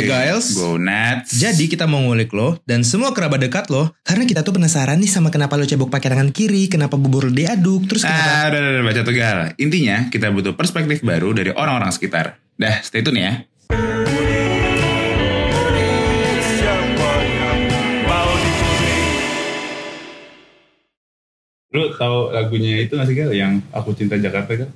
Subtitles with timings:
[0.00, 0.46] Gue Giles.
[0.56, 1.30] Gue Nats.
[1.36, 5.10] Jadi kita mau ngulik lo dan semua kerabat dekat lo karena kita tuh penasaran nih
[5.10, 8.58] sama kenapa lo cebok pakai tangan kiri, kenapa bubur lo diaduk, terus kenapa Ah, udah,
[8.60, 9.38] udah, udah, baca tegal.
[9.60, 12.40] Intinya kita butuh perspektif baru dari orang-orang sekitar.
[12.56, 13.32] Dah, stay tune ya.
[21.70, 23.30] Lu tahu lagunya itu gak sih Gal?
[23.30, 24.70] Yang Aku Cinta Jakarta Gal?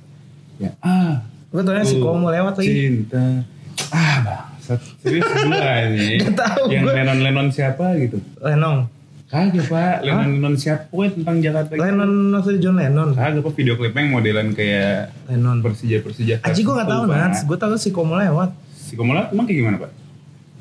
[0.55, 1.19] Ya, ah,
[1.51, 2.71] Gue tau si Komo lewat lagi.
[2.71, 3.43] cinta.
[3.91, 4.54] Ah, bangsat.
[4.99, 6.17] Serius gua ini.
[6.23, 6.93] Gak tahu Yang gua.
[6.97, 8.17] Lennon-Lennon siapa gitu?
[8.39, 8.89] Lenong.
[9.25, 11.81] Kagak pak, Lennon-Lennon siapa Pokoknya tentang Jakarta gitu.
[11.81, 13.09] Lennon maksudnya John Lennon.
[13.13, 15.57] Kagak pak video klipnya yang modelan kayak Lennon.
[15.61, 16.35] Persija-Persija.
[16.41, 17.01] Aji gue gak tahu.
[17.05, 18.49] Nats, gue tahu si Komo lewat.
[18.75, 19.91] Si Komola emang kayak gimana pak?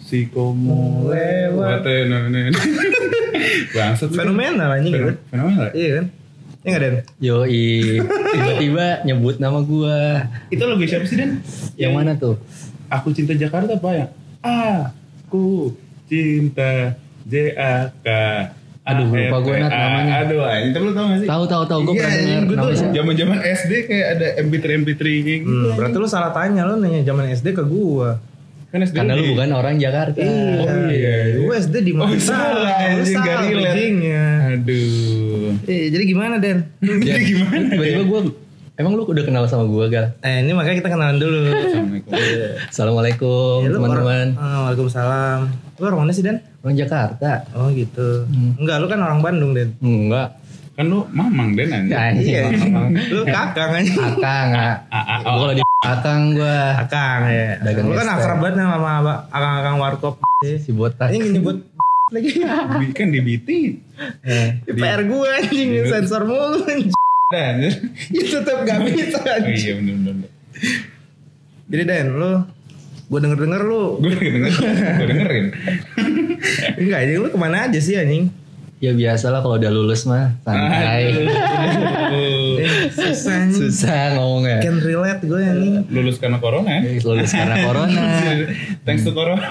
[0.01, 1.81] Si Komo Lewat.
[1.85, 2.53] lewat.
[3.75, 4.09] Bangsat.
[4.11, 5.17] Fenomenal anjing Fenom- kan.
[5.29, 5.67] Fenomenal.
[5.73, 6.07] Iya kan?
[6.65, 6.97] Iya gak Den?
[7.21, 10.25] Yoi, tiba-tiba nyebut nama gua.
[10.49, 11.45] Itu lagu siapa sih Den?
[11.77, 12.41] Yang mana tuh?
[12.95, 14.07] Aku cinta Jakarta apa ya?
[15.25, 15.75] Aku
[16.07, 16.95] cinta
[17.25, 18.07] JAK.
[18.85, 20.13] Aduh, lupa gua, Nat, namanya.
[20.23, 20.45] Aduh.
[20.45, 21.29] Tapi lu tau gak sih?
[21.29, 22.29] Tahu tahu tahu gua Iya, pernah anjing.
[22.29, 22.77] denger namanya.
[22.77, 22.93] siapa.
[22.93, 25.49] zaman-zaman SD kayak ada MP3 MP3 kayak gitu.
[25.49, 28.21] Hmm, berarti lu salah tanya lu nanya zaman SD ke gua.
[28.69, 30.21] Kan SD Karena lu bukan orang Jakarta.
[30.21, 31.17] Oh, iya.
[31.41, 32.11] Gue SD di mana?
[32.11, 33.73] Oh, salah, Lu salah.
[34.53, 35.57] Aduh.
[35.65, 36.69] Eh, jadi gimana Den?
[37.09, 37.65] Jadi gimana?
[37.73, 38.21] Tiba-tiba gua
[38.75, 40.19] Emang lu udah kenal sama gua, Gal?
[40.19, 41.47] Eh ini makanya kita kenalan dulu.
[41.47, 42.11] Assalamualaikum.
[42.67, 44.27] Assalamualaikum, Ya, lu teman-teman.
[44.35, 45.39] orang- Ah, Waalaikumsalam.
[45.79, 46.43] Lu orang mana sih Den?
[46.59, 47.47] Orang Jakarta.
[47.55, 48.27] Oh gitu.
[48.59, 49.79] Enggak, lu kan orang Bandung Den.
[49.79, 50.35] Enggak.
[50.75, 51.95] Kan lu mamang Den anjing.
[52.27, 52.51] Ya,
[53.15, 53.95] Lu kakang aja.
[54.11, 54.75] Akang, ah.
[54.91, 55.39] Ah, ah, Gua oh.
[55.41, 57.49] kalau di Akang gua Akang ya.
[57.63, 58.99] Dagang Lu kan akrab banget sama
[59.31, 60.15] akang-akang warkop.
[60.43, 61.15] si botak.
[61.15, 61.63] Ini nyebut
[62.11, 62.43] lagi.
[62.91, 63.49] Kan di BT.
[64.67, 66.91] Di PR gue anjing sensor mulu anjing.
[67.35, 67.55] Dan.
[68.15, 70.31] Ya tetap gak bisa Oh iya bener bener.
[71.65, 72.33] Jadi Den, lu
[73.05, 74.51] gue denger denger lu Gue denger,
[74.97, 75.47] gue dengerin.
[76.77, 78.31] enggak anjing lu ke mana aja sih anjing
[78.77, 81.09] Ya biasalah kalau udah lulus mah santai.
[81.09, 84.61] Eh, susah Susah ngomongnya.
[84.61, 87.01] can relate gue anjing Lulus karena corona ya?
[87.01, 88.03] Lulus karena corona.
[88.85, 89.47] Thanks to corona.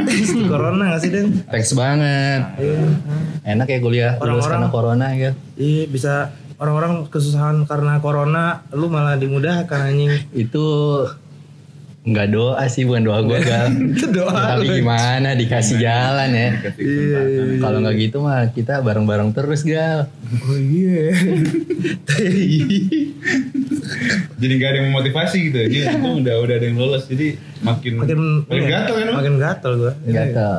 [0.45, 2.41] corona gak sih Den Thanks banget.
[3.41, 5.33] Enak ya kuliah lulus karena corona ya.
[5.55, 6.29] iya bisa
[6.63, 10.63] orang-orang kesusahan karena corona lu malah dimudahkan anjing Itu
[12.03, 13.67] nggak doa sih bukan doa gue gal.
[13.95, 16.49] itu doa Ya, tapi gimana dikasih jalan ya.
[16.75, 17.19] iya
[17.57, 20.11] Kalau nggak gitu mah kita bareng-bareng terus gal.
[20.43, 21.15] oh iya
[24.35, 25.57] Jadi gak ada yang memotivasi gitu.
[25.61, 27.07] Jadi itu udah udah ada yang lulus.
[27.07, 29.07] Jadi makin makin makin gatel kan?
[29.15, 30.51] makin gatel gue Gatel.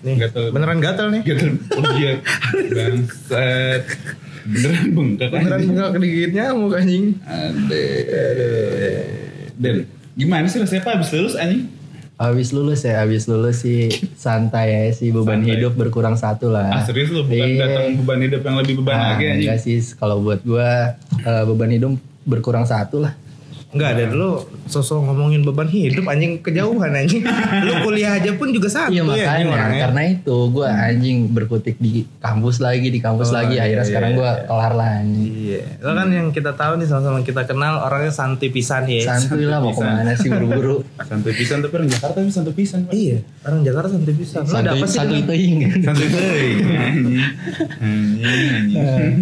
[0.00, 0.42] nih Gatel.
[0.54, 1.50] beneran gatel nih Gatel.
[1.72, 2.12] Oh iya.
[2.76, 3.82] Bangsat.
[4.44, 9.04] Beneran bengkak beneran bengkak digigit nyamuk anjing Aduh.
[9.54, 9.74] Dan
[10.12, 11.62] gimana sih rasanya Pak abis lulus anjing?
[12.14, 15.58] Habis lulus ya, habis lulus sih santai ya sih beban Santai.
[15.58, 16.70] hidup berkurang satu lah.
[16.70, 17.66] Ah serius lu bukan Iya.
[17.66, 19.42] datang beban hidup yang lebih beban Ah, lagi anjing?
[19.42, 21.92] enggak sih, kalau buat gua eh, beban hidup
[22.22, 23.18] berkurang satu lah.
[23.72, 24.36] Enggak ada lu
[24.68, 27.24] sosok ngomongin beban hidup anjing kejauhan anjing.
[27.66, 29.80] lu kuliah aja pun juga satu iya ya anjing makanya orangnya.
[29.88, 33.88] karena itu gua anjing berkutik di kampus lagi di kampus Oh, lagi iya, akhirnya iya,
[33.88, 35.32] sekarang gua kelar lah anjing.
[35.32, 35.60] Iya.
[35.80, 39.08] Lo kan yang kita tahu nih sama-sama kita kenal orangnya santai pisan ya.
[39.08, 40.84] Santuy lah mau ke mana sih buru-buru.
[41.08, 42.80] Santai pisan tapi orang Jakarta tapi santai pisan.
[42.92, 44.42] Iya, orang Jakarta santai pisan.
[44.44, 44.98] Lo ada Santuy apa sih?
[45.00, 45.56] santuy teuing.
[45.72, 47.20] Anjing.
[47.80, 49.14] Anjing anjing.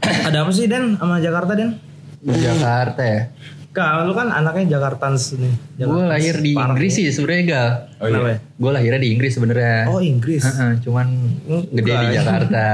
[0.00, 1.70] ada apa sih Den sama Jakarta Den?
[2.20, 3.22] Jakarta ya.
[3.70, 5.54] Kak, lu kan anaknya Jakartans nih.
[5.78, 7.70] Gue lahir di Parah Inggris sih sebenarnya gal.
[8.02, 8.18] Oh iya.
[8.18, 8.38] ya?
[8.58, 9.76] Gue lahirnya di Inggris sebenarnya.
[9.86, 10.42] Oh Inggris.
[10.42, 11.06] Heeh, cuman
[11.46, 11.64] Enggak.
[11.78, 12.66] gede di Jakarta.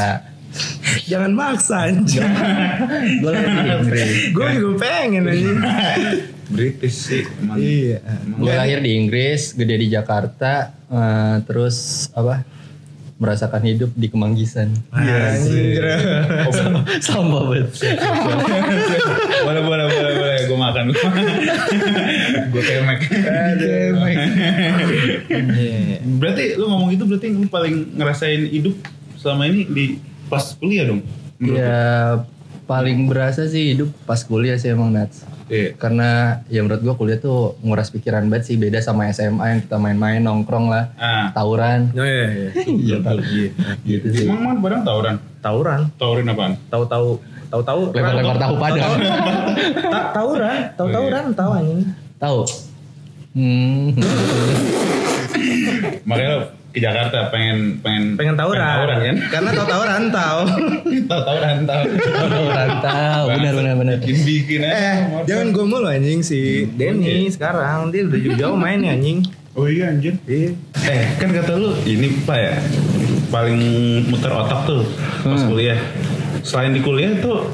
[1.13, 2.25] Jangan maksa anjing.
[3.21, 4.11] gue lahir di Inggris.
[4.33, 5.59] Gue juga pengen anjing.
[6.57, 7.61] British sih emang.
[7.61, 8.01] Iya.
[8.33, 12.56] Gue lahir di Inggris, gede di Jakarta, eh, terus apa?
[13.17, 14.77] Merasakan hidup di Kemanggisan.
[14.93, 15.81] Anjing.
[17.07, 17.73] Sampah banget.
[19.41, 20.85] boleh boleh boleh boleh gue makan
[22.53, 23.01] gue kemek
[25.27, 25.99] Iya.
[26.19, 28.75] berarti lu ngomong itu berarti lu paling ngerasain hidup
[29.17, 29.85] selama ini di
[30.27, 31.01] pas kuliah dong
[31.39, 31.63] menurut lu?
[31.63, 31.81] ya
[32.65, 35.23] paling berasa sih hidup pas kuliah sih emang Nats.
[35.47, 35.75] Iya.
[35.75, 36.11] Karena
[36.47, 40.19] ya menurut gue kuliah tuh nguras pikiran banget sih beda sama SMA yang kita main-main
[40.19, 41.91] nongkrong lah, ah tawuran.
[41.93, 42.27] Oh iya.
[42.27, 42.49] iya.
[42.87, 43.49] Iya, iya.
[43.85, 44.27] gitu sih.
[44.27, 45.81] emang mana padang tawuran Tawuran.
[45.95, 47.09] tawurin apaan Tahu-tahu
[47.47, 48.91] tahu-tahu Lempar-lempar tahu padang.
[49.87, 51.81] Ta- tawuran, tahu tawuran, tahu anjing.
[52.17, 52.39] Tahu?
[53.37, 53.93] Hmm.
[56.03, 58.61] makanya ke Jakarta pengen pengen Pengen tawuran.
[58.61, 59.81] tawuran kan Karena tahu tahu.
[61.09, 61.85] tahu tawuran tahu
[62.29, 63.97] Tawuran tahu, benar benar benar.
[63.99, 68.93] bikin bikin eh, jangan gue mulu anjing si Denny sekarang dia udah jauh-jauh main ya
[68.93, 69.25] anjing.
[69.53, 70.21] Oh iya anjir.
[70.23, 70.53] Iya.
[70.85, 72.55] Eh kan kata lu ini pak ya
[73.27, 73.57] paling
[74.07, 74.85] muter otak tuh
[75.25, 75.49] pas Hmm.
[75.49, 75.81] kuliah.
[76.43, 77.49] Selain di kuliah tuh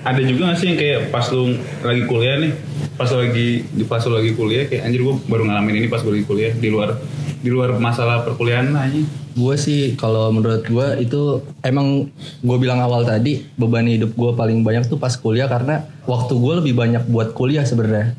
[0.00, 2.56] ada juga gak sih yang kayak pas lu lagi kuliah nih,
[2.94, 6.00] pas lu lagi di pas lu lagi kuliah kayak anjir gua baru ngalamin ini pas
[6.00, 6.96] gua lagi kuliah di luar
[7.46, 9.06] di luar masalah perkuliahan aja.
[9.38, 12.10] Gue sih kalau menurut gue itu emang
[12.42, 16.52] gue bilang awal tadi beban hidup gue paling banyak tuh pas kuliah karena waktu gue
[16.58, 18.18] lebih banyak buat kuliah sebenarnya.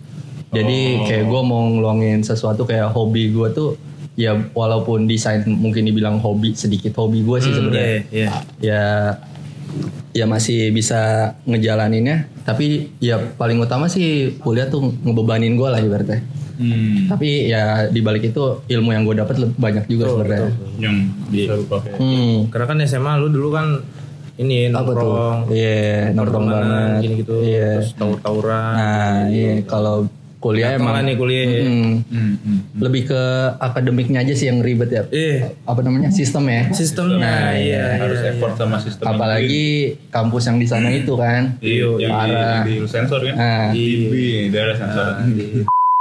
[0.55, 3.75] Jadi kayak gue mau ngeluangin sesuatu kayak hobi gue tuh
[4.15, 7.83] ya walaupun desain mungkin dibilang hobi sedikit hobi gue sih sebenarnya.
[7.83, 8.31] Iya, iya.
[8.63, 8.83] Ya
[10.15, 16.23] ya masih bisa ngejalaninnya tapi ya paling utama sih kuliah tuh ngebebanin gue lah ibaratnya.
[16.57, 17.05] Hmm.
[17.07, 20.49] Tapi ya dibalik itu ilmu yang gue dapat lebih banyak juga sebenarnya.
[20.75, 20.95] Yang
[21.27, 21.91] bisa lu pakai.
[21.95, 22.35] Hmm.
[22.49, 23.67] Karena kan SMA lu dulu kan
[24.35, 27.01] ini nongkrong, Iya, nongkrong pertemanan, banget.
[27.01, 27.81] gini gitu, Iya.
[27.81, 28.69] terus tawur-tawuran.
[28.71, 30.05] Nah, iya kalau
[30.37, 31.45] kuliah Gampang emang nih kuliah.
[31.65, 32.57] Mm, Hmm, hmm.
[32.77, 33.21] lebih ke
[33.57, 35.03] akademiknya aja sih yang ribet ya.
[35.09, 36.13] Eh, Apa namanya?
[36.13, 36.69] Sistem ya.
[36.71, 39.01] sistemnya Nah, iya, Harus iya, effort sama sistem.
[39.03, 39.65] yang Apalagi
[40.07, 41.57] kampus yang di sana itu kan.
[41.57, 42.61] Iya, yang parah.
[42.61, 43.33] di, di sensor kan?
[43.33, 43.65] Nah.
[43.73, 45.25] di, di daerah sensor.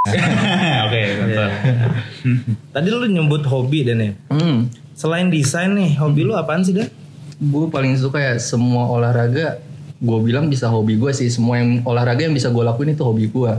[0.85, 1.49] Oke, sensor.
[2.69, 4.11] Tadi lu nyebut hobi dan ya.
[4.29, 4.67] Hmm.
[4.91, 6.89] Selain desain nih, hobi lu apaan sih Dan?
[7.37, 9.61] Gue paling suka ya semua olahraga.
[9.97, 11.27] Gue bilang bisa hobi gue sih.
[11.27, 13.53] Semua yang olahraga yang bisa gue lakuin itu hobi gue.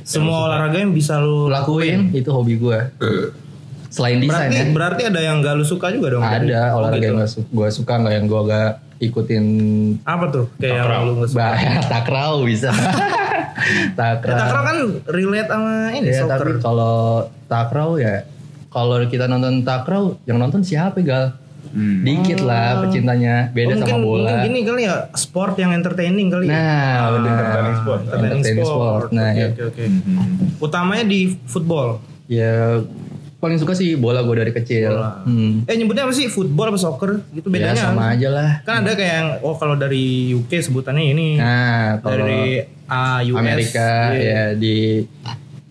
[0.00, 2.78] Semua olahraga yang bisa lu Lakuin itu hobi gue.
[3.88, 4.64] Selain desain Berarti ya.
[4.68, 6.22] berarti ada yang gak lu suka juga dong?
[6.22, 7.08] Ada Oh, olahraga gitu.
[7.08, 8.70] yang gak su- gue suka nggak yang gue gak
[9.00, 9.44] ikutin
[10.02, 10.46] Apa tuh?
[10.58, 11.38] Kayak yang lu gak suka.
[11.40, 11.54] Bah,
[11.94, 12.68] takraw bisa.
[13.94, 14.30] takraw.
[14.30, 14.76] Ya, takraw kan
[15.08, 16.38] relate sama ini Ya, soccer.
[16.38, 16.96] tapi kalau
[17.44, 18.14] takraw ya
[18.68, 21.36] kalau kita nonton takraw yang nonton siapa gal?
[21.66, 22.06] Hmm.
[22.06, 24.28] Dikit lah pecintanya beda Oh, mungkin, sama bola.
[24.30, 26.54] Mungkin gini kali ya, sport yang entertaining kali ya.
[26.54, 27.34] Nah, benar.
[27.34, 27.98] entertaining sport.
[28.00, 28.78] Entertaining Entertaining sport.
[28.78, 29.08] sport.
[29.10, 29.46] Nah, oke, ya.
[29.48, 29.84] oke, oke.
[30.60, 31.88] Utamanya di football.
[32.24, 32.80] ya
[33.36, 34.96] paling suka sih bola gue dari kecil.
[35.26, 35.66] Hmm.
[35.66, 36.24] Eh nyebutnya apa sih?
[36.26, 37.20] Football apa soccer?
[37.28, 37.82] Gitu Ya bedanya.
[37.84, 38.50] sama aja lah.
[38.62, 41.28] Kan ada kayak yang oh kalau dari UK sebutannya ini.
[41.36, 43.38] Nah, kalau dari A US.
[43.38, 44.52] Amerika iya.
[44.52, 45.00] ya di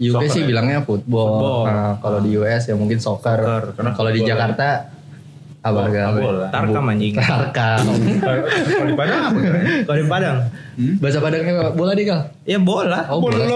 [0.03, 0.47] UK Soccer sih ya?
[0.49, 1.29] bilangnya football.
[1.29, 1.63] Football.
[1.65, 3.39] Nah, kalau di US ya mungkin soccer.
[3.39, 4.67] Soccer, karena Kalau di football Jakarta
[5.63, 6.11] apa Oh, gal?
[6.19, 6.47] bola.
[6.51, 7.13] Tarkam anjing.
[7.15, 7.85] Tarkam.
[8.67, 9.39] Kalau di Padang apa?
[9.87, 10.37] Kalau di Padang.
[10.99, 12.21] Bahasa Padangnya bola deh gal.
[12.43, 13.07] Ya bola.
[13.07, 13.47] Oh, bola.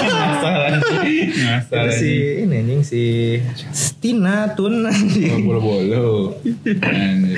[0.00, 1.28] Ngasal anjing.
[1.28, 3.02] Ngasal Itu si ini anjing si
[4.00, 5.44] Tina Tun anjing.
[5.44, 6.40] Oh, Bolo-bolo.
[6.64, 7.36] Anjir.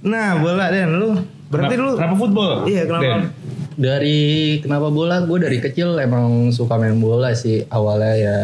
[0.00, 1.10] Nah, bola Den lu.
[1.50, 2.52] Berarti Kenapa- lu Kenapa football?
[2.62, 3.02] Iya, kenapa?
[3.02, 3.22] Den?
[3.80, 4.20] Dari
[4.60, 5.24] kenapa bola?
[5.24, 7.64] Gue dari kecil emang suka main bola sih.
[7.72, 8.36] Awalnya ya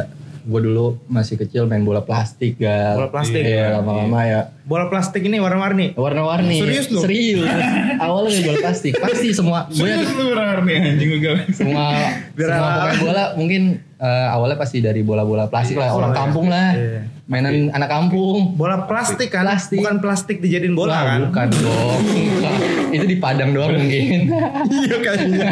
[0.47, 2.97] gue dulu masih kecil main bola plastik gal.
[2.97, 3.44] Bola plastik.
[3.44, 4.41] Iya lama-lama ya.
[4.65, 5.93] bola plastik ini warna-warni.
[5.93, 6.56] Warna-warni.
[6.65, 7.05] Serius lu?
[7.05, 7.44] Serius.
[8.05, 8.97] Awalnya main bola plastik.
[8.97, 9.69] Pasti semua.
[9.69, 10.33] Gue Serius lu
[10.67, 11.85] nih anjing gue semua
[12.33, 13.62] Biar semua pemain bola mungkin
[14.00, 17.16] eh, awalnya pasti dari bola-bola plastik lah orang kampung lah Iya.
[17.26, 19.43] Mainan anak kampung Bola plastik kan?
[19.43, 19.82] Plastik.
[19.82, 21.20] Bukan plastik dijadiin bola Lah, kan?
[21.28, 22.00] bukan dong
[22.94, 24.31] itu di Padang doang mungkin
[24.69, 25.50] Iya kayaknya.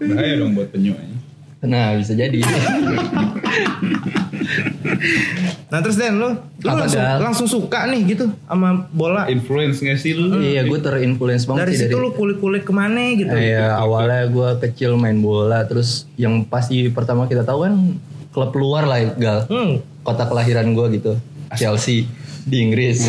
[0.00, 1.20] Bahaya dong buat penyu anjing.
[1.60, 2.40] nah bisa jadi
[5.66, 7.18] Nah terus Den lu, lu Apa, langsung, Dal?
[7.20, 9.26] langsung suka nih gitu sama bola.
[9.26, 10.38] Influence gak sih lu?
[10.38, 13.32] iya gue terinfluence banget Dari sih situ lu kulik-kulik ke mana gitu.
[13.32, 17.74] Iya, awalnya gue kecil main bola, terus yang pasti pertama kita tahu kan
[18.34, 19.46] klub luar lah, gal.
[19.46, 19.78] Hmm.
[20.02, 21.12] Kota kelahiran gue gitu,
[21.54, 22.10] Chelsea
[22.44, 22.98] di Inggris.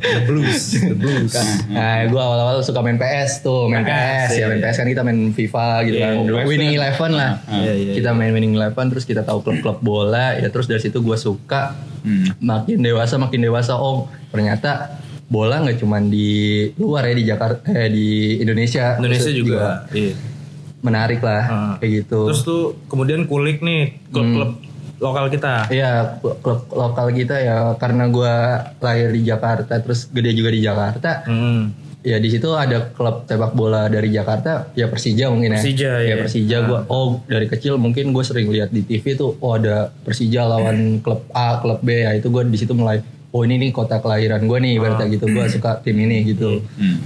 [0.00, 1.32] The blues, the blues.
[1.72, 4.70] Nah, gue awal-awal suka main PS tuh, main PS, PS, ya main iya.
[4.70, 6.78] PS kan kita main FIFA gitu Iya, kan, oh, Winning kan.
[6.78, 7.32] Eleven lah.
[7.48, 11.00] Iya, iya, kita main Winning Eleven, terus kita tahu klub-klub bola, ya terus dari situ
[11.00, 11.74] gue suka.
[12.04, 12.36] Hmm.
[12.38, 15.00] Makin dewasa, makin dewasa, oh ternyata
[15.30, 18.08] bola nggak cuma di luar ya di Jakarta, eh, di
[18.42, 18.98] Indonesia.
[18.98, 19.86] Indonesia Terus juga.
[19.94, 20.14] Iya.
[20.80, 21.74] Menarik lah Ah.
[21.76, 22.26] kayak gitu.
[22.26, 24.56] Terus tuh kemudian kulik nih klub-klub
[24.96, 25.68] lokal kita.
[25.68, 28.32] Iya klub lokal kita ya karena gua
[28.78, 31.24] lahir di Jakarta terus gede juga di Jakarta.
[31.24, 31.72] Hmm.
[32.00, 35.60] Ya di situ ada klub sepak bola dari Jakarta ya Persija mungkin ya.
[35.60, 35.98] Persija, ya.
[36.02, 36.14] iya.
[36.18, 40.44] Persija gua oh dari kecil mungkin gue sering lihat di TV tuh oh ada Persija
[40.44, 44.00] lawan klub A, klub B ya itu gue di situ mulai oh ini nih kota
[44.00, 45.12] kelahiran gue nih ibaratnya Ah.
[45.12, 46.64] gitu gue suka tim ini gitu.
[46.74, 46.98] Hmm.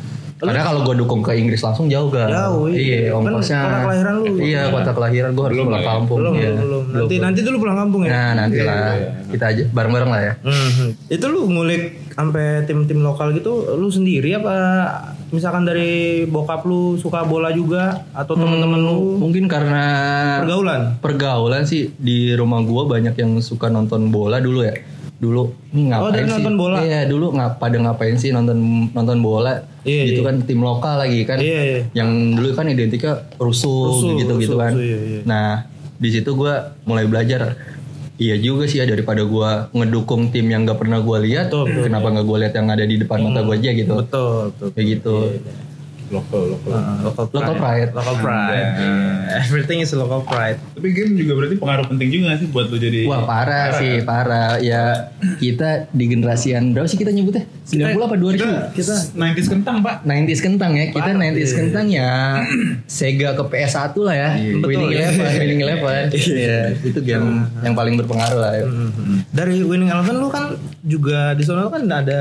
[0.47, 2.29] Karena kalau gue dukung ke Inggris langsung jauh gak?
[2.29, 2.77] Jauh, iya.
[2.77, 3.61] Iya, Kan ongkosnya.
[3.61, 4.25] kota kelahiran lu.
[4.37, 5.89] Iya, kota kelahiran gue harus Belum pulang ya.
[5.91, 6.19] kampung.
[6.19, 6.51] Belum, iya.
[6.51, 7.01] belum, belum.
[7.01, 8.11] Nanti nanti dulu pulang kampung ya.
[8.11, 8.93] Nah, nanti lah.
[9.27, 10.33] Kita aja bareng-bareng lah ya.
[10.41, 10.89] Hmm.
[11.07, 14.55] Itu lu ngulik sampai tim-tim lokal gitu lu sendiri apa
[15.29, 19.83] misalkan dari bokap lu suka bola juga atau teman-teman lu Mungkin karena
[20.39, 20.95] pergaulan?
[20.97, 24.79] pergaulan sih di rumah gua banyak yang suka nonton bola dulu ya.
[25.15, 26.33] Dulu ini ngapain Oh, dari sih?
[26.33, 26.79] nonton bola?
[26.81, 28.59] Iya, dulu ngap pada ngapain sih nonton
[28.91, 29.55] nonton bola?
[29.85, 30.29] Iya, gitu iya.
[30.33, 31.39] kan tim lokal lagi kan.
[31.39, 31.81] Iya, iya.
[31.93, 32.11] Yang
[32.41, 34.73] dulu kan identiknya rusuh, Rusuh, gitu gitu rusuh, kan.
[34.73, 35.21] rusuh, iya, iya.
[35.29, 35.69] Nah,
[36.01, 36.55] di situ gue
[36.89, 37.55] mulai belajar
[38.15, 41.83] iya juga sih ya daripada gue ngedukung tim yang nggak pernah gue lihat Betul, betul.
[41.91, 44.69] kenapa nggak gue lihat yang ada di depan mata gue aja gitu Betul, betul.
[44.75, 45.15] kayak gitu
[46.13, 46.71] Lokal, lokal.
[46.71, 47.33] Uh, local pride.
[47.33, 47.91] Local pride.
[47.97, 48.69] Local pride.
[48.77, 49.41] Anda.
[49.41, 50.61] Everything is local pride.
[50.77, 54.05] Tapi game juga berarti pengaruh penting juga gak sih buat lu jadi Wah parah sih
[54.05, 55.11] parah ya
[55.41, 59.97] kita di generasian berapa sih kita nyebutnya 90 apa 2000 Kita, kita 90s kentang, Pak.
[60.03, 62.11] 90s kentang ya kita 90s kentang ya
[62.87, 64.31] Sega ke PS1 lah ya
[64.69, 67.29] Winning Eleven Winning Eleven Iya itu game
[67.59, 68.65] yang paling berpengaruh lah ya.
[69.31, 72.21] Dari Winning Eleven lu kan juga di sana kan ada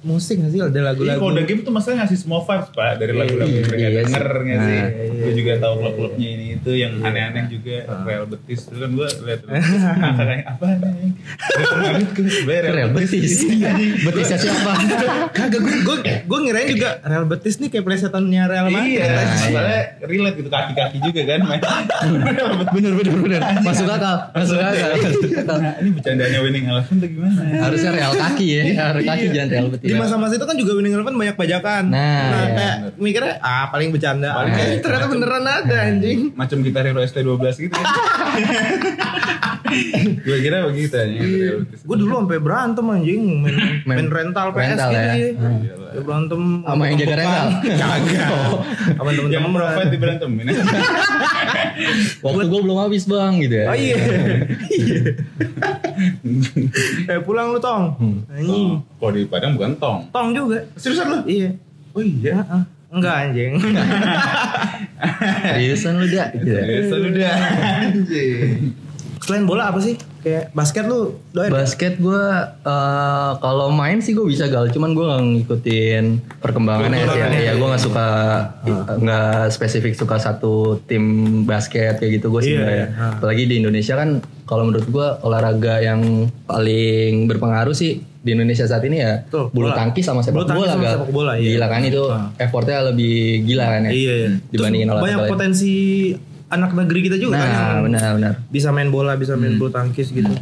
[0.00, 0.60] musik nggak sih?
[0.60, 1.18] Ada Iya, lagu-lagu.
[1.18, 2.92] kalau udah game tuh masalahnya ngasih semua vibes, Pak.
[2.96, 4.40] Dari lagu-lagu yang mereka iya denger sih.
[4.40, 4.74] nggak sih?
[4.74, 7.76] Nah, Gue juga tahu klub-klubnya ini itu yang aneh-aneh juga.
[8.02, 8.60] Real Betis.
[8.64, 9.40] Itu kan gue liat.
[10.18, 11.10] Kayak apa nih?
[12.48, 14.72] Real Real Betis Iya, Betisnya siapa?
[15.36, 18.98] Kagak gue gue gue ngirain juga Real Betis nih kayak plesetannya Real Madrid.
[18.98, 19.52] Iya, anjing.
[19.52, 21.40] soalnya relate gitu kaki-kaki juga kan
[22.72, 24.88] bener bener bener Masuk akal Masuk akal.
[25.58, 27.40] Nah, ini bercandanya winning eleven tuh gimana?
[27.68, 28.62] Harusnya Real kaki ya
[28.94, 31.82] Real kaki jangan Real Betis Di masa-masa itu kan juga Winning Eleven banyak bajakan.
[31.90, 32.54] Nah, iya.
[32.54, 34.30] kayak mikirnya ah paling bercanda.
[34.30, 36.32] Paling Eh, ternyata beneran ada anjing.
[36.34, 37.84] Macam gitar Hero ST12 gitu kan.
[40.24, 41.18] gue kira begitu aja.
[41.60, 45.14] Gue dulu sampai berantem anjing main, main, Main rental PS rental gitu ya.
[45.16, 45.28] ya.
[45.38, 45.60] Hmm.
[45.88, 47.46] Ya, berantem Sama yang jaga rental?
[47.80, 48.30] Kagak.
[48.92, 50.46] Sama Yang temen-temen profit di berantemin.
[52.24, 53.96] Waktu gue belum habis bang gitu ya Oh iya.
[54.68, 55.00] Iya.
[57.16, 57.96] eh pulang lu tong.
[58.30, 58.84] Anjing.
[59.00, 59.98] Kalau di Padang bukan tong.
[60.12, 60.60] Tong juga.
[60.76, 61.18] Seriusan lu?
[61.24, 61.50] Iya.
[61.96, 62.32] Oh iya.
[62.44, 62.62] Heeh.
[62.88, 63.52] Enggak anjing.
[65.56, 66.62] Seriusan lu dah gitu ya.
[66.64, 67.36] Biasa lu dah.
[67.88, 68.50] Anjing.
[69.24, 69.98] Selain bola apa sih?
[70.28, 71.48] Kayak basket lu doain.
[71.48, 72.24] Basket gue
[72.62, 76.04] eh, kalau main sih gue bisa gal, cuman gue nggak ngikutin
[76.38, 77.18] perkembangannya sih.
[77.18, 78.08] Ya, ya gue nggak suka
[78.94, 80.54] nggak spesifik suka satu
[80.84, 81.04] tim
[81.42, 82.86] basket kayak gitu gue sih Iya, nggak iya.
[82.86, 83.08] ya.
[83.16, 84.08] Apalagi di Indonesia kan
[84.44, 86.00] kalau menurut gue olahraga yang
[86.44, 89.76] paling berpengaruh sih di Indonesia saat ini ya Betul, bulu bola.
[89.78, 91.48] tangkis sama sepak Bulu tangkis bola sama sepak bola, iya.
[91.54, 92.02] Gila kan itu
[92.36, 93.90] effortnya lebih gila kan ya.
[93.90, 94.28] Iya, iya.
[94.48, 95.32] Dibandingin Terus olahraga banyak lain.
[95.32, 95.74] potensi
[96.48, 98.34] anak negeri kita juga kan Nah, yang benar benar.
[98.48, 100.32] bisa main bola, bisa main bulu tangkis gitu.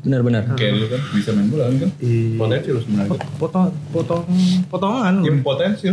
[0.00, 0.44] Benar benar.
[0.52, 1.88] Kayak lu kan bisa main bola kan?
[1.96, 2.36] Iya.
[2.36, 3.16] Potensi lu sebenarnya.
[3.36, 4.22] Potong potong
[4.68, 5.28] potongan gua.
[5.32, 5.88] Impotensi.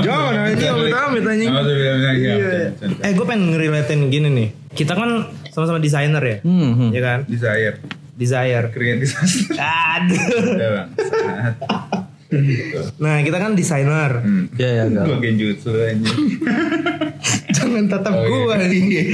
[0.00, 1.50] Jangan amit-amit anjing.
[1.52, 2.72] Iya.
[3.04, 4.48] Eh gue pengen ngerelatin gini nih.
[4.72, 6.36] Kita kan sama-sama desainer ya.
[6.40, 6.90] Hmm, hmm.
[6.90, 7.18] Ya kan?
[7.28, 7.76] Desire.
[8.16, 8.66] Desire.
[8.72, 9.50] Kreativitas.
[9.60, 10.88] Aduh.
[12.30, 12.46] Bang.
[12.96, 14.22] Nah, kita kan desainer.
[14.22, 14.46] Hmm.
[14.54, 15.04] Iya ya gal.
[15.04, 16.18] Gue genjutsu anjing.
[17.58, 18.70] Jangan tatap Oh, gua iya.
[18.70, 19.04] nih.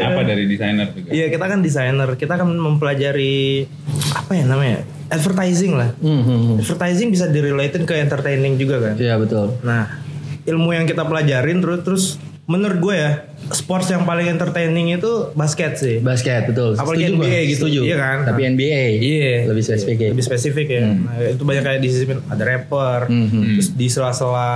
[0.00, 1.08] Apa dari desainer juga?
[1.12, 2.08] Iya, kita kan desainer.
[2.16, 3.68] Kita akan mempelajari
[4.16, 4.80] apa ya namanya?
[5.08, 5.92] Advertising lah.
[6.00, 6.56] Hmm, hmm, hmm.
[6.64, 8.94] Advertising bisa direlatin ke entertaining juga kan.
[8.96, 9.56] Iya betul.
[9.60, 10.00] Nah,
[10.44, 12.04] ilmu yang kita pelajarin terus terus
[12.48, 13.10] menurut gue ya,
[13.52, 16.00] sports yang paling entertaining itu basket sih.
[16.00, 16.72] Basket betul.
[16.74, 17.58] Apalagi Setuju NBA gitu.
[17.62, 17.80] Setuju.
[17.84, 18.18] Iya kan?
[18.24, 19.34] Tapi NBA Iya.
[19.44, 20.08] lebih spesifik ya.
[20.10, 20.84] Lebih spesifik ya.
[20.88, 23.00] Nah, itu banyak kayak di sisi ada rapper.
[23.06, 23.44] Hmm, hmm.
[23.54, 24.48] Terus di sela-sela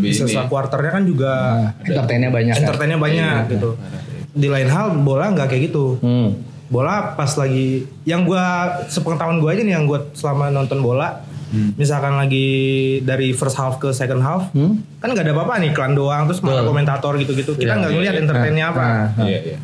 [0.00, 2.54] di sela-sela quarternya kan juga Nah, entertainnya banyak.
[2.56, 2.62] kan?
[2.64, 3.70] entertainnya banyak gitu.
[4.32, 6.00] Di lain hal bola nggak kayak gitu.
[6.00, 6.40] Hmm.
[6.72, 8.42] Bola pas lagi yang gua
[8.88, 11.20] sepengetahuan gua aja nih yang gua selama nonton bola
[11.74, 12.46] misalkan lagi
[13.00, 14.78] dari first half ke second half Hmm?
[14.96, 17.96] kan nggak ada apa-apa nih iklan doang terus malah komentator gitu-gitu kita Iya, nggak iya,
[17.96, 18.22] ngeliat iya.
[18.22, 19.26] entertainnya apa Nah, nah.
[19.26, 19.58] Iya iya.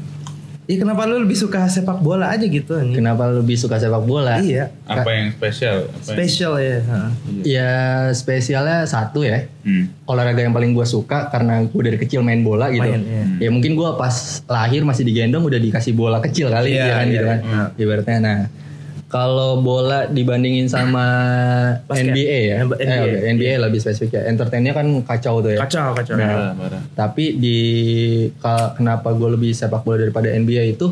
[0.66, 2.99] Iya kenapa lu lebih suka sepak bola aja gitu anjing?
[2.99, 4.43] Kenapa lebih suka sepak bola?
[4.43, 4.75] Iya.
[4.85, 5.87] Apa yang spesial?
[5.87, 6.76] Apa yang- Special ya.
[6.85, 6.99] ha.
[7.40, 7.71] Ya
[8.11, 9.47] spesialnya satu ya.
[9.62, 9.95] Hmm.
[10.05, 12.83] Olahraga yang paling gue suka karena gue dari kecil main bola gitu.
[12.83, 13.47] Main, iya.
[13.47, 14.11] Ya mungkin gue pas
[14.45, 17.38] lahir masih digendong udah dikasih bola kecil kali Iya, ya kan iya, gitu kan.
[17.40, 17.62] iya.
[17.78, 18.38] Ibaratnya nah.
[19.06, 21.06] Kalau bola dibandingin sama
[21.88, 22.10] Basket.
[22.10, 22.82] NBA ya, NBA.
[22.82, 24.22] Eh, oke, NBA lebih spesifik ya.
[24.26, 25.62] Entertainnya kan kacau tuh ya.
[25.62, 26.18] Kacau kacau.
[26.18, 26.82] Nah, parah.
[26.98, 27.58] Tapi di
[28.42, 30.90] kenapa gue lebih sepak bola daripada NBA itu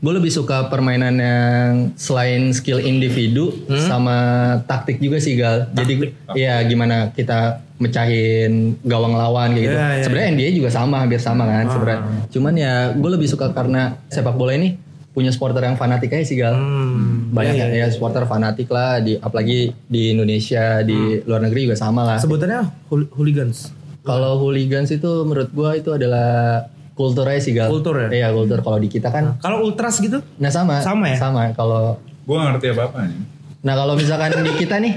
[0.00, 3.52] gue lebih suka permainan yang selain skill individu
[3.84, 4.16] sama
[4.64, 5.68] taktik juga sih gal.
[5.76, 9.76] Jadi ya gimana kita mecahin gawang lawan kayak gitu.
[9.76, 10.04] Iya, iya.
[10.04, 12.00] Sebenarnya NBA juga sama hampir sama kan sebenarnya.
[12.32, 14.76] Cuman ya gue lebih suka karena sepak bola ini
[15.10, 16.54] punya supporter yang fanatik aja sih gal.
[16.54, 17.30] Hmm.
[17.30, 17.84] Banyak Iya, iya.
[17.84, 22.16] ya supporter fanatik lah di apalagi di Indonesia di luar negeri juga sama lah.
[22.16, 23.74] Sebutannya hool- hooligans.
[24.00, 26.62] Kalau hooligans itu menurut gua itu adalah
[26.92, 27.68] kulturnya sih gal.
[27.68, 28.08] Kultur ya?
[28.08, 28.60] Iya kultur.
[28.60, 30.22] Kalau di kita kan, Kalau ultras gitu?
[30.36, 30.78] nah sama.
[30.78, 31.18] Sama ya?
[31.18, 31.50] Sama.
[31.52, 33.18] Kalau Gue gak ngerti apa-apa nih.
[33.60, 34.94] nah kalau misalkan di kita nih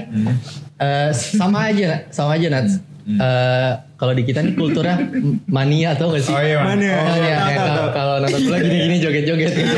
[0.78, 2.78] eh, sama aja, sama aja Nats.
[3.04, 3.70] Eh,
[4.00, 4.96] kalau di kita nih kulturnya
[5.44, 6.32] mania atau gak sih?
[6.32, 6.96] Oh iya, Mania.
[6.96, 7.36] Oh, Oh, iya,
[7.68, 9.76] tahu, kalau- nonton bola gini-gini joget-joget gitu.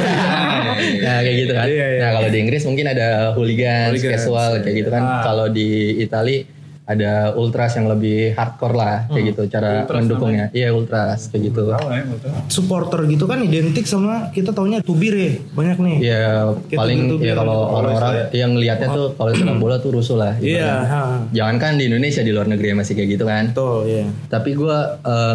[1.02, 1.66] nah kayak gitu kan.
[1.66, 5.02] Iya, iya, nah kalau di Inggris mungkin ada hooligans, Hooligans, casual kayak gitu kan.
[5.02, 5.22] Ah.
[5.26, 5.68] Kalau di
[5.98, 6.46] Itali
[6.86, 10.54] ada ultras yang lebih hardcore lah kayak gitu cara mendukungnya.
[10.54, 11.74] Iya ultras kayak gitu.
[11.74, 12.02] Tahu ya,
[12.46, 15.96] supporter gitu kan identik sama kita taunya tubir ya banyak nih.
[15.98, 16.24] Iya
[16.70, 20.38] paling ya kalau orang-orang yang ngelihatnya tuh kalau sepak bola tuh rusuh lah.
[20.38, 21.00] gitu Iya, ha.
[21.34, 23.50] Jangan kan di Indonesia di luar negeri masih kayak gitu kan.
[23.50, 24.06] betul ya.
[24.30, 24.78] Tapi gue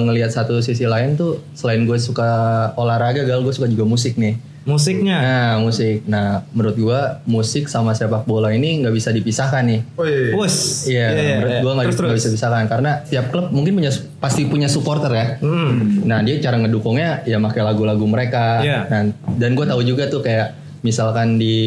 [0.07, 2.31] ngelihat satu sisi lain tuh selain gue suka
[2.79, 4.39] olahraga gal gue suka juga musik nih.
[4.61, 5.17] Musiknya.
[5.17, 6.05] Nah musik.
[6.05, 9.81] Nah menurut gue musik sama sepak bola ini nggak bisa dipisahkan nih.
[9.97, 10.37] Oh iya.
[10.37, 10.57] Wes.
[10.85, 11.07] Iya,
[11.41, 12.13] menurut gue nggak terus.
[12.13, 13.91] bisa dipisahkan karena tiap klub mungkin punya
[14.21, 15.27] pasti punya supporter ya.
[15.41, 16.05] Hmm.
[16.05, 18.61] Nah dia cara ngedukungnya ya pakai lagu-lagu mereka.
[18.61, 18.85] Iya.
[18.85, 19.01] Nah,
[19.41, 20.53] dan gue tahu juga tuh kayak
[20.85, 21.57] misalkan di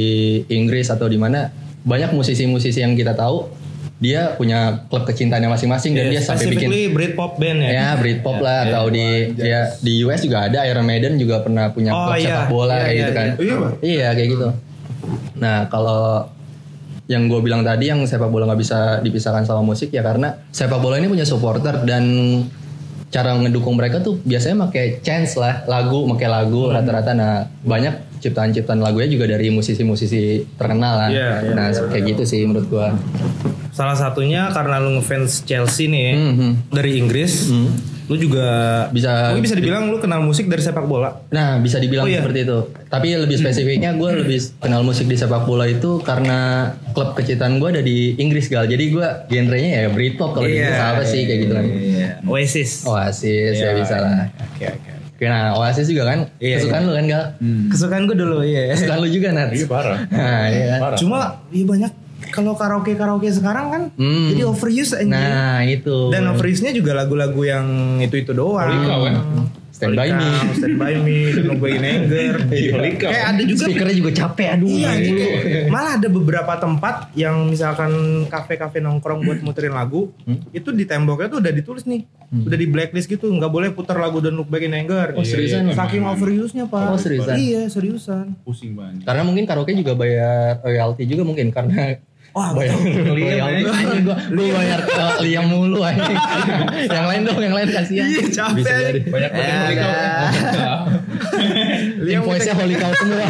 [0.50, 1.50] Inggris atau di mana
[1.84, 3.63] banyak musisi-musisi yang kita tahu
[3.94, 7.70] dia punya klub kecintaannya masing-masing dan dia sampai bikin Iya, Britpop band ya.
[7.70, 11.90] ya Britpop lah atau di ya di US juga ada Iron Maiden juga pernah punya
[11.90, 12.26] Oh, klub iya.
[12.26, 13.24] sepak bola Iya, kayak iya, gitu kan.
[13.24, 13.34] iya.
[13.38, 13.72] Iya, Pak.
[13.80, 14.48] Iya kayak gitu.
[15.36, 16.02] Nah kalau
[17.04, 20.80] yang gue bilang tadi yang sepak bola nggak bisa dipisahkan sama musik ya karena sepak
[20.80, 22.04] bola ini punya supporter dan
[23.06, 26.74] cara ngedukung mereka tuh biasanya pakai chance lah lagu pakai lagu Hmm.
[26.74, 30.22] rata-rata nah banyak ciptaan-ciptaan lagunya juga dari musisi-musisi
[30.56, 32.88] terkenal lah Iya, iya, nah kayak gitu sih menurut gue
[33.70, 36.50] Salah satunya karena lu ngefans Chelsea nih ya, Mhm.
[36.70, 37.50] dari Inggris.
[38.04, 38.46] Lu juga
[38.86, 41.26] Bisa- mungkin bisa dibilang lu kenal musik dari sepak bola.
[41.28, 42.22] Nah, bisa dibilang Oh, iya.
[42.22, 42.58] seperti itu.
[42.86, 47.66] Tapi lebih spesifiknya gue lebih kenal musik di sepak bola itu karena klub kecintaan gue
[47.66, 48.62] ada di Inggris gal.
[48.64, 51.64] Jadi gue genrenya ya Britpop kalau di Iya, Inggris apa sih kayak gitu kan.
[51.66, 52.08] Iya.
[52.22, 52.70] Oasis.
[52.84, 54.30] Oasis ya Iya, bisa lah.
[54.54, 54.93] Oke oke.
[55.14, 57.25] Oke, Nah, Oasis juga kan Iya, kesukaan lu kan gal.
[57.71, 58.75] Kesukaan gue dulu ya.
[58.75, 59.54] Kesukaan lu juga Nat.
[59.54, 59.99] Iya parah.
[60.11, 60.75] Nah, iya.
[60.78, 60.99] Parah.
[60.99, 61.18] Cuma
[61.49, 61.92] ya banyak
[62.30, 64.26] kalau karaoke karaoke sekarang kan Hmm.
[64.28, 65.06] jadi overuse aja.
[65.06, 66.11] Nah, itu.
[66.11, 67.66] Dan overuse-nya juga lagu-lagu yang
[68.00, 68.66] itu-itu doang.
[68.66, 69.23] Kan?
[69.74, 70.28] Stand by me.
[70.54, 71.16] Stand by me,
[71.58, 72.46] Going Anger.
[72.94, 74.70] Kayak ada juga Speakernya juga capek aduh.
[74.70, 75.22] Iya, gitu.
[75.66, 77.90] malah ada beberapa tempat yang misalkan
[78.30, 80.38] kafe-kafe nongkrong buat muterin lagu, Hmm?
[80.54, 84.22] itu di temboknya tuh udah ditulis nih, udah di blacklist gitu, nggak boleh putar lagu
[84.22, 85.18] Don't Look Back in Anger.
[85.18, 85.74] Oh, seriusan?
[85.74, 86.94] Saking overuse-nya pak.
[86.94, 87.34] Oh, seriusan?
[87.34, 88.38] Iya seriusan.
[88.46, 89.02] Pusing banget.
[89.02, 91.98] Karena mungkin karaoke juga bayar royalti juga mungkin karena
[92.35, 92.75] Wah, bayar
[93.07, 96.18] royalti anjing gua gua bayar ke Liam mulu anjing.
[96.85, 98.05] yang lain dong, yang lain kasihan.
[98.05, 98.55] Iya, capek.
[98.59, 99.01] Bisa jadi.
[99.07, 99.87] Banyak banget Ya, Holikau.
[99.87, 100.79] dah.
[102.05, 103.25] Liam Invoice-nya holy cow semua.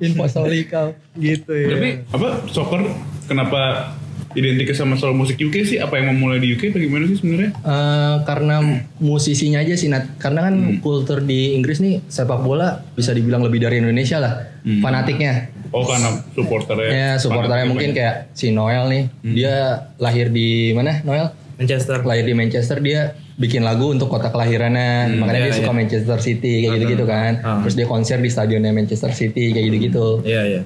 [0.00, 0.86] Invoice holy cow.
[1.16, 1.66] gitu ya.
[1.72, 2.80] Tapi apa soccer
[3.24, 3.92] kenapa
[4.34, 5.76] identik sama soal musik UK sih?
[5.78, 6.70] Apa yang memulai di UK?
[6.70, 7.50] Bagaimana sih sebenarnya?
[7.56, 8.54] Eh, karena
[8.98, 10.18] musisinya aja sih Nat.
[10.18, 10.76] Karena kan Hmm.
[10.78, 14.32] kultur di Inggris nih sepak bola bisa dibilang lebih dari Indonesia lah.
[14.60, 14.78] Hmm.
[14.78, 15.48] Fanatiknya.
[15.70, 16.88] Oh karena supporternya.
[16.88, 19.04] Ya, supporternya mungkin kayak si Noel nih.
[19.20, 19.34] Hmm.
[19.34, 19.56] Dia
[19.96, 21.00] lahir di mana?
[21.02, 21.28] Noel?
[21.54, 22.00] Manchester.
[22.00, 23.00] lahir di Manchester dia
[23.34, 25.74] bikin lagu untuk kota kelahirannya makanya iya, dia suka iya.
[25.74, 27.58] Manchester City kayak gitu gitu kan Ah.
[27.58, 30.60] terus dia konser di stadionnya Manchester City kayak gitu gitu Iya iya.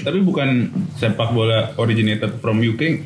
[0.00, 3.00] Tapi bukan sepak bola originated from UK.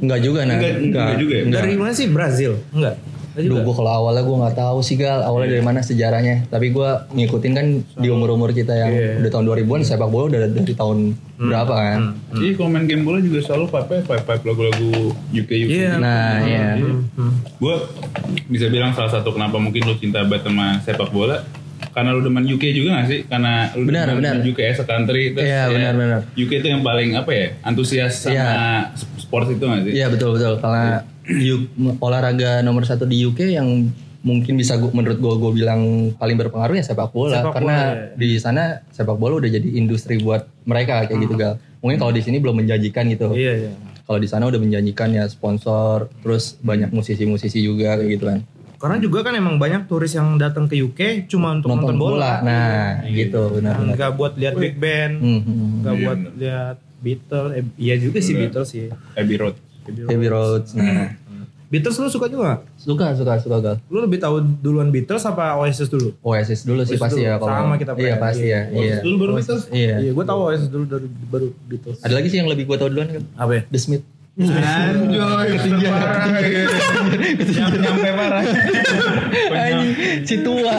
[0.00, 1.42] enggak juga nah Enggak- enggak juga ya?
[1.44, 1.60] enggak.
[1.60, 2.52] Dari mana sih Brazil?
[2.70, 2.96] Enggak.
[3.32, 6.88] Duh, gue kalau awalnya gue nggak tahu sih gal awalnya dari mana sejarahnya tapi gue
[7.12, 9.10] ngikutin kan di umur umur kita yang Iya.
[9.18, 10.98] udah tahun 2000-an sepak bola udah dari tahun
[11.36, 11.98] berapa kan
[12.34, 14.90] Iya kalau main game bola juga selalu pipe pipe pipe lagu-lagu
[15.30, 15.70] UK UK.
[15.72, 15.92] Iya.
[15.96, 16.74] nah iya
[17.56, 17.74] Gue
[18.46, 21.38] bisa bilang salah satu kenapa mungkin lu cinta banget sama sepak bola
[21.90, 23.20] karena lu demen UK juga gak sih?
[23.24, 24.34] Karena lu Benar, demen benar.
[24.44, 26.20] UK as a country terus Iya, ya, benar, benar.
[26.34, 27.46] UK itu yang paling apa ya?
[27.62, 28.46] Antusias sama Iya.
[29.16, 29.92] sport itu gak sih?
[29.92, 31.09] Iya betul betul karena U-
[31.98, 33.88] olahraga nomor satu di UK yang
[34.20, 35.80] mungkin bisa gua, menurut gue gue bilang
[36.14, 38.16] paling berpengaruh ya sepak bola Sepak karena bola, ya.
[38.16, 42.20] di sana sepak bola udah jadi industri buat mereka kayak gitu gal mungkin kalau di
[42.20, 43.72] sini belum menjanjikan gitu Iya iya.
[44.04, 48.40] kalau di sana udah menjanjikan ya sponsor terus banyak musisi-musisi juga kayak gitu kan
[48.76, 52.40] Karena juga kan emang banyak turis yang datang ke UK cuma untuk nonton, bola.
[52.40, 55.68] nah gitu benar-benar Enggak buat lihat big band, Hmm, hmm.
[55.80, 57.50] enggak buat lihat Beatles.
[57.56, 58.52] Eh, iya juga sih Enggak.
[58.52, 58.88] Beatles sih.
[59.14, 59.56] Abbey Road.
[60.04, 61.10] Heavy Roads nah
[61.66, 62.66] Beatles lu suka juga?
[62.74, 66.10] suka suka suka gal Lu lebih tahu duluan Beatles apa Oasis dulu?
[66.20, 67.28] Oasis dulu sih Oasis pasti dulu.
[67.28, 69.70] ya kalau Sama kita, iya pasti ya iya Dulu baru Beatles.
[69.70, 71.98] iya Iya, gue tahu Oasis dulu dari baru Beatles.
[72.00, 73.62] ada lagi sih yang lebih gue tahu duluan kan Apa ya?
[73.68, 74.02] The Smith
[74.40, 76.24] Anjoy, ketinggian parah.
[77.44, 78.42] Nyampe, nyampe parah.
[80.22, 80.76] Si tua.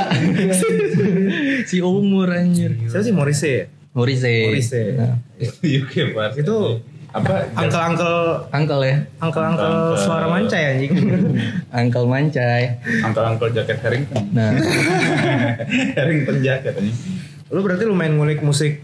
[1.63, 2.73] si umur anjir.
[2.83, 3.69] Siapa sih Morrissey?
[3.91, 4.49] Morrissey.
[4.49, 4.85] Morrissey.
[4.95, 5.19] Nah,
[5.61, 6.33] UK pas.
[6.33, 6.79] Itu
[7.11, 7.51] apa?
[7.59, 8.17] Uncle-uncle
[8.55, 8.95] Uncle ya.
[9.19, 9.99] Uncle-uncle Uncle.
[9.99, 10.91] suara mancai anjing.
[11.83, 12.63] Uncle Mancai.
[13.03, 14.23] Angkel-angkel jaket Harrington.
[14.31, 14.55] Nah,
[15.99, 16.93] Harrington jaket aja.
[17.51, 18.79] lu berarti lumayan ngulik musik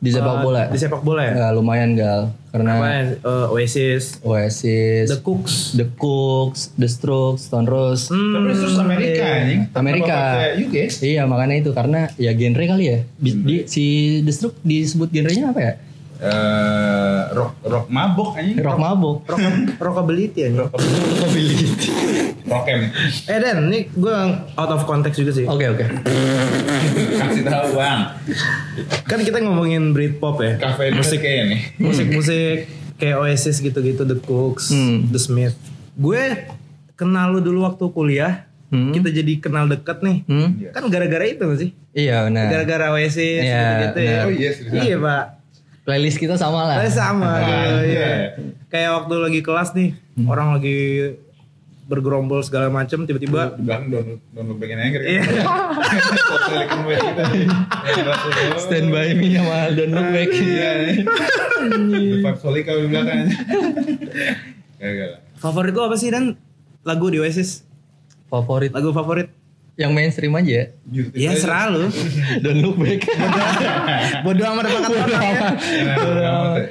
[0.00, 0.62] di sepak eh, bola.
[0.70, 1.32] Di sepak bola ya?
[1.34, 2.30] Ya, lumayan gal.
[2.50, 3.18] Apa Karena ya?
[3.18, 5.74] Eh, Oasis, Oasis, The Cooks.
[5.74, 8.08] The Cooks, The Strokes, Stone Roses.
[8.14, 9.38] Hmm, Tapi terus Amerika iya.
[9.42, 9.60] anjing.
[9.74, 10.18] Amerika.
[10.54, 10.76] UK?
[11.02, 12.98] Iya makanya itu karena ya genre kali ya.
[13.18, 13.84] Di, di- si
[14.22, 15.72] The Strokes disebut genrenya apa ya?
[16.20, 18.60] Eh, rock rock mabok anjing.
[18.60, 19.24] Rock mabuk.
[19.24, 19.40] Rock,
[19.80, 20.68] rockability ya.
[22.44, 22.92] Rockem.
[23.24, 24.16] Eh Dan, ini gue
[24.52, 25.48] out of context juga sih.
[25.48, 25.84] Oke oke.
[27.16, 28.00] Kasih tahu bang.
[29.08, 30.60] Kan kita ngomongin Britpop ya.
[30.60, 31.60] Kafe musik kayak nih.
[31.78, 32.68] Musik-musik
[33.00, 35.08] kayak Oasis gitu-gitu, The Cooks, Hmm.
[35.08, 35.56] The Smith.
[35.96, 36.20] Gue
[36.94, 38.44] kenal lu dulu waktu kuliah.
[38.68, 38.92] Hmm.
[38.92, 40.22] Kita jadi kenal deket nih.
[40.28, 40.68] Hmm?
[40.70, 41.70] Kan gara-gara itu gak sih?
[41.90, 42.52] Iya benar.
[42.52, 44.18] Gara-gara Oasis Iya, gitu-gitu ya.
[44.20, 44.50] Oh iya?
[44.84, 45.24] Iya, Pak.
[45.90, 46.78] Playlist kita sama lah.
[46.78, 48.06] Saya sama Ah, dulu, iya.
[48.06, 48.10] iya.
[48.70, 50.28] Kayak waktu lagi kelas nih, Hmm.
[50.28, 50.78] orang lagi
[51.84, 55.18] bergerombol segala macem tiba-tiba Di belakang download download bagian anchor kan.
[58.56, 60.30] Stand by me sama Don't Look Back.
[60.30, 60.72] Iya.
[62.22, 63.26] Five Solika di belakang.
[65.34, 66.38] Favorit lu apa sih dan
[66.82, 67.66] lagu di Oasis?
[68.28, 69.26] Favorit Lagu favorit?
[69.80, 70.64] Yang mainstream aja ya.
[71.16, 71.88] Ya serah lu.
[72.44, 73.08] Don't Look Back.
[74.28, 75.48] Bodoh amat apa kata orang ya.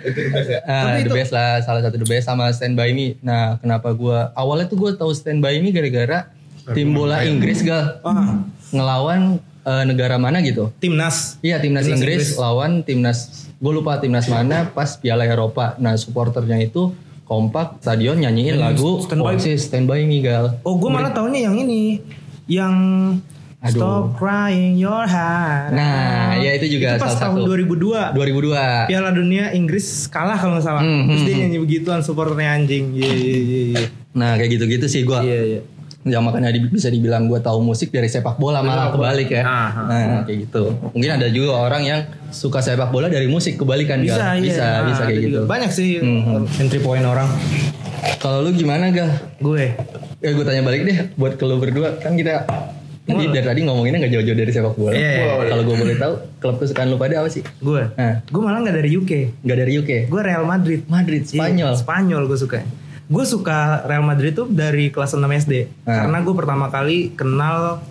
[0.06, 0.60] Itu the best ya.
[0.70, 3.18] Ah, the lah, salah satu the best sama Stand By Me.
[3.26, 6.30] Nah, kenapa gua awalnya tuh gua tahu Stand By Me gara-gara
[6.70, 10.70] tim bola Inggris gal Wah, ngelawan eh, negara mana gitu.
[10.78, 11.42] timnas.
[11.42, 12.38] Iya timnas, Timnas Inggris, Inggris.
[12.38, 15.74] lawan timnas gue lupa timnas mana pas Piala Eropa.
[15.82, 16.94] Nah supporternya itu
[17.26, 20.62] kompak stadion nyanyiin lagu Stand By- Oasis Stand By Me gal.
[20.62, 22.02] Oh, gue malah taunya yang ini.
[22.50, 22.76] Yang
[23.60, 23.76] Aduh.
[23.76, 25.76] Stop crying your heart.
[25.76, 28.16] Nah, ya itu juga Itu pas salah tahun satu.
[28.16, 28.16] 2002.
[28.16, 28.88] 2002.
[28.88, 30.80] Piala Dunia Inggris kalah kalau nggak salah.
[30.80, 32.96] Hmm, Terus hmm, dia nyanyi begituan supporternya anjing.
[32.96, 33.86] Iya iya iya iya.
[34.16, 35.20] Nah kayak gitu-gitu sih gue.
[35.28, 35.62] Iya iya.
[36.02, 39.44] Ya makanya di- bisa dibilang gue tahu musik dari sepak bola malah kebalik ya.
[39.44, 39.86] Ah, ah.
[39.86, 40.72] Nah kayak gitu.
[40.90, 44.38] Mungkin ada juga orang yang suka sepak bola dari musik kebalikan Bisa Gal.
[44.38, 44.44] iya.
[44.46, 45.28] Bisa Nah, bisa kayak juga.
[45.28, 45.40] gitu.
[45.46, 47.28] Banyak sih Hmm, entry point orang.
[48.18, 49.12] Kalau lu gimana gal?
[49.38, 49.76] Gue.
[50.18, 52.48] Ya gue tanya balik deh buat ke lu berdua kan kita
[53.02, 54.94] Tadi dari tadi ngomonginnya nggak jauh-jauh dari sepak bola.
[54.94, 57.42] Iya, iya, Kalau gue boleh tahu, klub kesukaan lu pada apa sih?
[57.58, 57.90] Gue.
[57.90, 59.12] Nah, Gue malah nggak dari UK.
[59.42, 59.92] nggak dari UK.
[60.06, 60.86] Gue Real Madrid.
[60.86, 61.74] Madrid, Spanyol.
[61.74, 62.62] Iya, Spanyol gue suka.
[63.10, 65.54] Gue suka Real Madrid tuh dari kelas 6 SD.
[65.84, 66.06] Ah.
[66.06, 67.82] Karena gue pertama kali kenal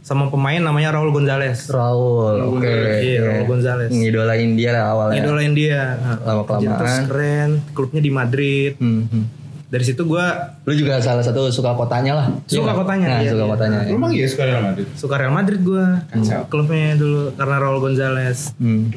[0.00, 1.68] sama pemain namanya Raul Gonzalez.
[1.68, 2.64] Raul, oke.
[3.04, 3.92] Iya, Raul Gonzalez.
[3.92, 5.20] Ngidolain dia lah awalnya.
[5.20, 6.00] Idolain dia.
[6.00, 6.78] Nah, Lama-kelamaan.
[6.78, 7.50] Terus keren.
[7.76, 8.72] Klubnya di Madrid.
[8.78, 9.24] Hmm, hmm.
[9.66, 10.26] Dari situ gue
[10.62, 12.26] Lu juga salah satu suka kotanya lah.
[12.46, 12.76] Suka Iya nggak?
[12.80, 13.52] kotanya, Nah, iya, suka iya.
[13.52, 13.78] kotanya.
[13.82, 14.86] Lu emang iya suka Real Madrid?
[14.94, 15.86] suka Real Madrid gue.
[16.08, 16.42] Kacau.
[16.48, 18.38] Klubnya dulu karena Raul Gonzalez.
[18.56, 18.88] Hmm.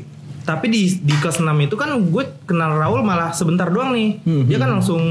[0.49, 4.17] Tapi di di kelas 6 itu kan gue kenal Raul malah sebentar doang nih.
[4.19, 5.01] Hmm, Dia kan langsung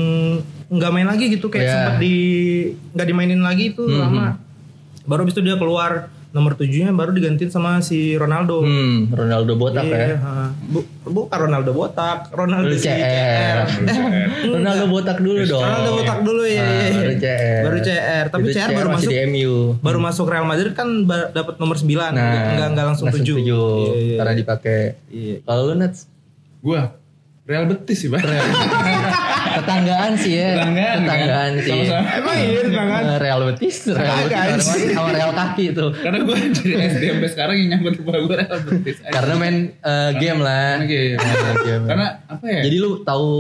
[0.68, 1.72] nggak main lagi gitu kayak Iya.
[1.72, 2.14] sempat di
[2.92, 4.24] nggak dimainin lagi itu Hmm, lama.
[5.06, 8.60] Baru habis itu dia keluar nomor tujuhnya baru digantiin sama si Ronaldo.
[8.60, 10.16] Hmm, Ronaldo botak Iya, ya.
[10.18, 10.52] ha.
[10.62, 13.64] Bu, bukan Ronaldo botak, Ronaldo si CR.
[14.46, 15.58] Ronaldo botak dulu dong.
[15.58, 16.60] Ronaldo botak dulu ya.
[16.60, 16.92] Ah, iya.
[16.92, 17.60] baru CR.
[17.62, 19.56] Baru CR, tapi Itu CR baru masih masuk di MU.
[19.78, 22.12] baru masuk Real Madrid kan dapat nomor 9 Nah,
[22.52, 23.24] enggak enggak langsung 7.
[23.24, 23.40] tujuh.
[23.88, 24.16] Iya, iya.
[24.16, 24.80] Karena dipakai.
[25.08, 25.36] Iya.
[25.42, 26.04] Kalau lu Nats?
[26.58, 26.92] Gua
[27.42, 28.20] Real Betis sih, Bang.
[29.56, 30.48] Tetanggaan sih ya.
[30.58, 31.06] Tetanggaan, kan?
[31.06, 31.70] Tetanggaan sih.
[31.72, 32.08] Sama-sama.
[32.18, 33.02] Emang iya tangan.
[33.02, 34.90] Eh, Real Betis, Real Betis anjing.
[34.92, 35.86] sama Real kaki itu.
[35.96, 38.96] Karena gue dari SD sampai sekarang yang nyambut kepala gue Real Betis.
[39.04, 40.70] Karena main eh, game lah.
[40.78, 41.16] Karena game.
[41.18, 41.84] Main game.
[41.88, 42.62] Karena apa ya?
[42.68, 43.30] Jadi lu tahu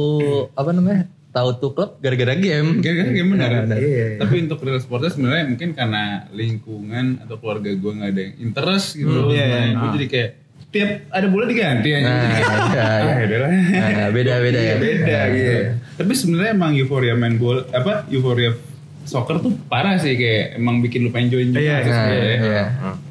[0.56, 1.02] apa namanya?
[1.28, 2.80] Tahu tuh klub gara-gara game.
[2.80, 3.50] Gara-gara game benar.
[3.68, 3.78] Benar.
[3.78, 4.06] Iya.
[4.24, 8.96] Tapi untuk real supporter sebenarnya mungkin karena lingkungan atau keluarga gue nggak ada yang interest
[8.96, 9.28] gitu.
[9.28, 9.60] Hmm, iya, iya.
[9.76, 10.30] Gue jadi kayak
[10.68, 12.04] tiap ada bola diganti aja.
[12.04, 12.82] Nah, iya, iya.
[12.84, 13.50] ah, yaudah lah.
[13.50, 14.64] Nah, beda-beda ya.
[14.68, 15.52] Iya, Beda gitu.
[15.96, 18.52] Tapi sebenarnya emang euforia main bola apa euforia
[19.02, 22.36] soccer tuh parah sih kayak emang bikin lu pengen join juga Iya, sih Nah, sebenarnya.
[22.38, 22.64] iya.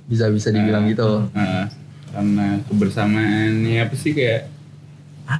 [0.05, 1.25] Bisa bisa dibilang gitu.
[1.29, 1.65] Nah,
[2.07, 4.41] karena kebersamaannya apa sih kayak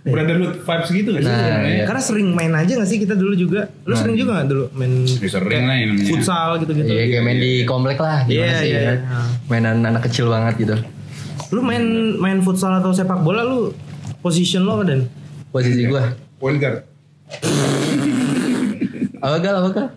[0.03, 1.83] brotherhood vibes gitu gak sih Nah, iya.
[1.85, 3.69] Karena sering main aja gak sih kita dulu juga?
[3.83, 3.99] Lu Nah.
[3.99, 6.09] sering juga gak dulu main Ya, sering lah ya namanya.
[6.09, 6.89] futsal gitu-gitu?
[6.89, 8.97] Iya kayak main di komplek lah gimana Iya, sih iya, kan?
[8.97, 9.21] iya.
[9.47, 10.75] Mainan anak kecil banget gitu.
[11.51, 11.83] Lu main
[12.19, 13.71] main futsal atau sepak bola lu
[14.19, 15.07] position lo apa dan?
[15.51, 16.11] Posisi gua.
[16.37, 16.83] Point guard.
[19.23, 19.87] Apa gal apa gal?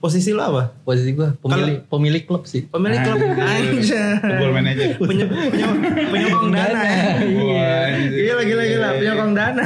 [0.00, 0.70] Posisi lo apa?
[0.86, 2.64] Posisi gua pemilik pemilik klub sih.
[2.70, 4.02] Pemilik klub aja.
[4.22, 4.88] Football manager.
[5.02, 5.66] Penye, penye,
[6.08, 7.04] penyokong dana ya.
[7.36, 9.64] Wah, Gila gila gila penyokong dana.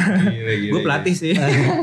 [0.73, 1.33] Gue pelatih sih.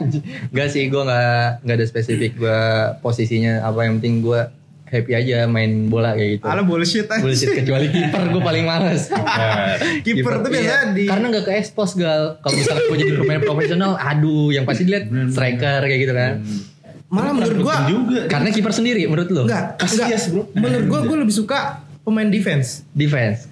[0.52, 2.60] Enggak sih gua nggak nggak ada spesifik gua
[3.00, 4.50] posisinya apa yang penting gua
[4.92, 6.46] happy aja main bola kayak gitu.
[6.46, 7.24] Alah bullshit aja.
[7.24, 9.08] Bullshit kecuali kiper gua paling males.
[10.06, 12.38] Kiper tuh Iya, biasa di karena nggak ke expose gal.
[12.44, 16.34] Kalau misalnya gua jadi pemain profesional, aduh yang pasti dilihat striker kayak gitu kan.
[17.12, 18.22] malah menurut gua juga.
[18.32, 20.08] Karena kiper sendiri menurut lu enggak enggak.
[20.32, 20.44] bro.
[20.56, 22.88] Menurut gua gua lebih suka pemain defense.
[22.96, 23.51] defense.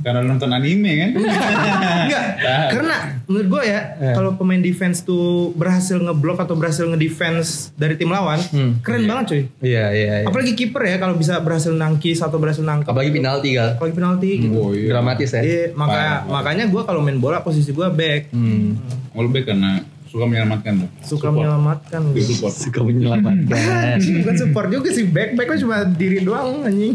[0.00, 1.10] Karena nonton anime kan.
[1.14, 2.24] Enggak.
[2.70, 4.12] Karena menurut gua ya Eh.
[4.12, 8.80] kalau pemain defense tuh berhasil ngeblok atau berhasil ngedefense dari tim lawan, Hmm.
[8.80, 9.42] keren banget cuy.
[9.62, 10.12] Iya iya.
[10.20, 10.26] iya.
[10.26, 12.90] Apalagi kiper ya kalau bisa berhasil nangkis atau berhasil nangkap.
[12.90, 13.74] Apalagi penalti gal.
[13.74, 14.54] Apalagi penalti gitu.
[14.54, 14.88] Oh iya.
[14.90, 15.40] Dramatis ya.
[15.40, 16.32] Iya, makanya Parah.
[16.32, 18.30] makanya gua kalau main bola posisi gua back.
[18.30, 18.80] Hmm.
[19.12, 20.74] Oh, lebih karena suka menyelamatkan.
[21.00, 22.00] Suka menyelamatkan.
[22.10, 22.52] Di support.
[22.52, 23.98] Suka menyelamatkan.
[24.20, 26.94] Bukan support juga sih back back cuma diri doang anjing.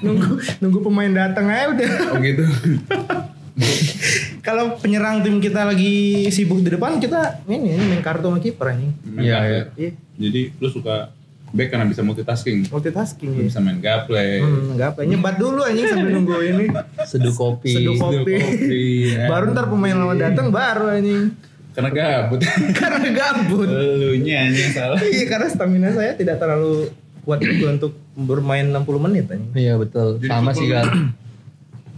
[0.00, 0.30] Nunggu
[0.62, 1.90] nunggu pemain datang aja udah.
[2.14, 2.44] Oh gitu.
[4.44, 8.76] Kalau penyerang tim kita lagi sibuk di depan kita ini, ini main kartu sama kiper
[8.76, 8.92] anjing.
[9.16, 9.48] Iya, gaple.
[9.48, 9.62] iya.
[9.78, 11.14] Iya, Jadi lu suka
[11.54, 12.68] back karena bisa multitasking.
[12.68, 13.44] multitasking Lu ya.
[13.48, 14.20] bisa main gaple.
[14.42, 16.66] Hmm, apa nyebat dulu anjing sambil nunggu ini.
[17.08, 17.72] Seduh kopi.
[17.72, 18.36] Seduh kopi.
[18.36, 18.84] Seduh kopi,
[19.16, 19.26] ya.
[19.32, 21.32] baru ntar pemain lawan datang baru anjing.
[21.74, 22.40] Karena gabut.
[22.78, 23.68] Karena gabut.
[23.70, 24.98] Elunya anjing salah.
[25.00, 26.90] Iya karena stamina saya tidak terlalu
[27.24, 29.52] kuat juga untuk bermain 60 menit anjing.
[29.54, 30.22] Iya betul.
[30.22, 30.86] Jadi Sama sih Gal.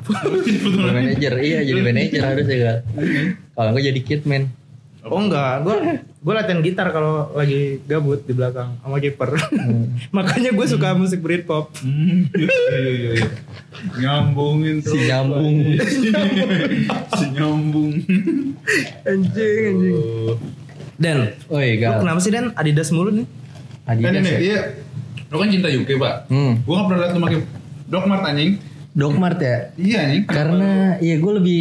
[0.07, 0.33] Betul.
[0.81, 1.33] manajer.
[1.40, 2.79] Iya jadi manajer harus ya Gal.
[3.52, 4.44] Kalau enggak jadi kitman.
[5.07, 9.38] Oh enggak, gua gua latihan gitar kalau lagi gabut di belakang sama kiper.
[10.16, 11.70] Makanya gue suka musik Britpop.
[11.79, 13.29] Hmm, iya, iya, iya, iya.
[14.02, 14.98] Nyambungin tuh.
[14.98, 15.79] Si nyambung.
[17.14, 17.92] si nyambung.
[19.07, 19.94] Anjing anjing.
[19.94, 20.35] Oh.
[20.98, 22.02] Dan lu Gal.
[22.02, 23.26] kenapa sih Dan Adidas mulu nih?
[23.87, 24.38] Kan Adidas ini ya.
[24.42, 24.62] dia.
[25.26, 26.14] Lu kan cinta UK pak.
[26.28, 26.62] Hmm.
[26.62, 27.38] Gua gak pernah liat lu pakai
[27.86, 28.52] Doc Mart anjing.
[28.92, 29.56] Dogmart ya.
[29.76, 30.22] Iya anjing.
[30.24, 31.60] Karena iya gue lebih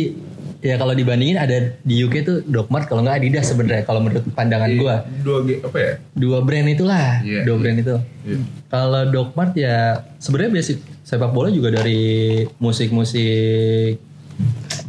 [0.64, 4.66] ya kalau dibandingin ada di UK tuh Dogmart kalau nggak Adidas sebenarnya kalau menurut pandangan
[4.72, 5.92] gue dua G apa ya?
[6.18, 7.62] dua brand itulah Iya, dua iya.
[7.62, 8.38] brand itu Iya.
[8.66, 9.78] kalau Dogmart ya
[10.18, 14.02] sebenarnya basic sepak bola juga dari musik-musik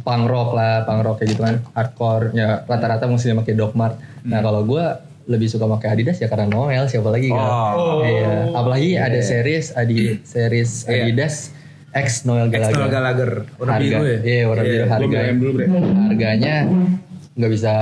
[0.01, 4.41] punk rock lah punk rock kayak gitu kan hardcore ya rata-rata musiknya pakai Dogmart nah
[4.41, 4.81] kalau gue
[5.27, 7.99] lebih suka pakai Adidas ya karena Noel siapa lagi kan Oh.
[8.01, 11.03] iya apalagi ada series adi series Iya.
[11.05, 11.51] Adidas
[11.89, 13.31] X Noel Gallagher Gallagher.
[13.55, 14.19] Warna harga biru ya?
[14.21, 15.19] iya warna biru Gua harga
[16.05, 16.55] harganya
[17.33, 17.73] nggak bisa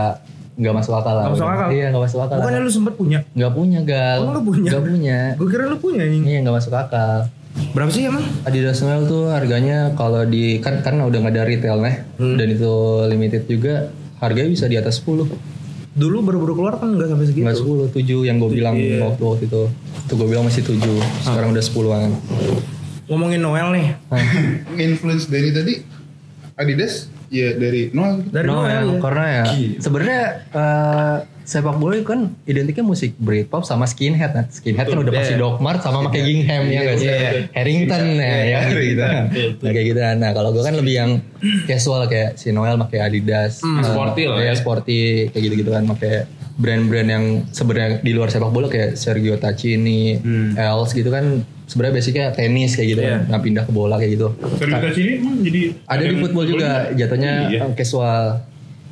[0.55, 1.67] nggak masuk akal lah Nggak masuk akal?
[1.69, 3.19] iya nggak masuk akal Bukannya lu sempet punya?
[3.29, 4.69] nggak punya gal Oh, lu punya?
[4.69, 6.23] nggak punya Gue kira lu punya anjing.
[6.23, 7.19] iya nggak masuk akal
[7.71, 8.25] Berapa sih emang?
[8.43, 12.35] Adidas Noel tuh harganya kalau di kan karena udah nggak ada retailnya Hmm.
[12.35, 12.71] dan itu
[13.05, 15.27] limited juga harganya bisa di atas 10
[15.95, 17.47] Dulu baru-baru keluar kan nggak sampai segitu.
[17.47, 18.99] nggak 10 7 yang gue bilang Iya.
[19.07, 19.61] waktu waktu itu
[20.05, 20.75] itu gue bilang masih 7
[21.23, 22.11] sekarang udah 10an
[23.05, 23.87] Ngomongin Noel nih.
[24.85, 25.73] Influence dari tadi
[26.55, 28.25] Adidas ya dari Noel.
[28.25, 28.99] Dari Noel, Noel ya.
[28.99, 29.43] karena ya
[29.77, 34.45] sebenarnya eh, sepak bola itu kan identiknya musik Britpop sama skinhead nah.
[34.45, 35.39] Skinhead kan udah pasti Iya.
[35.39, 37.07] Doc Mart sama pakai gingham ya nggak sih?
[37.07, 37.29] Iya.
[37.51, 39.01] Harrington ya, ya gitu gitu.
[39.61, 39.99] Nah kayak gitu.
[40.15, 41.11] Nah kalau gue kan lebih yang
[41.63, 43.77] casual kayak si Noel pakai Adidas, Hmm.
[43.77, 48.27] eh, Sporty lah ya, sporty kayak gitu gitu kan pakai brand-brand yang sebenarnya di luar
[48.27, 50.17] sepak bola kayak Sergio Tacchini,
[50.55, 53.07] Els gitu kan sebenarnya basicnya tenis kayak gitu Hmm.
[53.07, 53.17] Iya.
[53.19, 53.29] kan.
[53.29, 54.27] Nah pindah ke bola kayak gitu.
[54.55, 57.59] Serius sini emang jadi Ada di football juga jatuhnya Iya.
[57.71, 58.25] casual.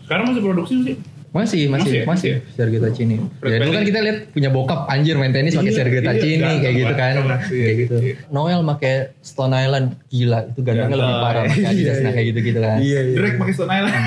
[0.04, 0.96] Sekarang masih produksi sih.
[1.34, 1.68] Masih, masih,
[2.06, 2.38] Masih masih, ya?
[2.54, 3.18] Sergio Tacchini.
[3.42, 6.38] Ya dulu kan kita lihat punya bokap anjir main tenis pakai Iya, Sergio iya, Tacchini
[6.38, 7.14] ganteng kayak gitu kan.
[7.18, 7.96] Iya, Kayak gitu.
[7.98, 8.14] iya.
[8.30, 12.78] Noel pakai Stone Island gila itu gantengnya lebih parah pakai Adidas nah kayak gitu-gitu kan.
[12.78, 13.18] Iya iya.
[13.18, 13.98] Drake pakai Stone Island.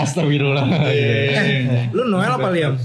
[0.00, 0.64] Astagfirullah.
[0.88, 1.92] Iya.
[1.92, 2.80] Lu Noel apa Liam?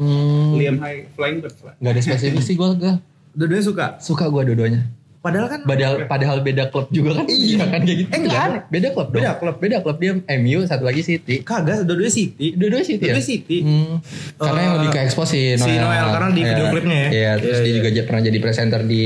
[0.00, 1.76] Hmm, Liam High Flying Birds lah.
[1.76, 2.96] Gak ada spesifik sih gue gak.
[3.36, 3.86] Dua-duanya suka.
[4.00, 4.80] Suka gue dua-duanya.
[5.20, 7.28] Padahal kan Padahal, padahal beda klub juga kan.
[7.28, 8.08] Iya kan kayak gitu.
[8.08, 8.50] Eh, enggak kan?
[8.50, 8.62] aneh.
[8.66, 9.16] Beda klub dong.
[9.16, 9.56] Beda klub.
[9.58, 11.34] Beda klub dia MU satu lagi City.
[11.40, 12.46] kagak dua-duanya City.
[12.52, 13.12] Dua-duanya City ya?
[13.12, 13.58] Dua-duanya City.
[13.60, 13.94] Hmm.
[14.34, 15.60] Karena yang Eh, lebih ke expose si Noel.
[15.60, 16.72] si Noel, karena di video Iya.
[16.72, 17.08] klipnya ya.
[17.10, 17.76] Iya, terus Iya, dia iya.
[17.78, 19.04] juga pernah jadi presenter di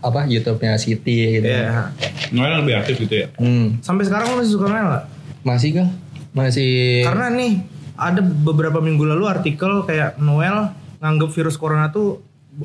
[0.00, 1.46] apa YouTube-nya City gitu.
[1.48, 1.90] Iya.
[2.30, 3.26] Noel lebih aktif gitu ya.
[3.34, 3.78] Hmm.
[3.78, 5.04] Sampai sekarang lu masih suka Noel gak?
[5.42, 5.88] Masih kah?
[6.32, 7.52] Masih Karena nih
[7.94, 12.22] ada beberapa minggu lalu artikel kayak Noel nganggep virus corona tuh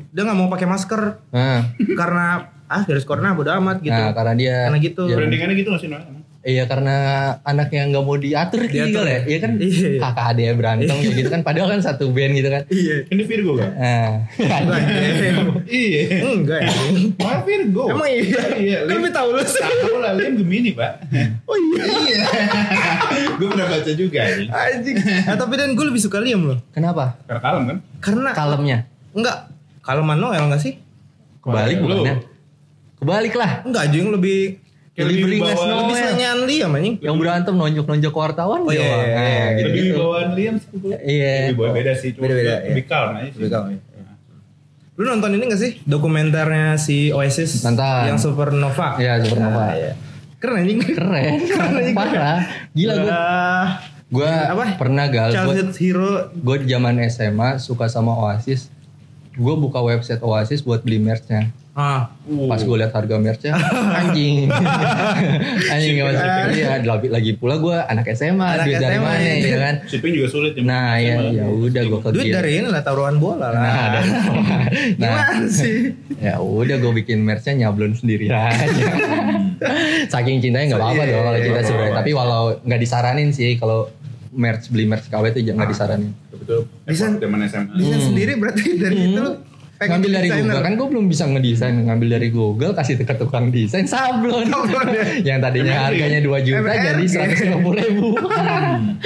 [0.08, 3.90] dia nggak mau pakai masker Nah, karena ah virus corona bodo amat gitu.
[3.90, 5.02] nah karena dia Karena gitu.
[5.04, 6.02] ya, Brandingannya gitu gak sih Noel?
[6.02, 6.16] emang?
[6.38, 6.96] Iya karena
[7.42, 9.12] anak yang nggak mau diatur, Diatur diatur ya.
[9.12, 9.20] ya?
[9.26, 10.00] Iya kan Iya, iya.
[10.00, 12.62] kakak adek berantem kayak gitu kan padahal kan satu band gitu kan.
[12.68, 12.96] Iya.
[13.06, 13.70] Ini Virgo kan?
[13.74, 14.10] Nah,
[15.66, 16.00] Iya.
[16.24, 16.60] enggak.
[16.62, 16.70] ya.
[17.14, 17.82] Noel Virgo.
[17.90, 18.42] Emang iya.
[18.54, 18.78] Iya.
[18.82, 19.40] Kan lebih tahu lu.
[19.42, 20.92] Kamu lah Liam Gemini pak.
[21.44, 21.82] Oh iya.
[21.84, 22.16] Iya.
[23.34, 24.48] Gue pernah baca juga nih.
[24.48, 24.96] Anjing.
[25.26, 26.58] Nah, tapi dan gue lebih suka Liam loh.
[26.70, 27.18] kenapa?
[27.24, 27.78] Karena kalem kan?
[27.98, 28.78] Karena Kalemnya.
[29.10, 29.36] enggak
[29.80, 30.78] kaleman Noel enggak sih?
[31.40, 32.14] Kebalik bukannya?
[32.98, 33.62] Kebalik lah.
[33.62, 34.40] Enggak aja yang lebih
[34.92, 36.94] Lebih lebih beringas lebih selengean Liam anjing.
[36.98, 38.98] Yang berantem nonjok-nonjok wartawan Oh, iya, doang.
[38.98, 39.46] iya, iya, Nah, iya.
[39.54, 39.94] gitu Lebih gitu.
[39.96, 40.68] bawaan Liam sih.
[40.98, 41.34] Iya.
[41.38, 42.08] Lebih bawah beda sih.
[42.10, 42.90] cuma Beda-beda, lebih- Lebih iya.
[42.90, 43.38] kalem aja sih.
[43.38, 43.68] Lebih kalem,
[44.98, 48.02] Lu nonton ini gak sih dokumenternya si Oasis Nonton.
[48.04, 48.98] yang Supernova?
[48.98, 49.64] Iya, Supernova.
[49.64, 49.92] Nah, iya.
[50.36, 50.78] Keren anjing.
[50.82, 51.32] Keren,
[51.98, 52.38] parah.
[52.72, 53.14] Gila gue.
[54.08, 54.74] Gue Apa?
[54.74, 55.28] pernah gal.
[55.28, 56.12] Gue Childhood hero.
[56.32, 58.66] gue di zaman SMA suka sama Oasis.
[59.32, 61.54] Gue buka website Oasis buat beli merchnya.
[61.78, 63.54] Ah, Pas gue lihat harga merchnya,
[63.94, 64.50] anjing,
[65.72, 66.26] anjing gak masuk.
[66.50, 69.46] Iya, lagi, lagi pula gue anak SMA, Anak duit dari SMA, mana iya.
[69.46, 69.74] ya kan?
[69.86, 70.62] Shipping juga sulit ya.
[70.66, 73.52] Nah ya, ya udah gue ke duit dari ini lah taruhan bola lah.
[73.54, 74.10] Nah, dari-
[75.00, 75.94] nah, Gimana sih?
[76.18, 78.58] ya udah gue bikin merchnya nyablon sendiri aja.
[80.12, 81.88] Saking cintanya nggak apa-apa Iya, dong kalau cinta iya, sebenarnya.
[81.88, 81.98] iya.
[82.02, 83.86] Tapi walau nggak disaranin sih kalau
[84.28, 86.10] merch beli merch KW itu jangan disaranin.
[86.30, 86.66] Betul.
[86.84, 87.70] Zaman SMA.
[87.72, 89.32] Desain sendiri berarti dari itu lu
[89.78, 90.44] pengen ngambil dari desainer.
[90.44, 90.60] Google.
[90.60, 91.74] Kan gue belum bisa ngedesain.
[91.80, 95.04] Ngambil dari Google kasih ke tukang desain sablon, Sablon, ya.
[95.24, 96.82] yang tadinya harganya 2 juta MRG.
[96.84, 97.04] jadi
[97.54, 98.06] 150 ribu.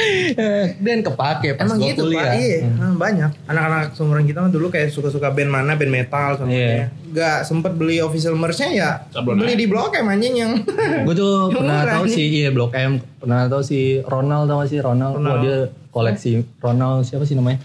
[0.85, 2.25] Dan kepake pas Emang gitu kuliah.
[2.25, 3.31] Pak, iya Nah, banyak.
[3.45, 6.87] Anak-anak seumuran kita mah dulu kayak suka-suka band mana, band metal contohnya Iya.
[7.13, 9.61] Gak sempet beli official merch-nya ya Sablon Beli aja.
[9.61, 10.53] di Blok M anjing yang
[11.05, 12.93] gue tuh Yang pernah murah tahu sih iya Blok M.
[13.15, 15.29] Pernah tahu si Ronald tau gak sih Ronald, Ronald.
[15.31, 15.57] Wah, dia
[15.91, 17.61] koleksi Ronald siapa sih namanya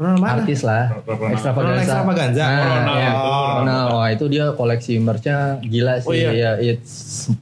[0.00, 0.32] Ronald mana?
[0.38, 1.34] artis lah Ronald.
[1.34, 2.42] extravaganza Ronald Extravaganza.
[2.42, 3.10] nah, Ronald iya.
[3.52, 3.88] Ronald.
[3.92, 6.30] wah itu dia koleksi merchnya gila sih Oh, iya?
[6.32, 6.94] ya it's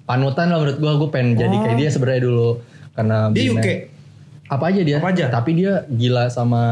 [0.02, 1.62] panutan lah menurut gue gue pengen jadi Oh.
[1.62, 2.48] kayak dia sebenarnya dulu
[2.92, 3.68] karena Dia UK?
[4.48, 5.24] apa aja dia Apa aja?
[5.28, 6.62] tapi dia gila sama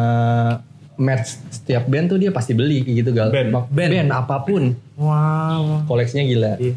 [0.96, 3.49] merch setiap band tuh dia pasti beli kayak gitu gal Band.
[3.53, 6.75] Mak- band apa pun Wow koleksinya gila Iya.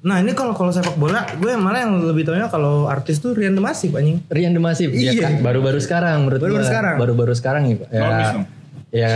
[0.00, 3.52] Nah ini kalau kalau sepak bola, gue malah yang lebih tahunya kalau artis tuh Rian
[3.52, 4.24] Demasif anjing.
[4.26, 5.22] Rian Demasif dia Iya.
[5.22, 6.64] kan baru-baru sekarang menurut Baru-baru gua.
[6.66, 6.94] sekarang.
[6.96, 8.00] baru-baru sekarang ya ya,
[8.32, 8.44] dong.
[8.90, 9.10] ya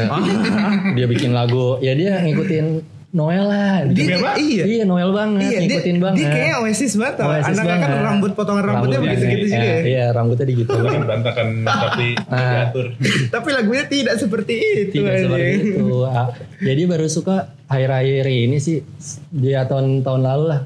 [0.97, 2.67] dia bikin lagu ya dia ngikutin
[3.11, 4.35] Noel lah Dia- Apa?
[4.37, 4.65] iya.
[4.67, 7.29] iya Noel banget Iya, dia, ngikutin banget dia kayaknya Oasis banget tau.
[7.29, 8.03] Oasis Anaknya kan banget.
[8.05, 9.83] rambut potongan rambutnya Rambutnya, begitu-gitu juga iya, ya.
[9.87, 12.51] iya rambutnya digitu Bukan berantakan tapi Ah.
[12.61, 12.87] diatur.
[13.31, 14.93] Tapi lagunya tidak seperti itu.
[14.93, 16.27] tidak seperti itu Ah,
[16.59, 18.81] jadi baru suka akhir-akhir ini sih
[19.29, 20.61] dia tahun-tahun lalu lah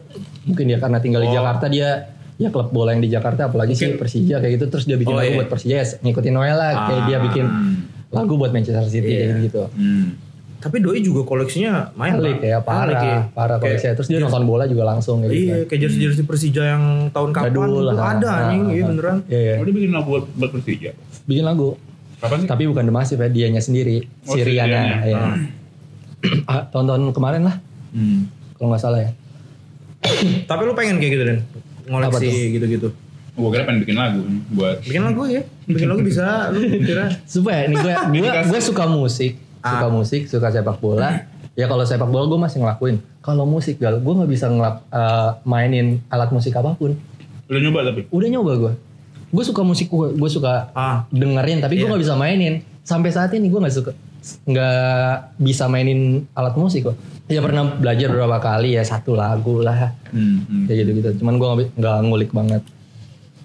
[0.44, 1.34] mungkin dia karena tinggal di Oh.
[1.34, 1.88] Jakarta dia
[2.34, 5.18] ya klub bola yang di Jakarta apalagi sih Persija kayak gitu terus dia bikin Oh,
[5.18, 5.36] lagu iya.
[5.36, 7.44] buat Persija ya, ngikutin Noel lah kayak dia bikin
[8.08, 9.20] lagu buat Manchester City Iya.
[9.26, 10.08] kayak gitu Hmm.
[10.58, 13.18] Tapi Doi juga koleksinya main Alik ya parah Alik ya.
[13.28, 16.62] parah Kayak- koleksinya terus dia nonton bola juga langsung kayak gitu Iya, kayak jersey-jersey Persija
[16.68, 18.88] yang tahun kapan itu lah, ada nah, anjing, nah, iya nah.
[18.88, 19.16] beneran.
[19.24, 19.54] Iya, iya.
[19.54, 20.90] Oh, dia bikin lagu buat, buat Persija.
[21.24, 21.68] bikin lagu
[22.18, 22.48] Kapan sih?
[22.48, 25.14] tapi bukan Demasif ya dianya sendiri Oh, si Riana ya.
[25.14, 25.34] Ah,
[26.72, 27.56] tahun-tahun kemarin lah
[27.88, 28.28] Hmm.
[28.54, 29.10] kalau nggak salah ya
[30.44, 31.38] Tapi lu pengen kayak gitu Dan?
[31.40, 32.88] Apa Ngoleksi gitu-gitu.
[33.32, 35.42] Gue kira pengen bikin lagu buat Bikin lagu ya?
[35.64, 37.08] Bikin lagu bisa lu kira.
[37.24, 39.90] supaya nih gue gue gue suka musik suka Ah.
[39.90, 44.12] musik suka sepak bola ya kalau sepak bola gue masih ngelakuin kalau musik gal gue
[44.12, 46.94] nggak bisa ngelap eh, mainin alat musik apa pun
[47.46, 48.00] udah nyoba tapi.
[48.06, 48.72] udah nyoba gue
[49.28, 51.08] gue suka musik gue gue suka Ah.
[51.08, 51.90] dengerin tapi gue Iya.
[51.90, 53.92] nggak bisa mainin sampai saat ini gue nggak suka
[54.44, 56.96] nggak bisa mainin alat musik kok
[57.28, 60.40] ya pernah belajar beberapa kali ya satu lagu lah Hmm.
[60.48, 60.64] hmm.
[60.64, 62.64] kayak gitu gitu cuman gue nggak ngulik banget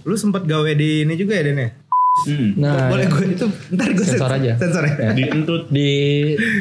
[0.03, 1.69] Lu sempet gawe di ini juga ya Den ya?
[2.13, 2.49] Hmm.
[2.61, 4.53] nah Boleh gue itu ntar gue Sensor aja.
[4.59, 4.95] Sensor ya.
[4.99, 5.11] Ya.
[5.17, 5.65] Dientut.
[5.73, 5.89] di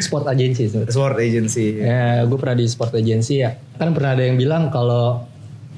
[0.00, 0.94] sport agency sebenarnya.
[0.94, 1.66] Sport agency.
[1.76, 3.52] Ya, gue pernah di sport agency ya.
[3.76, 5.26] Kan pernah ada yang bilang kalau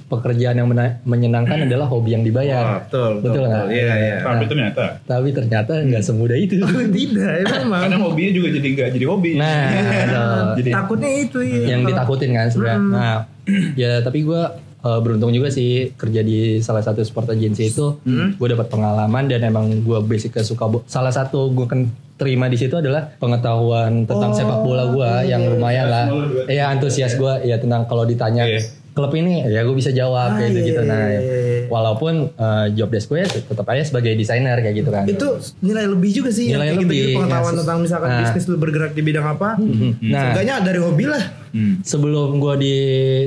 [0.05, 0.69] pekerjaan yang
[1.03, 2.65] menyenangkan adalah hobi yang Wah, dibayar.
[2.79, 3.65] betul, betul, Betul nggak?
[3.65, 3.75] betul.
[3.75, 4.17] Iya, iya.
[4.21, 6.55] Tapi ternyata Tapi ternyata nggak semudah itu.
[6.61, 7.33] Tidak,
[7.65, 7.81] emang.
[7.83, 9.31] karena hobinya juga jadi nggak jadi hobi.
[9.35, 10.45] Nah, betul.
[10.55, 11.65] Jadi Takutnya itu ya.
[11.71, 12.81] yang ditakutin kan sebenarnya.
[12.81, 13.17] Nah,
[13.81, 14.43] ya tapi gue
[14.81, 17.97] eh, beruntung juga sih kerja di salah satu sport agency itu.
[18.37, 20.69] Gue dapat pengalaman dan emang gue basicnya suka.
[20.85, 25.89] Salah satu gue kan terima di situ adalah pengetahuan tentang sepak bola gue yang lumayan
[25.89, 26.07] lah.
[26.47, 28.84] Iya antusias gue ya tentang kalau ditanya Iya.
[28.95, 30.81] Klub ini ya gue bisa jawab kayak Ah, gitu gitu.
[30.81, 31.59] iya, Nah, iya, iya.
[31.67, 35.05] walaupun eh, job desk gue tetap aja sebagai desainer kayak gitu kan.
[35.05, 35.27] itu
[35.61, 38.21] nilai lebih juga sih yang Nilai kayak gitu, lebih, pengetahuan ya, tentang misalkan nah.
[38.23, 41.79] bisnis lu bergerak di bidang apa Nah, Seenggaknya dari hobi lah Hmm.
[41.83, 42.75] sebelum gue di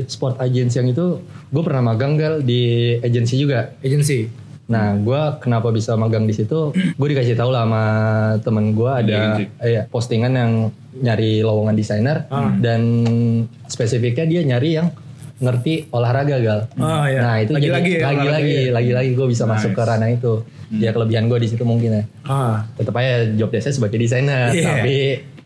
[0.03, 2.63] sport agency yang itu, gue pernah magang gal di
[2.97, 3.71] agency juga.
[3.79, 4.27] agency
[4.67, 6.75] Nah, gue kenapa bisa magang di situ?
[6.75, 7.83] Gue dikasih tahu lah sama
[8.37, 10.51] temen gue ada eh, postingan yang
[10.97, 12.27] nyari lowongan desainer
[12.59, 12.81] dan
[13.63, 14.87] spesifiknya dia nyari yang
[15.37, 16.59] ngerti olahraga gal.
[16.75, 17.19] Oh, iya.
[17.19, 18.71] Nah itu Lagi-lagi jadi ya, lagi olahraga lagi ya.
[18.71, 20.33] lagi lagi gue bisa masuk ke ranah itu.
[20.73, 22.03] Ya kelebihan gue di situ mungkin ya.
[22.23, 24.65] ah Tetap aja job desknya sebagai desainer, Iya.
[24.73, 24.95] tapi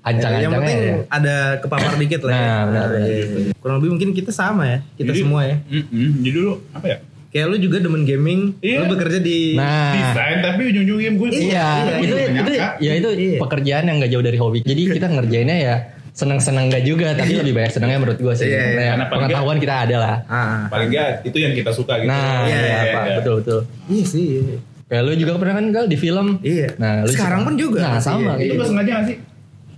[0.02, 0.96] yang ancang-ancangnya penting ya.
[1.08, 2.42] ada kepapar dikit lah ya.
[2.42, 3.06] Nah, benar, benar.
[3.06, 3.54] iya, iya.
[3.56, 6.10] kurang lebih mungkin kita sama ya kita Jadi- semua ya Hmm, hmm.
[6.18, 6.98] Jadi dulu apa ya?
[7.30, 8.78] kayak lu juga demen gaming Iya.
[8.82, 11.68] lu bekerja di Nah, Desain tapi ujung-ujungnya gue Iya,
[12.02, 12.52] itu itu
[12.82, 13.38] ya itu Iya.
[13.38, 14.60] pekerjaan yang gak jauh dari hobi.
[14.64, 15.76] Jadi kita ngerjainnya ya
[16.12, 18.46] seneng-seneng gak juga, tapi lebih banyak senengnya menurut gue sih.
[18.46, 18.64] Iya, iya.
[18.70, 20.16] Kayak Karena paling pengetahuan kita ada lah.
[20.28, 22.08] ah paling nggak itu yang kita suka gitu.
[22.08, 23.04] Nah, Iya, iya, iya, Pak.
[23.04, 23.16] iya.
[23.18, 23.60] betul betul.
[23.88, 24.58] iya sih iya.
[24.86, 26.28] Kayak lu juga pernah kan Gal di film?
[26.42, 26.68] Iya.
[26.76, 28.32] Nah, lu Sekarang pun juga Nah, sama iya.
[28.34, 28.60] kayak Itu gitu.
[28.60, 29.18] gak sengaja gak sih?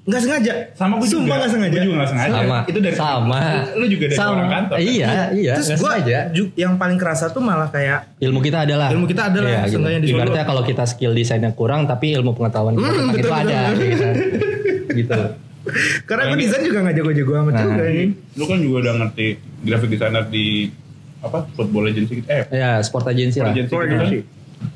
[0.04, 1.16] nggak sengaja Sama gue juga.
[1.16, 2.34] Sumpah nggak sengaja Gue juga gak sengaja.
[2.36, 2.58] Sama.
[2.66, 3.40] Itu dari sama.
[3.72, 4.34] Lu juga dari sama.
[4.34, 4.76] orang kantor.
[4.76, 4.84] kan?
[4.84, 5.54] Iya, iya.
[5.54, 6.18] terus nggak gua sengaja.
[6.30, 8.88] ju- yang paling kerasa tuh malah kayak Ilmu kita adalah.
[8.90, 10.12] Ilmu kita ada lah, Iya, gitu.
[10.12, 13.60] Ibaratnya kalau kita skill desainnya kurang, tapi ilmu pengetahuan kita Hmm, tentang betul, itu ada.
[13.70, 13.86] betul.
[13.86, 14.08] gitu.
[15.00, 15.20] gitu.
[16.04, 17.64] Karena gue desain juga nggak jago-jago amat Nah.
[17.66, 19.26] juga ini Lu kan juga udah ngerti
[19.62, 20.68] graphic designer di
[21.20, 22.28] apa football agency gitu.
[22.28, 23.50] Eh, Ya, sport agency lah.
[23.50, 24.06] agency Sport gitu kan.
[24.06, 24.20] agency.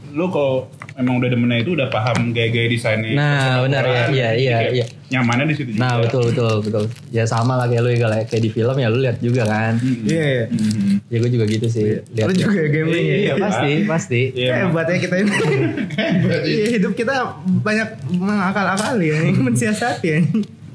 [0.10, 3.14] Lu kalau emang udah demennya itu udah paham gaya-gaya desainnya.
[3.14, 4.86] Nah, benar, ya, iya, iya, kayak iya.
[5.08, 5.80] Nyamannya di situ juga.
[5.80, 6.84] Nah betul betul betul.
[7.10, 9.76] Ya sama lah kayak lu ya kayak kayak di film ya lu lihat juga kan.
[9.78, 10.24] Iya.
[10.24, 10.44] iya.
[10.50, 10.92] Mhm.
[11.06, 11.86] Ya gue juga gitu sih.
[12.08, 12.28] Lihat.
[12.28, 13.16] Lu juga ya gaming ya.
[13.18, 14.22] Iya pasti pasti.
[14.34, 14.72] Iya, emang.
[14.74, 15.32] Hebat ya kita ini.
[16.48, 17.14] Iya, hidup kita
[17.62, 20.20] banyak mengakal-akali ya, mensiasati ya.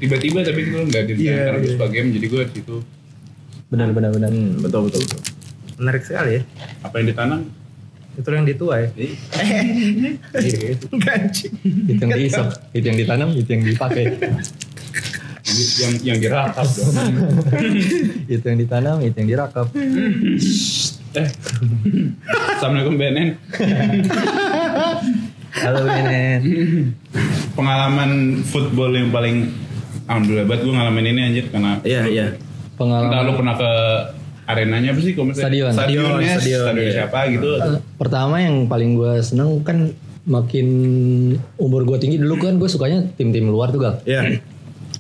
[0.03, 2.77] Tiba-tiba tapi itu nggak di Iya, karena gue suka game jadi gue di situ
[3.71, 4.35] Benar benar benar.
[4.59, 5.21] betul betul betul.
[5.79, 6.43] Menarik sekali ya.
[6.83, 7.41] apa yang ditanam
[8.13, 8.89] Itu yang ditua ya.
[10.43, 10.75] Iya.
[10.91, 11.55] Gancing.
[11.89, 14.05] Itu yang diisap, itu yang ditanam, itu yang dipakai.
[15.81, 16.93] Yang yang dirakap dong.
[18.37, 19.67] itu yang ditanam, itu yang dirakap.
[21.23, 21.29] eh.
[22.53, 23.29] Assalamualaikum BNN.
[25.57, 26.41] Halo Benen.
[27.57, 29.53] Pengalaman football yang paling
[30.13, 32.27] alhamdulillah banget gue ngalamin ini anjir karena Iya iya.
[32.29, 32.41] entah
[32.75, 33.71] Pengalaman lu pernah ke
[34.45, 35.71] arenanya apa sih kalau misalnya Stadion.
[35.73, 36.93] stadionnya Stadion, stadion, iya.
[36.99, 39.79] siapa gitu Eh, pertama yang paling gue seneng kan
[40.25, 40.67] makin
[41.57, 43.95] umur gue tinggi dulu kan gue sukanya tim-tim luar tuh gal.
[44.05, 44.39] Iya.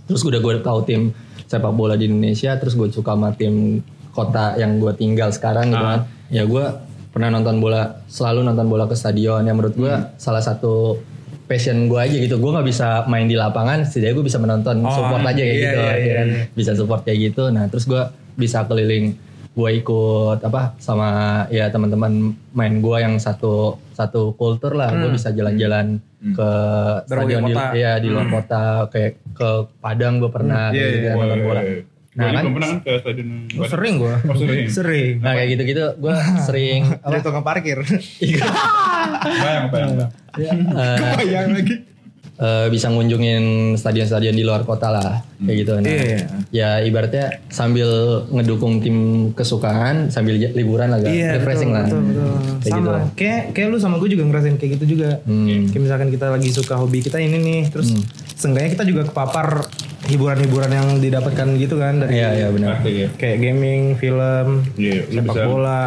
[0.05, 4.57] Terus udah gue tahu tim sepak bola di Indonesia, terus gue suka sama tim kota
[4.57, 5.91] yang gue tinggal sekarang gitu Ah.
[5.97, 6.01] kan.
[6.29, 6.65] Ya gue
[7.09, 9.43] pernah nonton bola, selalu nonton bola ke stadion.
[9.43, 10.97] Yang menurut gue salah satu
[11.45, 12.37] passion gue aja gitu.
[12.37, 15.63] Gue nggak bisa main di lapangan, setidaknya gue bisa menonton Oh, support aja kayak iya,
[15.63, 16.27] gitu, iya, ya iya, kan?
[16.29, 16.43] iya.
[16.53, 17.43] Bisa support kayak gitu.
[17.49, 18.03] Nah terus gue
[18.35, 19.15] bisa keliling
[19.53, 21.09] gue ikut apa sama
[21.53, 26.01] ya teman-teman main gue yang satu satu kultur lah gue bisa jalan-jalan
[26.33, 26.51] ke
[27.05, 27.77] Berbagai stadion di, kota.
[27.77, 31.13] ya di luar kota kayak ke Padang gue pernah Hmm, iya, kayak gitu iya.
[31.13, 31.65] kan, nonton bola Nah,
[32.13, 34.15] Nah, gue kan- belum pernah kan ke stadion Oh, sering gua.
[34.23, 34.69] Oh, sering.
[34.69, 35.15] Sering.
[35.19, 36.15] nah kayak gitu-gitu gue
[36.47, 37.79] sering apa Dari tukang parkir.
[37.81, 40.59] bayang bayang bayang.
[40.71, 41.75] eh, Bayang lagi.
[42.43, 46.19] Eh, bisa ngunjungin stadion-stadion di luar kota lah kayak gitu nah Iya.
[46.51, 47.87] ya ibaratnya sambil
[48.29, 48.97] ngedukung tim
[49.33, 52.31] kesukaan sambil liburan lah gak Iya, refreshing betul, lah Betul, betul.
[52.63, 52.79] Kayak sama.
[52.81, 52.91] gitu.
[53.17, 55.11] Kayak kayak lu sama gue juga ngerasain kayak gitu juga.
[55.25, 55.67] Hmm.
[55.67, 57.91] Kayak misalkan kita lagi suka hobi kita ini nih, terus
[58.33, 59.67] seenggaknya kita juga kepapar
[60.05, 63.09] hiburan-hiburan yang didapatkan gitu kan dari iya iya benar Pasti ya.
[63.13, 65.83] kayak gaming, film, lu sepak bisa- bola.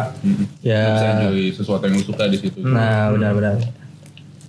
[0.60, 2.58] ya Bisa enjoy sesuatu yang lu suka di situ.
[2.60, 3.56] nah benar-benar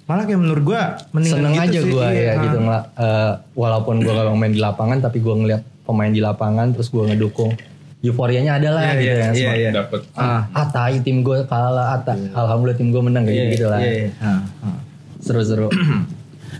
[0.07, 0.81] Malah kayak menurut gua
[1.11, 2.23] mendingan seneng gitu aja gue iya.
[2.23, 2.43] ya Ah.
[2.43, 2.57] gitu
[2.97, 7.03] eh, walaupun gue gak main di lapangan tapi gue ngeliat pemain di lapangan terus gue
[7.03, 7.51] ngedukung
[7.99, 9.69] euforianya ada lah Iya, gitu iya, ya iya, iya.
[9.75, 13.45] Dapat ah, ah tai tim gue kalah ah, ta- alhamdulillah tim gue menang kayak Iya,
[13.51, 14.09] gitu lah iya, iya.
[14.23, 14.77] Ah, ah.
[15.19, 15.67] seru-seru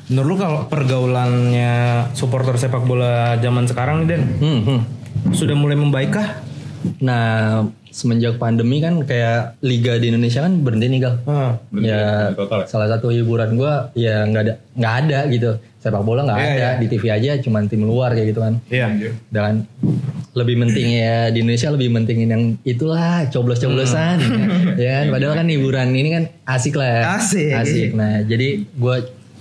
[0.08, 1.72] Menurut lu kalau pergaulannya
[2.12, 4.82] supporter sepak bola zaman sekarang nih Den, Hmm, hmm.
[5.32, 6.30] sudah mulai membaik kah?
[7.04, 7.64] nah
[7.98, 11.16] semenjak pandemi kan kayak liga di Indonesia kan berhenti nih gal.
[11.68, 12.66] Berhenti, ya total ya?
[12.68, 16.58] salah satu hiburan gue ya nggak ada nggak ada gitu sepak bola nggak Iya, ada
[16.60, 16.70] iya.
[16.78, 18.86] di TV aja cuman tim luar kayak gitu kan Iya.
[18.88, 19.12] Anjir.
[19.28, 19.66] dan
[20.32, 24.22] lebih penting ya di Indonesia lebih pentingin yang itulah coblos-coblosan
[24.78, 27.50] ya kan padahal kan hiburan ini kan asik lah Asik.
[27.52, 28.96] asik nah jadi gue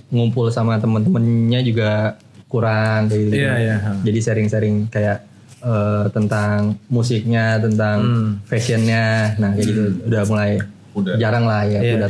[0.09, 3.75] ngumpul sama temen-temennya juga kurang kayak gitu Iya, iya.
[4.01, 5.21] jadi sharing-sharing kayak
[5.59, 8.29] eh, tentang musiknya tentang Hmm.
[8.43, 9.35] fashionnya.
[9.35, 9.81] Nah kayak gitu.
[10.05, 10.51] Udah mulai
[10.93, 11.13] Udah.
[11.15, 12.07] jarang lah ya Iya, udah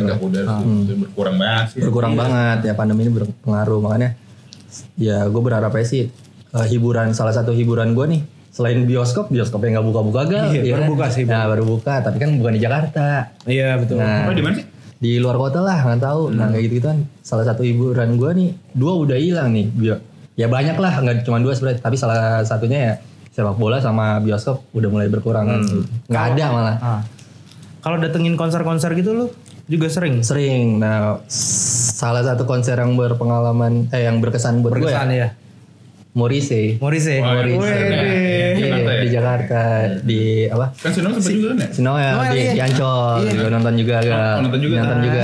[0.79, 1.79] itu berkurang banget sih.
[1.81, 2.57] berkurang banget.
[2.63, 3.79] Ya pandemi ini berpengaruh.
[3.79, 4.09] Makanya
[4.95, 6.03] ya gue berharap aja sih
[6.47, 10.73] eh, hiburan salah satu hiburan gue nih selain bioskop bioskop yang nggak buka-buka gak Iya,
[10.73, 13.29] baru buka sih, nah baru buka tapi kan bukan di Jakarta.
[13.43, 13.97] Iya betul.
[13.97, 14.65] nah Oh, di mana sih?
[14.97, 16.33] di luar kota lah nggak tahu.
[16.33, 19.69] Nah kayak gitu gitu kan salah satu hiburan gue nih dua udah hilang nih
[20.33, 20.93] ya banyak lah.
[20.97, 22.93] Nggak cuma dua sebenarnya tapi salah satunya ya
[23.37, 25.61] sepak bola sama bioskop udah mulai berkurang kan
[26.09, 27.01] nggak ada malah Ah.
[27.77, 29.25] Kalau datengin konser-konser gitu lu
[29.63, 30.19] juga sering.
[30.19, 35.29] sering nah salah satu konser yang berpengalaman eh yang berkesan buat gue ya Berkesan ya.
[36.11, 37.21] Morrissey Morrissey.
[37.21, 37.61] Oh, Morrissey.
[37.61, 38.01] konsernya.
[38.01, 38.97] Iya, Jakarta ya?
[38.97, 39.61] di Jakarta
[40.01, 41.67] di apa Kan Sino sempat juga kan ya?
[41.69, 42.51] si Noel Noel, di, iya.
[42.51, 44.75] di Ancol juga nonton juga gak Oh, nonton juga.
[44.81, 45.23] nonton juga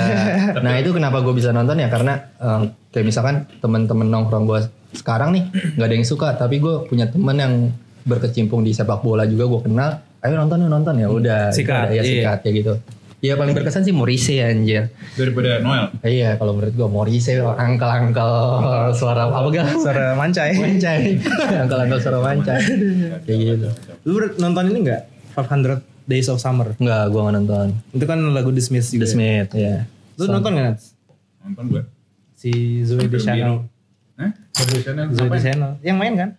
[0.61, 2.59] nah itu kenapa gue bisa nonton ya karena eh,
[2.91, 4.59] kayak misalkan temen-temen nongkrong gue
[4.93, 5.43] sekarang nih
[5.73, 7.53] nggak ada yang suka tapi gue punya temen yang
[8.03, 9.91] berkecimpung di sepak bola juga gue kenal
[10.23, 12.03] ayo nonton yuk nonton ya udah Sikat, ya iya.
[12.03, 12.73] sikat kayak gitu
[13.23, 15.95] ya paling berkesan sih Morrissey anjir Daripada Noel.
[16.03, 18.31] Iya kalau menurut gue Morrissey angkel-angkel
[18.99, 20.59] suara apa gak Suara mancai.
[20.63, 21.23] mancai
[21.63, 22.59] angkel-angkel suara mancai
[23.23, 23.69] kayak gitu
[24.03, 25.07] Lu nonton ini enggak?
[25.39, 26.75] 500 Days of Summer.
[26.83, 27.67] Enggak, gue gak nonton.
[27.95, 29.07] Itu kan lagu The Smiths The juga.
[29.07, 29.87] Smith, ya.
[30.19, 30.85] Lu nonton nggak Nats?
[31.39, 31.83] Nonton gue.
[32.35, 32.51] Si
[32.83, 33.63] Zoe Deschanel.
[34.19, 34.31] Hah?
[34.51, 35.07] Zoe Chanel.
[35.15, 35.31] Zoe?
[35.31, 35.71] Deschanel.
[35.79, 36.29] Yang main kan?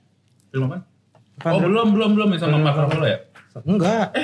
[0.53, 0.85] Film apa?
[1.43, 3.19] Oh belum belum belum yang sama Mark Ruffalo ya?
[3.67, 4.15] Enggak.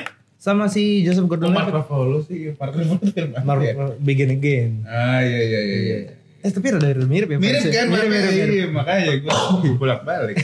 [0.40, 1.82] Sama si Joseph Oh Gordon Mark Levitt.
[1.82, 2.54] Ruffalo sih.
[2.54, 3.74] Mark Ruffalo Mark ya?
[3.98, 4.86] Begin Again.
[4.86, 5.78] Ah iya iya iya.
[5.82, 5.98] iya.
[6.40, 7.36] Eh tapi rada mirip ya.
[7.36, 7.86] Mirip kan?
[7.92, 8.54] Mirip, mirip, mirip.
[8.56, 10.36] Iya, makanya gue bolak balik.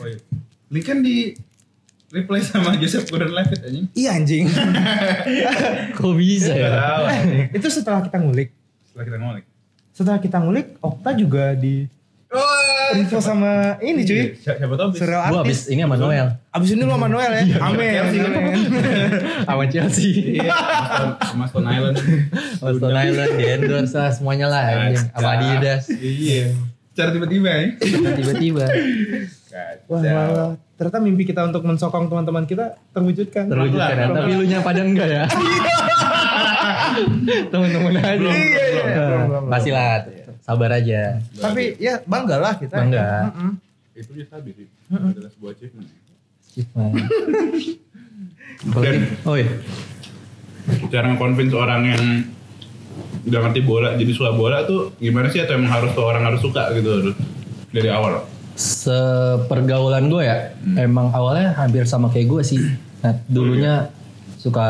[0.00, 0.18] Oh, iya.
[0.70, 1.36] Ini kan di
[2.10, 3.86] replay sama Joseph Gordon-Levitt anjing.
[3.92, 4.44] Iya anjing.
[5.98, 6.68] Kok bisa ya?
[6.72, 7.04] Tahu.
[7.52, 8.48] itu setelah kita ngulik.
[8.88, 9.44] Setelah kita ngolik.
[9.90, 11.84] setelah kita ngulik Okta juga di
[12.92, 14.34] info sama ini cuy.
[14.34, 15.02] Si- Siapa tahu bisa.
[15.02, 15.42] Serial Gue artis.
[15.42, 16.26] abis ini sama Noel.
[16.48, 17.44] Abis ini lu sama Noel ya.
[17.60, 18.00] Amin.
[18.00, 18.58] Amin.
[19.42, 20.10] Sama Chelsea.
[20.36, 20.50] Iya,
[21.24, 21.96] sama Stone Island.
[22.56, 24.62] Sama Stone Island di endorse lah semuanya lah.
[24.68, 25.06] anjing.
[25.08, 25.82] Sama Adidas.
[25.92, 26.54] Iya.
[26.90, 27.62] Cara tiba-tiba ya.
[28.14, 28.64] Tiba-tiba.
[29.86, 30.50] Wah, wah, wah.
[30.76, 33.46] ternyata mimpi kita untuk mensokong teman-teman kita terwujudkan.
[33.46, 34.06] Terwujudkan ya.
[34.08, 35.24] Tapi lu nya pada enggak ya.
[37.50, 38.14] Temen-temen aja.
[38.14, 39.38] Iya, iya, iya.
[39.46, 40.02] Pasti lah.
[40.50, 41.22] Sabar aja.
[41.38, 42.74] Tapi ya bangga lah kita.
[42.74, 43.30] Bangga.
[43.30, 43.54] Mm-mm.
[43.94, 44.66] Itu dia tadi sih.
[44.90, 45.86] Adalah sebuah achievement.
[48.74, 48.90] Oke.
[49.30, 49.62] Oh iya.
[50.90, 52.04] Cara nge-convince orang yang
[53.30, 56.42] gak ngerti bola jadi suka bola tuh gimana sih atau emang harus tuh orang harus
[56.42, 57.14] suka gitu
[57.70, 58.26] dari awal?
[58.58, 62.58] Sepergaulan gue ya, emang awalnya hampir sama kayak gue sih.
[63.00, 63.88] Nah, dulunya
[64.36, 64.68] suka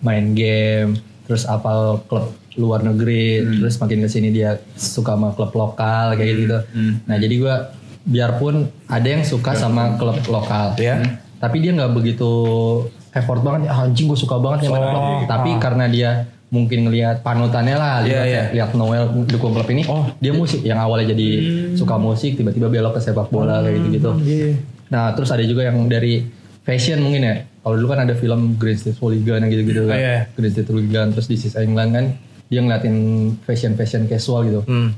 [0.00, 0.96] main game,
[1.26, 6.34] terus apal klub luar negeri, terus makin ke sini dia suka sama klub lokal kayak
[6.36, 6.58] gitu.
[7.08, 7.54] Nah, jadi gue
[8.02, 11.00] biarpun ada yang suka sama klub lokal, Ya.
[11.38, 12.30] tapi dia nggak begitu
[13.12, 13.70] effort banget.
[13.72, 15.04] Ah, anjing gue suka banget main klub.
[15.28, 16.10] Tapi karena dia
[16.52, 18.42] mungkin ngelihat panutannya lah, lihat, iya.
[18.52, 21.28] lihat Noel dukung klub ini, oh dia musik yang awalnya jadi
[21.72, 24.10] suka musik, tiba-tiba belok ke sepak bola kayak gitu-gitu.
[24.20, 24.48] Iya.
[24.92, 26.28] Nah terus ada juga yang dari
[26.60, 27.34] fashion mungkin ya.
[27.62, 29.96] Kalau dulu kan ada film Green State Hooligan yang gitu-gitu kan.
[29.96, 30.18] Oh, iya.
[30.36, 32.04] Green State Hooligan terus di Is England kan
[32.52, 32.96] dia ngeliatin
[33.48, 34.60] fashion-fashion casual gitu.
[34.68, 34.92] Hmm.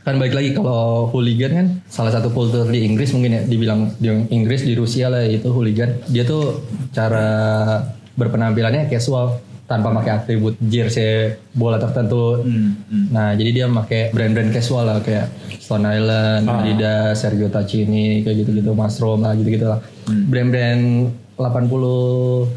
[0.00, 4.08] Kan balik lagi kalau hooligan kan salah satu kultur di Inggris mungkin ya dibilang di
[4.32, 6.08] Inggris di Rusia lah itu hooligan.
[6.08, 6.64] Dia tuh
[6.96, 7.84] cara
[8.16, 12.38] berpenampilannya casual tanpa pakai atribut jersey bola tertentu.
[13.10, 15.26] Nah, jadi dia pakai brand-brand casual lah kayak
[15.58, 19.82] Stone Island, Adidas, Sergio Tacchini kayak gitu-gitu, Mushroom lah gitu-gitu lah.
[20.06, 21.68] Brand-brand 80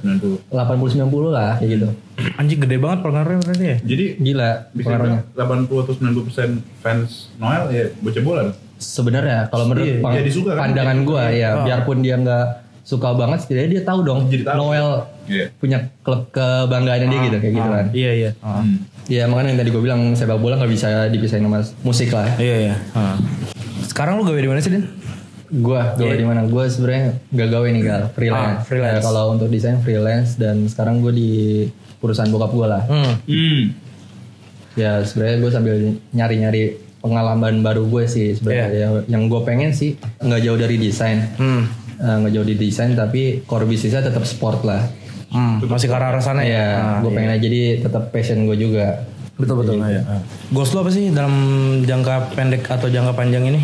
[0.02, 0.40] 90.
[0.50, 1.88] 80 90 lah kayak gitu.
[2.36, 3.78] Anjing gede banget pengaruhnya berarti ya.
[3.82, 5.20] Jadi Gila bisa pengaruhnya.
[5.26, 6.50] dibilang 80 atau 90 persen
[6.80, 8.44] fans Noel ya bocah bola.
[8.78, 10.62] Sebenarnya kalau menurut Iya, pang- jadi suka kan?
[10.66, 12.46] pandangan gua ya, biarpun dia nggak
[12.82, 14.56] suka banget, setidaknya dia tahu dong Jadi tahu.
[14.58, 14.88] Noel
[15.28, 15.46] Iya.
[15.54, 17.86] punya klub kebanggaannya dia gitu kayak gitu kan.
[17.92, 18.32] Iya iya.
[18.40, 18.80] Hmm.
[19.06, 22.32] Ya makanya yang tadi gue bilang sepak bola nggak bisa dipisahin sama musik lah.
[22.36, 22.76] Iya iya.
[23.84, 24.86] Sekarang lu gawe di mana sih, Din?
[25.52, 26.46] Gua gawe di mana?
[26.46, 28.54] Gue sebenarnya nggak gawe nih gal, freelance.
[28.56, 28.96] Ah, freelance.
[28.96, 31.32] Ya, kalau untuk desain freelance dan sekarang gue di
[31.98, 32.84] perusahaan bokap gue lah.
[32.86, 33.14] Hmm.
[33.26, 33.62] Hmm.
[34.74, 35.76] Ya sebenarnya gue sambil
[36.12, 36.64] nyari-nyari
[37.00, 38.68] pengalaman baru gue sih sebenarnya.
[38.70, 41.66] Ya, yang gue pengen sih nggak jauh dari desain, Hmm.
[41.98, 44.86] Eh, nggak jauh di desain tapi core bisnisnya tetap sport lah.
[45.30, 45.62] Hmm.
[45.62, 46.50] Masih ke arah sana ya?
[46.50, 47.18] Ya, Ah, gue iya.
[47.18, 49.04] pengen aja jadi tetap passion gue juga.
[49.36, 49.80] Betul betul.
[49.80, 50.04] Iya.
[50.50, 51.34] Goals lu apa sih dalam
[51.82, 53.62] jangka pendek atau jangka panjang ini?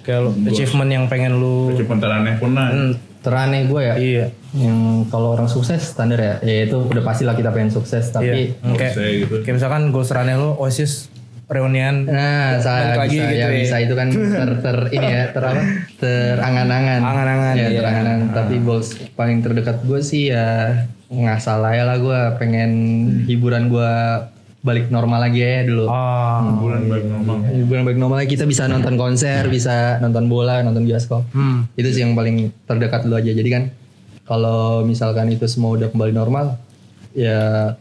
[0.00, 2.68] Kayak lu, achievement yang pengen lu Cuma aneh pun lah.
[2.70, 4.26] Hmm, Teraneh gue ya, Iya.
[4.54, 8.54] yang kalau orang sukses standar ya, ya itu udah pasti lah kita pengen sukses tapi
[8.54, 8.72] Iya.
[8.72, 8.94] Kayak,
[9.26, 9.34] gitu.
[9.42, 11.10] kayak misalkan goals raneh lu Oasis
[11.44, 13.58] reunian Nah, saya Balik lagi bisa, gitu ya, ya.
[13.58, 15.62] bisa itu kan ter, ter ini ya, ter apa?
[15.98, 17.00] Terangan-angan.
[17.00, 17.78] Angan-angan, Ya, iya.
[17.80, 18.28] terangan-angan.
[18.32, 20.46] Tapi goals paling terdekat gue sih ya
[21.08, 22.70] nggak salah ya lah gue pengen
[23.24, 23.92] hiburan gue
[24.68, 25.88] balik normal lagi ya dulu.
[25.88, 26.40] Oh.
[26.60, 27.36] Bulan baik normal.
[27.48, 31.24] Hiburan balik normal lagi kita bisa nonton konser, bisa nonton bola, nonton bioskop.
[31.32, 31.64] Hmm.
[31.72, 33.32] Itu sih yang paling terdekat dulu aja.
[33.32, 33.72] Jadi kan
[34.28, 36.60] kalau misalkan itu semua udah kembali normal,
[37.16, 37.72] ya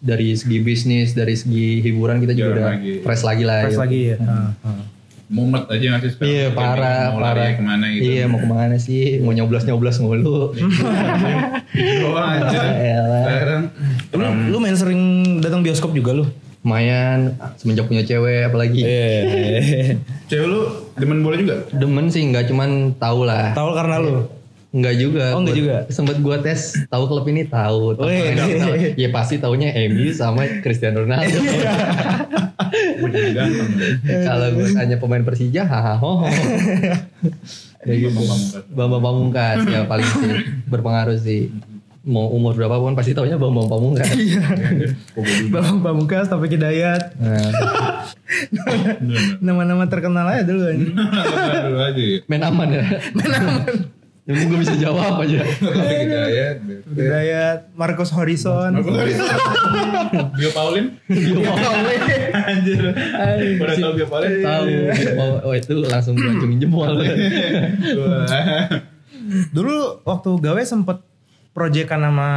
[0.00, 2.92] dari segi bisnis, dari segi hiburan kita juga Jalan udah lagi.
[3.04, 3.60] fresh lagi lah.
[3.68, 3.84] Fresh gitu.
[3.84, 4.16] lagi ya.
[4.24, 4.82] Ah, ah.
[5.30, 6.34] Mumet aja nggak sih sekarang?
[6.34, 7.38] Iya parah, mau parah.
[7.38, 8.02] lari ke mana gitu.
[8.02, 9.22] Iya mau ke mana sih?
[9.22, 10.50] Mau nyoblos nyoblos mulu.
[12.02, 12.60] Doang aja.
[12.74, 13.24] Elah.
[13.30, 13.62] Sekarang.
[14.10, 15.02] Lu, lu main sering
[15.38, 16.26] datang bioskop juga lu?
[16.66, 18.82] Lumayan semenjak punya cewek apalagi.
[18.82, 19.94] Iya.
[20.26, 20.60] Cewek lu
[20.98, 21.62] demen bola juga?
[21.78, 23.54] Demen sih nggak cuman tahu lah.
[23.54, 24.39] Tahu karena lu.
[24.70, 25.34] Enggak juga.
[25.34, 25.76] Oh, nggak Gua- juga?
[25.90, 27.98] Sempet gua tes tahu klub ini tahu.
[27.98, 28.38] Tahu Wih.
[28.38, 28.74] tahu, tahu.
[28.94, 31.42] Ya pasti taunya MU sama Cristiano Ronaldo.
[33.02, 33.70] Ganteng.
[34.22, 35.98] Kalau gue tanya pemain Persija, hahaha.
[35.98, 36.26] ho, ho.
[37.82, 38.20] Kayak gitu.
[38.70, 39.56] Bambang Pamungkas.
[39.60, 40.32] Bambang ya paling sih
[40.68, 41.50] berpengaruh sih.
[42.00, 44.06] Mau umur berapapun pasti taunya Bambang Pamungkas.
[45.50, 47.18] Bang Pamungkas, Taufik Hidayat.
[47.18, 47.50] Nah,
[49.42, 50.46] Nama-nama terkenal aja.
[50.46, 52.18] Dulu aja ya.
[52.24, 52.84] main aman ya.
[53.12, 53.64] Main aman.
[54.30, 55.42] Yang gue bisa jawab aja.
[55.42, 56.56] Tapi Hidayat.
[56.86, 58.78] Hidayat, Marcos Horizon.
[60.38, 60.94] Bio Paulin.
[62.30, 62.94] Anjir.
[63.58, 64.30] Udah tau Bio Paulin?
[64.38, 64.66] Tahu.
[65.18, 66.94] Oh, oh, itu langsung gue acungin jempol.
[69.54, 71.02] Dulu waktu gawe sempet
[71.50, 72.28] proyekan sama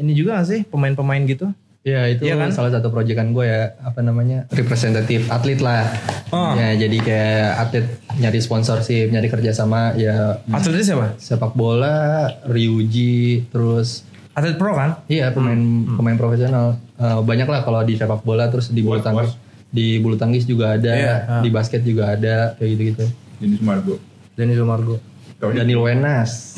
[0.00, 1.52] ini juga gak sih pemain-pemain gitu?
[1.82, 2.54] Ya itu Iya kan?
[2.54, 5.82] salah satu proyekan gue ya apa namanya representatif atlet lah.
[6.30, 6.54] Oh.
[6.54, 11.06] Ya jadi kayak atlet nyari sponsorship, nyari kerjasama ya Atletnya siapa?
[11.18, 15.02] sepak bola, Ryuji, terus Atlet pro kan?
[15.06, 15.58] iya pemain
[15.90, 19.34] pemain profesional Eh, banyak lah kalau di sepak bola terus di bulu tangkis.
[19.68, 21.42] Di bulu tangkis juga ada, Iya, ah.
[21.42, 23.04] di basket juga ada kayak gitu-gitu.
[23.40, 23.94] Jadi Sumargo.
[24.32, 25.02] Denny Sumargo.
[25.02, 25.11] Tahu
[25.50, 26.54] Daniel Wenas.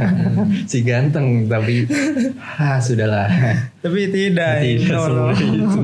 [0.70, 1.88] si ganteng tapi
[2.52, 3.24] ah sudahlah.
[3.80, 4.60] Tapi tidak.
[4.60, 5.24] Tidak no, no.
[5.32, 5.80] itu.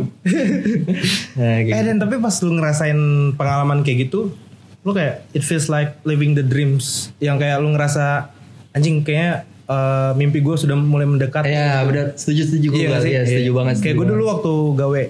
[1.33, 1.87] Nah, kayak Eh gitu.
[1.87, 2.99] dan tapi pas lu ngerasain
[3.33, 4.37] pengalaman kayak gitu,
[4.83, 8.29] lu kayak it feels like living the dreams yang kayak lu ngerasa
[8.73, 11.47] anjing kayaknya eh, mimpi gue sudah mulai mendekat.
[11.47, 13.11] Ya benar setuju setuju gue Iya sih?
[13.11, 13.57] ya, setuju Iya.
[13.57, 13.75] banget.
[13.81, 15.03] Kayak gue dulu waktu gawe,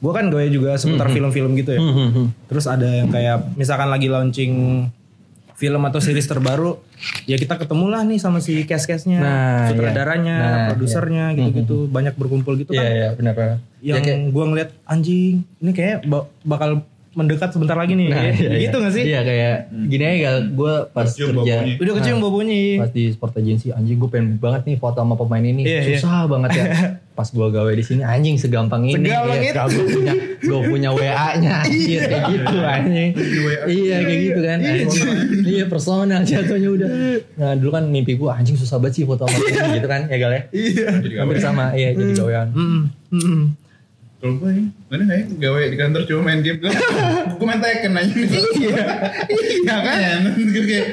[0.00, 1.80] gue kan gawe juga seputar film-film gitu ya.
[1.80, 2.26] Hmm, hmm, hmm.
[2.46, 4.52] Terus ada yang kayak misalkan lagi launching
[5.60, 6.80] film atau series terbaru,
[7.24, 10.48] ya kita ketemulah nih sama si cast-castnya, Nah, sutradaranya, iya.
[10.48, 12.90] Nah, produsernya gitu-gitu, banyak berkumpul gitu Iya kan.
[12.90, 13.56] iya benar benar.
[13.78, 16.80] Yang Ya, kayak- gua ngeliat anjing, ini kayak ba- bakal
[17.10, 18.06] mendekat sebentar lagi nih.
[18.06, 18.30] Nah, ya.
[18.30, 18.84] iya, gitu iya.
[18.86, 19.02] gak sih?
[19.02, 21.74] Iya kayak gini aja gal, gue pas Kecium kerja baunya.
[21.76, 22.78] Udah kecium bau bunyi.
[22.78, 25.98] pas di sport agency anjing gue pengen banget nih foto sama pemain ini Iya, iya.
[25.98, 26.64] susah banget ya
[27.18, 29.60] pas gue gawe di sini anjing segampang ini Segampang ya, itu.
[29.76, 31.04] gue punya gue punya wa
[31.36, 33.10] nya anjir kayak gitu anjing
[33.68, 34.88] iya kayak gitu kan anjing.
[35.44, 36.88] iya personal jatuhnya udah
[37.36, 40.16] nah dulu kan mimpi gue anjing susah banget sih foto sama pemain gitu kan ya
[40.16, 40.86] gal ya Iya.
[40.96, 42.80] Jadi hampir sama iya jadi gawean Mm,
[43.12, 43.42] mm.
[44.20, 46.60] Kalau gue ya, mana ya gawe di kantor cuma main game.
[47.40, 48.12] gue main Tekken aja.
[48.12, 48.84] Iya.
[49.64, 50.20] Iya kan?
[50.36, 50.86] Gue kayak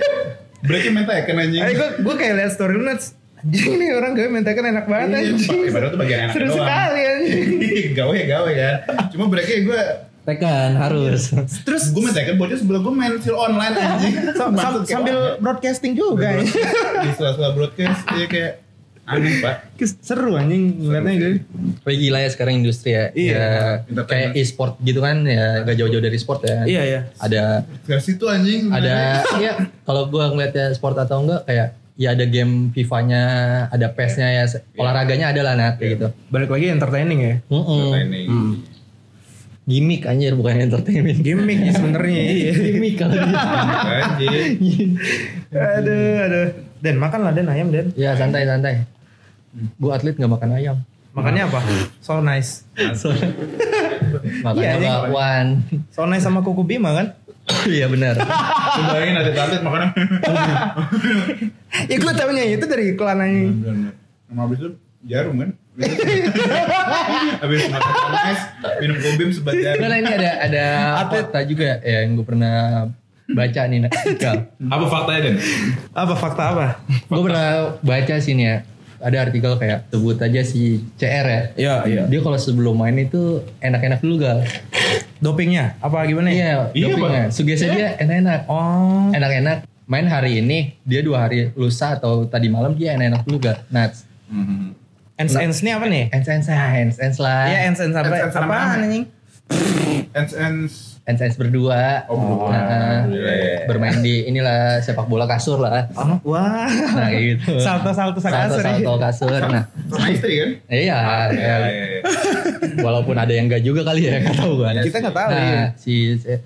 [0.63, 1.59] breaknya main Tekken aja.
[1.67, 3.19] Eh, gua, gua kayak liat story lu Nats.
[3.37, 5.59] Anjing nih orang gawe mentakan enak banget anjing.
[5.59, 7.47] Iya, Padahal tuh bagian enak Seru sekali anjing.
[7.99, 8.71] gawe gawe ya.
[9.11, 9.81] Cuma breaknya gue
[10.27, 11.31] tekan harus
[11.63, 14.15] Terus gue main Tekken bocah sebelah gue main sil online anjing.
[14.39, 16.47] Kayak, sambil broadcasting juga ya.
[17.03, 18.66] di sela-sela broadcast iya kayak
[19.07, 19.55] aneh pak.
[20.03, 21.29] Seru anjing ngeliatnya gitu.
[21.81, 23.09] Tapi gila ya sekarang industri ya.
[23.15, 23.47] Iya.
[23.87, 26.67] Ya, kayak e-sport gitu kan ya gak jauh-jauh dari sport ya.
[26.67, 26.99] Iya iya.
[27.17, 28.67] Ada Gak situ anjing.
[28.67, 29.53] ada ya
[29.87, 33.23] kalau gua ngeliatnya sport atau enggak kayak ya ada game FIFA-nya,
[33.73, 34.43] ada PES-nya ya
[34.77, 36.07] olahraganya ada lah Nat kayak gitu.
[36.29, 37.35] Balik lagi entertaining ya.
[37.49, 37.95] Mm-mm.
[37.97, 38.21] ini.
[39.67, 41.19] Gimik anjir bukan entertainment.
[41.19, 42.51] Gimmick ya sebenarnya iya.
[42.55, 43.35] Gimik kalau gitu.
[44.03, 44.89] Anjing.
[45.51, 46.47] aduh aduh.
[46.77, 47.91] Den makan lah Den ayam Den.
[47.97, 48.85] ya santai santai.
[49.75, 50.77] Gua atlet nggak makan ayam.
[51.11, 51.59] Makannya apa?
[51.97, 52.61] So nice.
[52.93, 54.93] So, Iya, makanya anjing.
[55.09, 55.47] bakwan.
[55.89, 57.07] So nice sama kuku bima kan?
[57.65, 58.15] Iya benar.
[58.77, 59.87] Cobain atlet-atlet makanya.
[61.87, 63.51] ya gue taunya itu dari iklan anjing.
[64.27, 64.69] Sama habis itu
[65.03, 65.49] jarum kan.
[67.39, 68.39] Habis makan panas,
[68.77, 69.79] minum kombim sebat jarum.
[69.79, 70.65] Karena ini ada ada
[71.07, 72.55] fakta juga ya yang gue pernah
[73.27, 73.91] baca nih Nat.
[74.67, 75.35] Apa faktanya Den?
[75.91, 76.65] Apa fakta apa?
[76.85, 77.47] gue pernah
[77.81, 78.57] baca sih nih ya
[78.99, 80.61] ada artikel kayak sebut aja si
[80.93, 82.03] CR ya Iya iya.
[82.05, 84.41] dia kalau sebelum main itu enak-enak dulu gal
[85.17, 86.29] Dopingnya apa gimana?
[86.29, 89.09] iya Iya, dopingnya sugesti dia enak-enak Oh.
[89.09, 93.57] enak-enak main hari ini dia dua hari lusa atau tadi malam dia enak-enak dulu gal
[93.67, 94.03] nuts
[95.15, 96.11] Ens ens ini apa nih?
[96.11, 98.05] ends ends ends ends lah Iya ens ens apa?
[98.07, 98.83] Ens- ens sama Apaan apa?
[98.83, 99.05] anjing?
[100.11, 100.73] Ends ends.
[101.07, 102.45] Ends ends berdua Oh, berdua.
[102.51, 103.63] Nah, Iya.
[103.63, 106.67] bermain di inilah sepak bola kasur lah Oh, wah.
[106.67, 108.59] nah kayak gitu Salto salto salto sakasur.
[108.61, 110.49] salto kasur nah Sama istri kan?
[110.67, 110.97] iya Iya,
[111.31, 111.99] ya, iya, iya.
[112.77, 115.29] walaupun ada yang enggak juga kali ya nggak tahu kan Kita nggak tahu.
[115.29, 115.61] nah iya.
[115.75, 115.93] si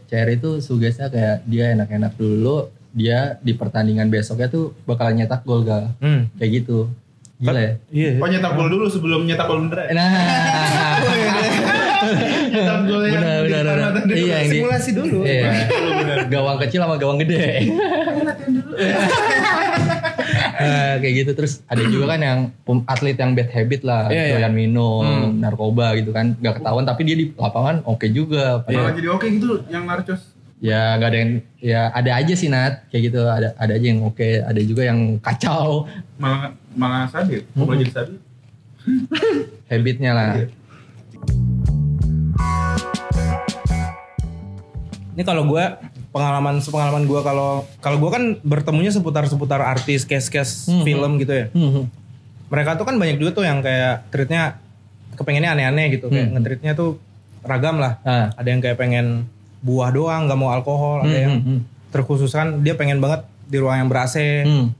[0.05, 5.61] CR itu sugesnya kayak dia enak-enak dulu dia di pertandingan besoknya tuh bakalan nyetak gol
[5.61, 6.27] gal Hmm.
[6.35, 6.87] kayak gitu
[7.37, 8.09] gila ya Iya.
[8.15, 9.85] Oh nyetak gol dulu sebelum nyetak gol beneran.
[9.91, 10.11] nah
[12.51, 13.23] Nyetak gol yang
[14.01, 14.17] mata dulu.
[14.19, 15.17] iya yang di Simulasi dulu.
[15.23, 15.51] iya
[16.25, 17.45] gawang kecil sama gawang gede
[20.61, 22.39] Nah, kayak gitu terus ada juga kan yang
[22.85, 24.33] atlet yang bad habit lah Iya, iya.
[24.37, 25.03] doyan minum
[25.35, 29.65] narkoba gitu kan nggak ketahuan tapi dia di lapangan oke juga Malah jadi oke gitu
[29.67, 30.21] yang narcos.
[30.61, 34.05] ya nggak ada yang ya ada aja sih Nat kayak gitu ada ada aja yang
[34.05, 37.41] oke ada juga yang kacau Malah malah sabit.
[37.51, 38.19] Mau belajar jadi sabit.
[39.67, 40.47] habitnya lah Iya.
[45.11, 45.63] Ini kalau gue
[46.09, 50.83] pengalaman sepengalaman gue kalau kalau gue kan bertemunya seputar seputar artis case-case Hmm.
[50.83, 51.45] film gitu ya.
[51.49, 51.91] Hmm.
[52.47, 54.59] Mereka tuh kan banyak juga tuh yang kayak treatnya
[55.13, 56.33] kepengennya aneh-aneh gitu kayak Hmm.
[56.35, 56.99] ngetreatnya tuh
[57.41, 57.99] ragam lah.
[58.01, 58.31] Ah.
[58.33, 59.27] Ada yang kayak pengen
[59.59, 61.59] buah doang nggak mau alkohol, ada Hmm, yang hmm, hmm.
[61.89, 64.71] terkhusus kan dia pengen banget di ruang yang ber AC, Hmm.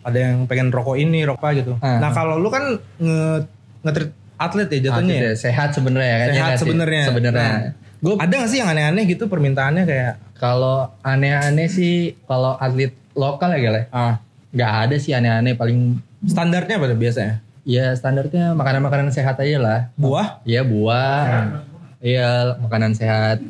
[0.00, 1.72] ada yang pengen rokok ini rokok apa gitu.
[1.78, 1.98] Ah.
[1.98, 3.46] Nah kalau lu kan nge
[3.80, 5.14] ngetreat atlet ya jatuhnya.
[5.14, 5.28] Atlet ya?
[5.28, 7.02] ya, sehat sebenarnya kan ya Sehat sebenarnya.
[7.06, 7.72] sebenarnya Nah.
[8.00, 10.14] Gue Ada gak sih yang aneh-aneh gitu permintaannya kayak?
[10.40, 14.16] Kalau aneh-aneh sih kalau atlet lokal ya gale ah.
[14.50, 17.34] Nggak ada sih aneh-aneh paling standarnya apa biasanya?
[17.68, 19.80] ya standarnya makanan-makanan sehat aja lah.
[19.94, 20.40] Buah?
[20.48, 21.24] Iya buah.
[22.00, 23.44] Iya makanan sehat.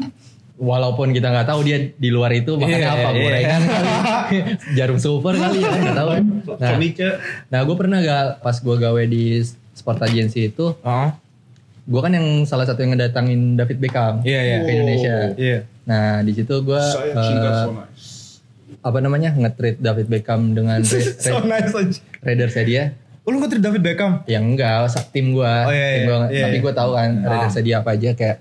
[0.61, 3.23] Walaupun kita nggak tahu dia di luar itu makan Iya, apa iya.
[3.25, 3.89] gorengan kali.
[4.77, 6.09] Jarum super kali ya nggak tahu.
[6.61, 6.77] Nah,
[7.49, 9.41] nah gue pernah gak pas gue gawe di
[9.73, 11.09] sport agency itu Oh.
[11.91, 14.57] Gue kan yang salah satu yang ngedatangin David Beckham Iya, iya.
[14.63, 15.15] ke Indonesia.
[15.35, 15.59] Iya.
[15.85, 16.83] Nah di situ gue
[17.13, 18.11] cinta eh, so nice.
[18.81, 21.99] apa namanya nge-treat David Beckham dengan Ra- So nice aja.
[22.23, 22.95] Raiders dia.
[23.21, 24.23] Oh, lu nge David Beckham?
[24.25, 26.07] yang enggak sak tim gua, Oh, iya, tim iya.
[26.07, 26.63] gua Iya, tapi iya.
[26.63, 28.39] gua tahu kan Raiders dia apa aja kayak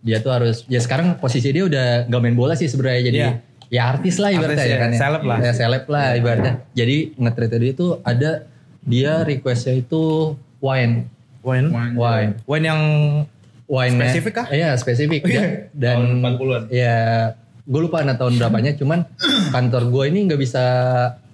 [0.00, 3.30] dia tuh harus ya sekarang posisi dia udah gak main bola sih sebenarnya jadi Iya.
[3.66, 4.98] ya artis lah ibaratnya Artis ya ya, kan ya.
[5.02, 5.38] seleb lah.
[5.42, 8.30] ya seleb lah ibaratnya jadi nge-treat dia itu ada
[8.80, 10.02] dia requestnya itu
[10.62, 11.10] wine
[11.46, 11.68] Wine.
[11.70, 11.94] Wine.
[11.94, 12.80] wine Wine yang
[13.64, 14.46] wine Spesifik kah?
[14.48, 16.62] Iya spesifik Ya, dan Tahun 40-an.
[16.68, 16.96] ya
[17.62, 19.02] gue lupa nah tahun berapanya cuman
[19.54, 20.62] kantor gue ini nggak bisa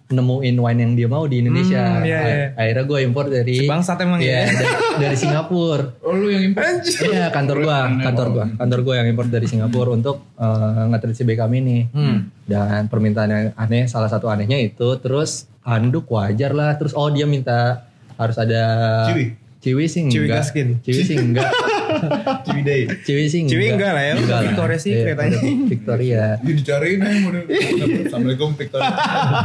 [0.08, 2.46] nemuin wine yang dia mau di Indonesia Hmm, iya, iya.
[2.52, 4.44] akhirnya gue impor dari Si bangsat emang Iya, ya.
[4.50, 6.84] dari, dari Singapura Oh lu yang import?
[6.84, 11.24] Iya kantor gua, kantor gua, kantor gua yang import dari Singapura untuk uh, nge-treat si
[11.24, 11.88] Beckham ini.
[11.88, 12.28] Hmm.
[12.44, 16.76] Dan permintaan yang aneh, salah satu anehnya itu terus handuk wajar lah.
[16.76, 18.62] Terus oh dia minta harus ada
[19.08, 19.41] Ciwi?
[19.62, 20.42] Ciwi sih Ciwi enggak.
[20.42, 20.68] gaskin.
[20.82, 21.46] Ciwi sih enggak.
[22.46, 22.80] Ciwidey.
[23.00, 23.52] Ciwi sih enggak.
[23.52, 24.40] Ciwi enggak lah ya, Enggak.
[24.44, 25.38] Victoria Secret Iya, aja.
[25.64, 26.24] Victoria.
[26.36, 27.42] Ini dicariin aja model.
[28.02, 28.80] Assalamualaikum Victor.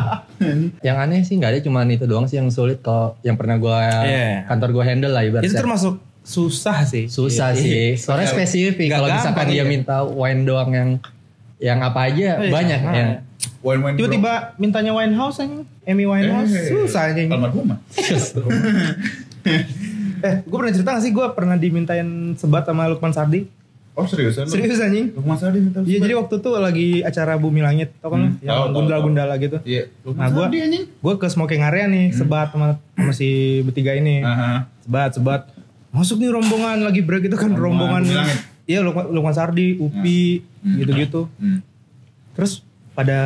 [0.88, 3.78] Yang aneh sih enggak ada cuman itu doang sih yang sulit kalau yang pernah gua
[4.02, 4.46] Iya.
[4.48, 5.54] kantor gua handle lah Itu ibaratnya.
[5.56, 7.06] termasuk susah sih.
[7.06, 7.94] Susah sih.
[7.96, 8.90] Soalnya spesifik.
[8.90, 10.90] Kalau misalkan dia minta wine doang yang
[11.58, 12.94] yang apa aja Iya, banyak nah.
[12.96, 13.10] yang
[13.60, 13.96] Wine wine.
[13.96, 15.62] Tiba-tiba mintanya Winehouse aja.
[15.84, 16.54] Amy Winehouse.
[16.54, 16.70] Eh.
[16.70, 17.22] Susah aja.
[17.22, 17.78] Almarhumah.
[20.18, 23.46] Eh, gue pernah cerita gak sih gue pernah dimintain sebat sama Lukman Sardi?
[23.94, 24.46] Oh seriusan?
[24.46, 25.10] Serius anjing?
[25.10, 28.30] Lukman Sardi minta Iya jadi waktu itu lagi acara Bumi Langit, tau kan?
[28.30, 29.58] Hmm, yang tahu, gundala-gundala gitu.
[29.64, 29.90] Iya.
[30.02, 30.46] Lukman Nah gue
[30.86, 33.30] gue ke smoking area nih, sebat sama, sama si
[33.62, 34.22] bertiga ini.
[34.22, 34.70] Aha.
[34.86, 35.42] Sebat, sebat.
[35.90, 38.38] Masuk nih rombongan lagi break itu kan Rombongan rombongan.
[38.70, 40.78] Iya Lukman, Lukman Sardi, Upi, Hmm.
[40.78, 41.26] gitu-gitu.
[41.36, 41.66] Hmm.
[42.34, 42.62] Terus
[42.94, 43.20] pada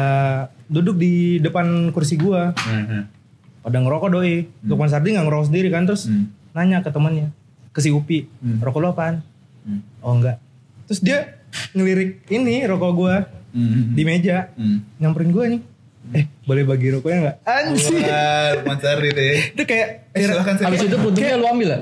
[0.68, 3.12] duduk di depan kursi gua, Hmm.
[3.60, 4.48] pada ngerokok doi.
[4.64, 6.32] Lukman Sardi nggak ngerokok sendiri kan, terus Hmm.
[6.52, 7.32] Nanya ke temannya,
[7.70, 8.60] ke si Upi, Hmm.
[8.60, 9.24] rokok lo apaan?
[9.62, 9.82] Hmm.
[10.00, 10.38] Oh enggak.
[10.86, 11.18] Terus dia
[11.72, 13.16] ngelirik ini rokok gua
[13.50, 13.92] Hmm.
[13.92, 14.80] di meja, Hmm.
[14.98, 15.62] nyamperin gua nih.
[16.12, 17.36] Eh, boleh bagi rokoknya enggak?
[17.44, 18.02] Anjir.
[18.76, 19.54] Sardi deh.
[19.54, 21.82] Itu kayak Eh, silakan Habis itu puntuknya lu ambil lah.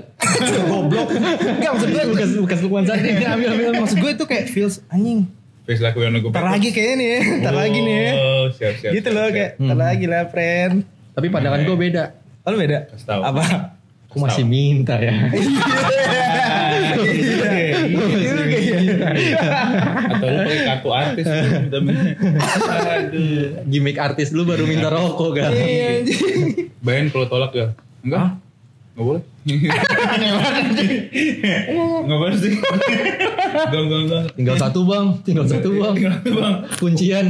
[0.67, 1.07] goblok.
[1.15, 3.71] Enggak maksud gue bekas bekas Lukman Sardi ini ambil ambil.
[3.79, 5.25] maksud gue itu kayak feels anjing.
[5.69, 6.33] Laku yang nunggu.
[6.33, 7.19] Ntar lagi kayaknya nih, ya.
[7.41, 7.95] ntar lagi nih.
[7.95, 8.11] ya.
[8.17, 8.91] Oh, siap siap.
[8.91, 10.75] Gitu loh kayak ntar lagi lah friend.
[11.13, 12.03] Tapi pandangan gue beda.
[12.41, 12.77] Oh, lu beda?
[12.89, 13.21] Kasih.
[13.21, 13.43] Apa?
[14.09, 15.13] Aku masih minta ya.
[20.09, 21.25] Atau lu pakai kartu artis.
[22.89, 23.61] Aduh.
[23.69, 25.53] Gimik artis lu baru minta rokok kan.
[25.53, 26.73] Iya anjing.
[26.81, 27.77] Bayan kalau tolak ya?
[28.01, 28.41] Enggak?
[28.97, 29.21] Enggak boleh?
[32.05, 32.53] Enggak boleh sih.
[34.37, 35.93] Tinggal satu bang, tinggal satu bang.
[35.97, 36.55] Tinggal satu, Bang.
[36.77, 37.25] Kuncian.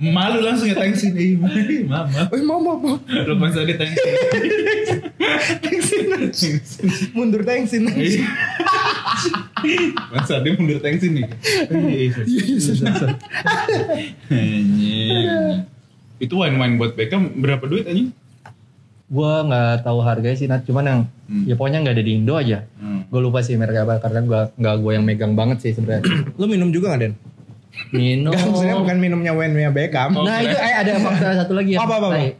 [0.00, 1.12] Malu langsung ya thanksin.
[1.14, 1.36] Eh,
[1.84, 2.32] maaf, maaf.
[2.32, 2.96] Eh, mau mau.
[2.96, 4.12] Lu pas tadi thanksin.
[7.12, 7.84] Mundur thanksin.
[10.12, 11.26] Mas Adi mundur thanksin nih.
[14.32, 15.28] Anjing.
[16.22, 18.14] Itu wine-wine buat Beckham berapa duit anjing?
[19.04, 20.64] Gua nggak tahu harganya sih, Nat.
[20.64, 21.48] Cuman yang Hmm.
[21.48, 22.68] ya pokoknya nggak ada di Indo aja.
[22.76, 23.08] Hmm.
[23.08, 26.04] Gue lupa sih merek apa karena gua nggak gue yang megang banget sih sebenarnya.
[26.40, 27.14] Lu minum juga gak Den?
[27.96, 28.28] Minum.
[28.28, 30.12] Enggak maksudnya bukan minumnya wine-nya Beckham.
[30.14, 31.80] Oh, Nah itu eh, ada fakta satu lagi ya.
[31.80, 32.36] Apa, apa, apa?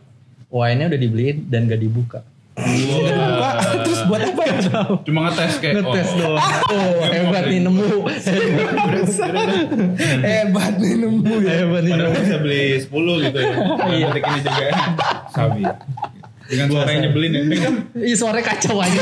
[0.53, 2.21] Wine-nya udah dibeliin dan gak dibuka.
[2.55, 3.51] Buka,
[3.83, 4.59] terus buat apa ya?
[5.03, 6.19] Cuma ngetes kayak Ngetes oh.
[6.23, 6.39] doang.
[6.71, 7.87] Oh, hebat nih nemu.
[10.23, 11.53] Hebat nih nemu ya.
[11.67, 12.23] hebat nih Padahal nemu.
[12.23, 13.53] bisa beli 10 gitu ya.
[13.91, 14.09] Iya.
[14.15, 14.67] ini juga.
[15.35, 15.63] Sabi.
[16.45, 17.41] Dengan suara yang nyebelin ya.
[17.47, 19.01] Beckham, Ih suaranya kacau aja.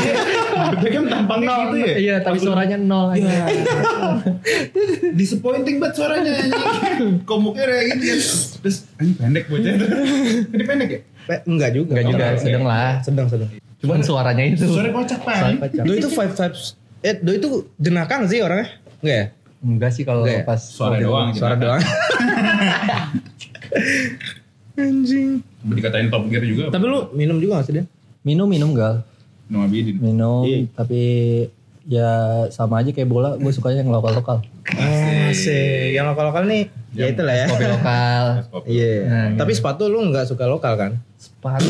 [0.79, 1.95] Beckham tampangnya gitu ya.
[1.97, 3.51] Iya tapi suaranya nol aja.
[5.13, 6.33] Disappointing banget suaranya.
[7.23, 8.21] Komuknya kayak gitu kan.
[8.63, 9.73] Terus anjing pendek bocah.
[10.49, 11.01] Ini pendek ya?
[11.23, 11.91] Pe- Enggak juga.
[11.93, 12.91] Enggak juga, sedang lah.
[13.01, 13.51] Sedang, sedang.
[13.79, 14.63] Cuman suaranya itu.
[14.65, 15.67] Suara kocak Suara pak.
[15.67, 15.83] kocak.
[15.83, 16.63] Do itu five vibes.
[17.03, 18.71] Eh, Do itu jenakang sih orangnya?
[19.03, 19.27] Enggak ya?
[19.61, 20.43] Enggak sih kalau ya?
[20.43, 21.35] pas Suara doang.
[21.35, 21.83] Suara doang.
[24.75, 25.43] Anjing.
[25.65, 26.69] Dikatain top gear juga.
[26.69, 27.87] Tapi lu minum juga gak sih, Den?
[28.23, 29.03] Minum minum gal.
[29.47, 29.99] Nama Bidin.
[29.99, 30.59] Minum Iya.
[30.73, 31.03] tapi
[31.83, 32.11] ya
[32.49, 34.39] sama aja kayak bola gue sukanya yang lokal lokal.
[34.65, 35.93] Asik.
[35.93, 37.47] Yang lokal-lokal nih, ya Yang itulah ya.
[37.49, 38.25] Kopi lokal.
[38.71, 38.93] Iya.
[39.05, 40.91] Nah, Tapi sepatu lu nggak suka lokal kan?
[41.19, 41.67] Sepatu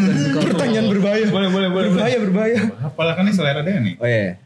[0.00, 1.24] gak suka Pertanyaan berbahaya.
[1.28, 1.88] Boleh, boleh, boleh.
[1.92, 2.58] Berbahaya, berbahaya.
[2.82, 3.94] Apalah kan ini selera dia nih.
[3.96, 4.40] Oh iya.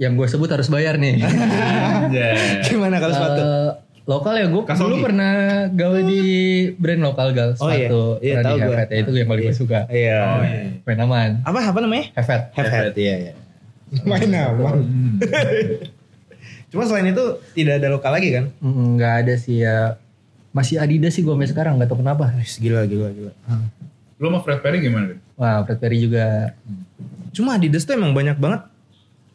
[0.00, 1.22] yang gue sebut harus bayar nih.
[1.22, 2.58] Anjay.
[2.66, 3.40] Gimana kalau sepatu?
[3.40, 3.70] Eh,
[4.12, 5.32] lokal ya gue dulu pernah
[5.66, 6.20] gawe di
[6.74, 7.88] brand lokal gal Oh, iya.
[7.88, 8.74] sepatu Iya, pernah tahu di gua.
[8.74, 10.18] Hefet ya itu yang paling gue suka Iya.
[10.20, 10.62] Oh, iya.
[10.82, 12.04] main aman Apa apa namanya?
[12.14, 12.92] Hefet had.
[12.94, 13.32] Iya, iya.
[14.08, 14.76] Main aman.
[16.70, 18.44] Cuma selain itu tidak ada lokal lagi kan?
[18.58, 20.00] Mm, nggak ada sih ya
[20.50, 23.32] masih Adidas sih gue sampai sekarang nggak tahu kenapa Gila, gila, gila.
[24.16, 25.16] Lu sama Fred Perry gimana?
[25.34, 26.52] Wah Fred Perry juga
[27.32, 28.68] Cuma Adidas tuh emang banyak banget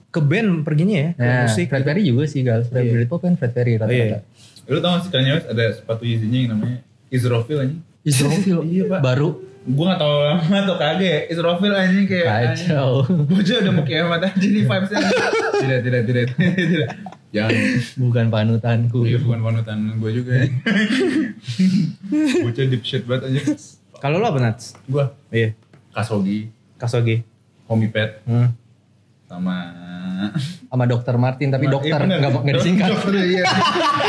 [0.07, 1.65] ke band perginya ya, ke Nah, musik.
[1.67, 2.61] Fred Perry juga sih gal.
[2.63, 4.21] Fred Britpop kan Fred Perry rata-rata.
[4.67, 7.75] Lu tau gak sih Kanye West ada sepatu Yeezy-nya yang namanya Israfil aja.
[8.01, 8.99] Israfil Iya, Pak.
[9.01, 9.29] baru
[9.63, 11.19] Gue gak tau lama atau kagak ya.
[11.27, 12.27] Israfil aja kayak.
[12.55, 13.03] kacau.
[13.03, 14.99] Bocah udah mau kiamat aja nih vibesnya.
[15.57, 16.89] tidak, tidak, tidak, tidak, tidak.
[17.27, 17.51] Jangan.
[17.97, 18.99] Bukan panutanku.
[19.03, 20.47] Iya bukan panutan gue juga ya.
[22.43, 23.39] Bocah deep shit banget aja.
[23.97, 24.77] Kalau lo apa Nats?
[24.85, 25.51] Gue Iya.
[25.91, 26.47] Kasogi,
[26.77, 27.25] Kasogi.
[27.65, 28.55] Homie Pet, Hmm.
[29.27, 29.55] Sama
[30.65, 32.17] Sama dokter Martin tapi dokter Iya, bener.
[32.19, 32.87] nggak nggak disingkat.
[32.89, 33.43] Dokter iya.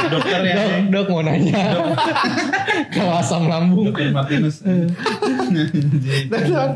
[0.09, 0.55] Dokter ya.
[0.57, 1.63] Dok, dok mau nanya.
[2.89, 3.93] Kalau asam lambung.
[3.93, 4.65] Dokter Martinus.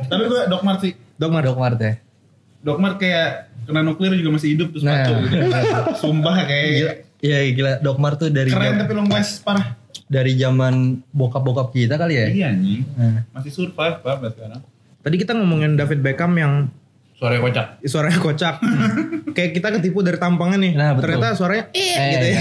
[0.05, 0.93] Tapi gue Dok Mart sih.
[1.17, 1.45] Dok Mart.
[1.45, 1.93] Dok Mart ya.
[2.63, 3.29] Dok Mart kayak
[3.63, 5.01] kena nuklir juga masih hidup terus Nah.
[5.01, 5.15] gitu.
[5.99, 9.79] Sumpah kayak iya gila Dok Mart tuh dari keren jam- tapi long last parah.
[10.05, 12.27] dari zaman bokap-bokap kita kali ya.
[12.29, 12.85] Iya anjing.
[12.93, 13.25] Nah.
[13.33, 14.61] Masih survive pak sampai sekarang.
[15.01, 16.69] Tadi kita ngomongin David Beckham yang
[17.23, 17.67] Suara kocak.
[17.87, 18.55] suaranya kocak.
[19.39, 20.73] Kayak kita ketipu dari tampangnya nih.
[20.75, 21.15] Nah, betul.
[21.15, 22.41] Ternyata suaranya eh, Eh, gitu ya.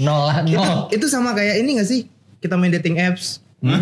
[0.00, 0.78] Nol lah, Itu, nol.
[0.88, 2.08] itu sama kayak ini gak sih?
[2.40, 3.44] Kita main dating apps.
[3.60, 3.76] Iya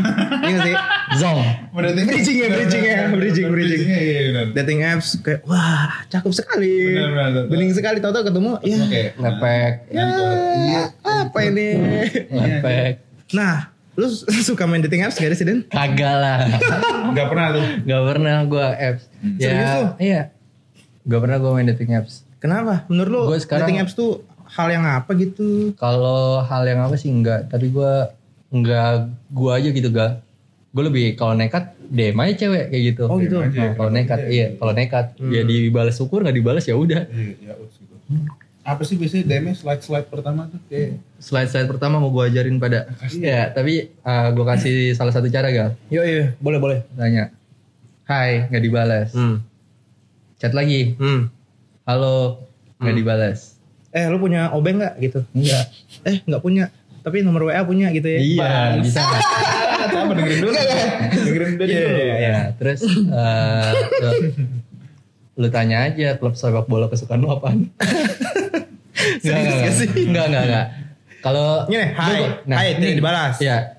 [0.52, 0.74] gak sih?
[1.16, 1.38] Zong.
[1.74, 3.82] Bridging ya, bridging ya, bridging, bridging.
[3.82, 4.42] Iya.
[4.52, 6.90] Dating apps kayak wah cakep sekali.
[6.90, 7.44] Benar, benar, benar.
[7.46, 8.78] Bening sekali tahu-tahu ketemu ya.
[8.82, 9.02] Oke.
[9.16, 9.72] Lepek.
[9.90, 10.06] Ya,
[11.02, 11.68] apa ini?
[12.28, 12.92] Lepek.
[13.32, 14.06] Nah, lu
[14.48, 15.64] suka main dating apps gak sih Den?
[15.66, 16.38] Kagak lah.
[17.16, 17.64] Gak pernah tuh.
[17.84, 19.02] Gak pernah gue apps.
[19.36, 19.84] Ya, Serius lu?
[19.98, 20.20] Iya.
[21.02, 22.24] Gak pernah gue main dating apps.
[22.38, 22.88] Kenapa?
[22.88, 25.76] Menurut lu Gua sekarang- dating apps tuh hal yang apa gitu?
[25.76, 27.92] Kalau hal yang apa sih enggak, tapi gue
[28.50, 30.24] enggak gue aja gitu gak.
[30.72, 33.04] Gue lebih kalau nekat DM aja cewek kayak gitu.
[33.04, 33.36] Oh, gitu.
[33.36, 34.56] Nah, kalau nekat, iya.
[34.56, 37.04] Kalau nekat, ya dibalas syukur nggak dibalas ya udah.
[37.12, 37.94] Iya, ya gitu.
[38.62, 42.62] Apa sih biasanya DM slide slide pertama tuh kayak Slide slide pertama mau gue ajarin
[42.62, 42.86] pada.
[43.10, 45.70] Iya, tapi gue kasih salah satu cara gal.
[45.90, 46.78] Yo iya, boleh boleh.
[46.94, 47.34] Tanya,
[48.06, 49.10] Hai, nggak dibalas.
[49.14, 49.42] Hmm.
[50.38, 51.26] Chat lagi, Hmm.
[51.82, 52.46] Halo,
[52.78, 53.58] nggak dibalas.
[53.90, 55.20] Eh, lu punya obeng nggak gitu?
[55.34, 55.66] Enggak.
[56.06, 56.70] Eh, nggak punya.
[57.02, 58.18] Tapi nomor WA punya gitu ya?
[58.22, 59.02] Iya, bisa.
[59.92, 60.52] apa dengerin dulu.
[61.26, 61.66] dengerin dulu.
[61.66, 62.14] Iya, iya, iya.
[62.22, 63.70] Ya, terus eh,
[64.02, 64.10] lu,
[65.42, 67.66] lu tanya aja klub sepak bola kesukaan lu apaan?
[69.02, 69.88] Enggak, Serius enggak, gak sih?
[70.04, 70.66] enggak, enggak, enggak.
[71.22, 73.38] Kalau Gini, hai, hai, ini dibalas.
[73.38, 73.78] Iya.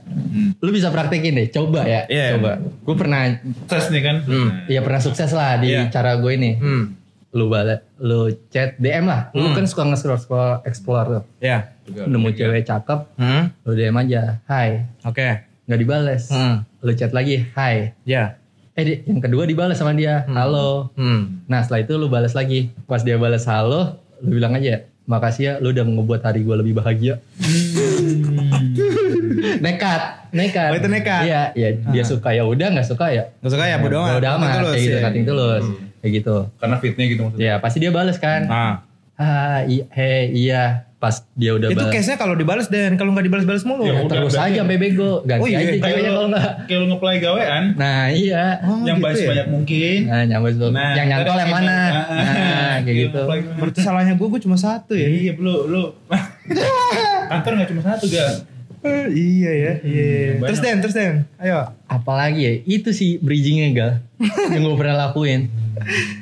[0.57, 2.39] Lu bisa praktekin deh, coba ya, Iya.
[2.39, 2.55] coba.
[2.55, 3.36] Gue pernah
[3.67, 4.17] Tes nih kan.
[4.24, 5.91] Hmm, ya pernah sukses lah di Iya.
[5.91, 6.55] cara gue ini.
[6.55, 6.95] Hmm.
[7.30, 9.28] Lu balas, lu chat DM lah.
[9.34, 9.55] Lu Hmm.
[9.55, 11.24] kan suka nge-scroll scroll explore tuh.
[11.41, 11.76] Ya.
[11.84, 13.51] Nemu cewek cakep, Hmm.
[13.61, 15.43] lu DM aja, "Hai." Oke.
[15.65, 16.24] Nggak dibales.
[16.30, 16.63] Hmm.
[16.80, 18.39] Lu chat lagi, "Hai." Ya.
[18.71, 21.43] Eh, di- yang kedua dibalas sama dia, "Halo." Hmm.
[21.43, 22.71] Nah, setelah itu lu balas lagi.
[22.86, 26.74] Pas dia balas halo, lu bilang aja, "Makasih ya, lu udah ngebuat hari gue lebih
[26.80, 27.20] bahagia."
[29.64, 30.01] nekat,
[30.32, 30.70] nekat.
[30.74, 31.22] Oh, itu nekat?
[31.28, 33.24] Iya, ya dia suka ya udah, nggak suka ya.
[33.43, 34.14] Nggak suka ya, bodo amat.
[34.20, 35.04] Bodo amat, kayak gitu, ya.
[35.04, 35.66] nothing tulus.
[36.04, 36.36] Kayak gitu.
[36.60, 37.43] Karena fitnya gitu maksudnya.
[37.43, 38.41] Ya pasti dia balas kan.
[38.47, 38.92] Nah.
[39.14, 40.64] Ah, iya, hei, iya.
[40.97, 41.91] Pas dia udah Itu balas.
[41.91, 43.84] case-nya kalau dibales dan kalau nggak dibales-bales mulu.
[43.84, 45.20] Ya, udah, terus aja sampai bego.
[45.22, 46.51] Ganti Oh, iya, aja ceweknya kalau enggak.
[46.64, 47.64] Kayak lu nge-play gawean.
[47.76, 48.45] Nah, iya.
[48.64, 49.28] Oh, yang gitu bahas ya?
[49.28, 49.97] banyak mungkin.
[50.07, 50.70] Nah, nyambung tuh.
[50.72, 51.76] Nah, yang nyantol yang mana?
[51.76, 53.22] Ah, ah, Nah, kayak yang gitu.
[53.59, 55.07] Berarti salahnya gue, gue cuma satu ya.
[55.11, 55.84] Iya, lu lu
[57.30, 58.28] kantor nggak cuma satu ga?
[58.84, 59.05] Eh,
[59.39, 59.73] iya ya.
[59.79, 60.11] Iya.
[60.38, 60.47] Banyak.
[60.51, 61.13] Terus Den, terus Den.
[61.39, 61.71] Ayo.
[61.88, 63.91] Apalagi ya, itu sih bridgingnya gal.
[64.53, 65.47] yang gue pernah lakuin.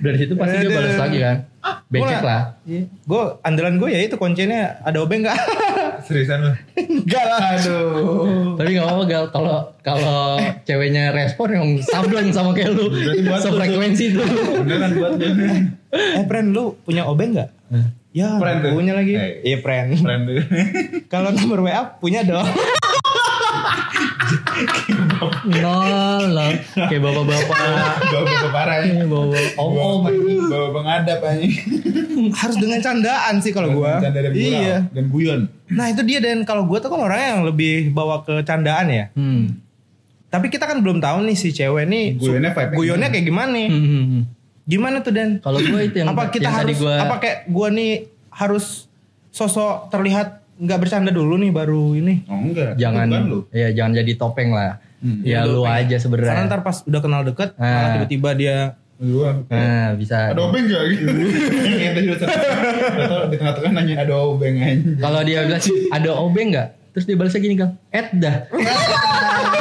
[0.01, 1.37] Dari situ pasti dia balas lagi kan.
[1.91, 2.41] Becek Gua- lah.
[2.65, 2.83] Iya.
[3.05, 5.37] Gue andalan gue ya itu kuncinya ada obeng nggak?
[6.07, 6.51] Seriusan lu?
[6.73, 7.39] Enggak lah.
[7.59, 8.57] Aduh.
[8.57, 9.23] Tapi gak apa-apa gal.
[9.29, 10.21] Kalau kalau
[10.65, 12.89] ceweknya respon yang sablon sama kayak lu.
[12.89, 13.53] Berarti buat lu tuh.
[13.53, 14.25] Sefrekuensi tuh.
[14.65, 15.25] Beneran buat lu.
[15.91, 17.49] Eh, friend lu punya obeng nggak?
[18.11, 19.15] Ya, Friend punya lagi.
[19.15, 19.39] Eh.
[19.47, 19.95] Iya, friend.
[20.03, 20.43] Friend lu.
[21.13, 22.43] Kalau nomor WA punya dong.
[25.47, 26.51] Nol, nol.
[26.75, 27.55] Kayak bapak-bapak.
[28.11, 28.99] Bawa-bawa parah ya.
[28.99, 30.11] Ini bawa om-om.
[30.51, 31.47] Bawa pengadap aja.
[32.35, 34.03] Harus dengan candaan sih kalau gua.
[34.03, 34.59] Canda dan gurau.
[34.59, 34.77] Iya.
[34.91, 35.41] Dan guyon.
[35.71, 39.05] Nah, itu dia dan kalau gua tuh kan orangnya yang lebih bawa ke candaan ya.
[39.15, 39.55] Hmm.
[40.31, 43.67] Tapi kita kan belum tahu nih si cewek nih Guyonnya guyonnya kayak gimana nih.
[43.67, 44.23] Hmm, hmm, hmm.
[44.71, 45.29] Gimana tuh Dan?
[45.37, 47.91] Kalau gue itu yang, apa kita yang harus tadi gue apa kayak gua nih
[48.31, 48.87] harus
[49.29, 52.23] sosok terlihat nggak bercanda dulu nih baru ini.
[52.25, 52.79] Oh enggak.
[52.79, 53.39] jangan Bukan lu.
[53.51, 54.79] ya jangan jadi topeng lah.
[55.01, 55.19] Hmm.
[55.21, 56.45] Ya lu aja Karena sebenarnya.
[56.45, 57.91] ntar pas udah kenal deket, malah Ah.
[57.97, 58.57] tiba-tiba dia
[59.01, 60.29] Lu Nah, bisa.
[60.29, 61.09] ada obeng gak gitu?
[63.27, 64.77] Di tengah-tengah nanya ada obeng aja.
[65.01, 66.67] Kalau dia bilang ada obeng nggak?
[66.93, 68.45] Terus dia balasnya gini kan, Ed dah.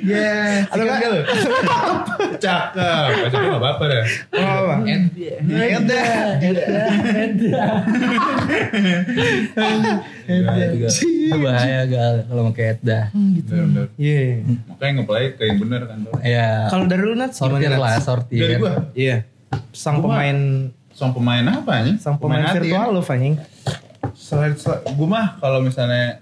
[0.00, 0.98] Ya, Ada nggak?
[1.12, 1.20] lu.
[2.40, 3.08] Cakep.
[3.26, 4.04] Pasti gak apa-apa dah.
[4.32, 4.74] oh, apa?
[4.84, 5.60] Dah.
[5.60, 7.74] Ed dah.
[10.30, 13.04] Itu bahaya gal kalau kayak Ed dah.
[13.12, 13.86] Bener-bener.
[14.00, 14.20] Iya.
[14.72, 15.98] Makanya ngeplay kayak yang bener kan.
[16.06, 16.12] Bro.
[16.24, 16.48] Ya.
[16.72, 18.40] Kalau dari lu Nats sortir lah, sortir.
[18.40, 18.72] Dari gua.
[18.96, 19.28] Iya.
[19.74, 20.70] Sang pemain
[21.00, 21.96] Song pemain apa nih?
[21.96, 23.40] Sang pemain, virtual lo anjing.
[24.12, 26.20] Selain, selain gue mah kalau misalnya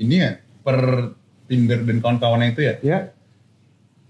[0.00, 1.12] ini ya per
[1.48, 2.98] Tinder dan kawan-kawannya itu ya Ya.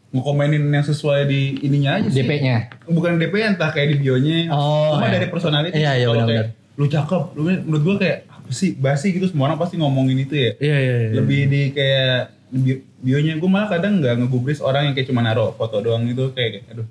[0.08, 2.24] ngekomenin yang sesuai di ininya aja sih.
[2.24, 2.72] DP-nya.
[2.88, 4.48] Bukan DP entah kayak di bionya.
[4.48, 5.20] Oh, Cuma iya.
[5.20, 5.76] dari personality.
[5.76, 6.46] Iya, iya, Kalau kayak,
[6.78, 10.32] Lu cakep, lu menurut gue kayak apa sih basi gitu semua orang pasti ngomongin itu
[10.32, 10.50] ya.
[10.56, 11.10] Iya iya iya.
[11.18, 12.18] Lebih di kayak
[12.48, 16.32] bio, bionya gue malah kadang nggak ngegubris orang yang kayak cuma naruh foto doang gitu
[16.32, 16.86] kayak, aduh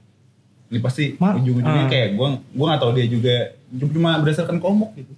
[0.68, 1.90] ini pasti ujung-ujungnya ah.
[1.90, 3.36] kayak gue gue nggak tahu dia juga
[3.74, 5.14] cuma berdasarkan komuk gitu.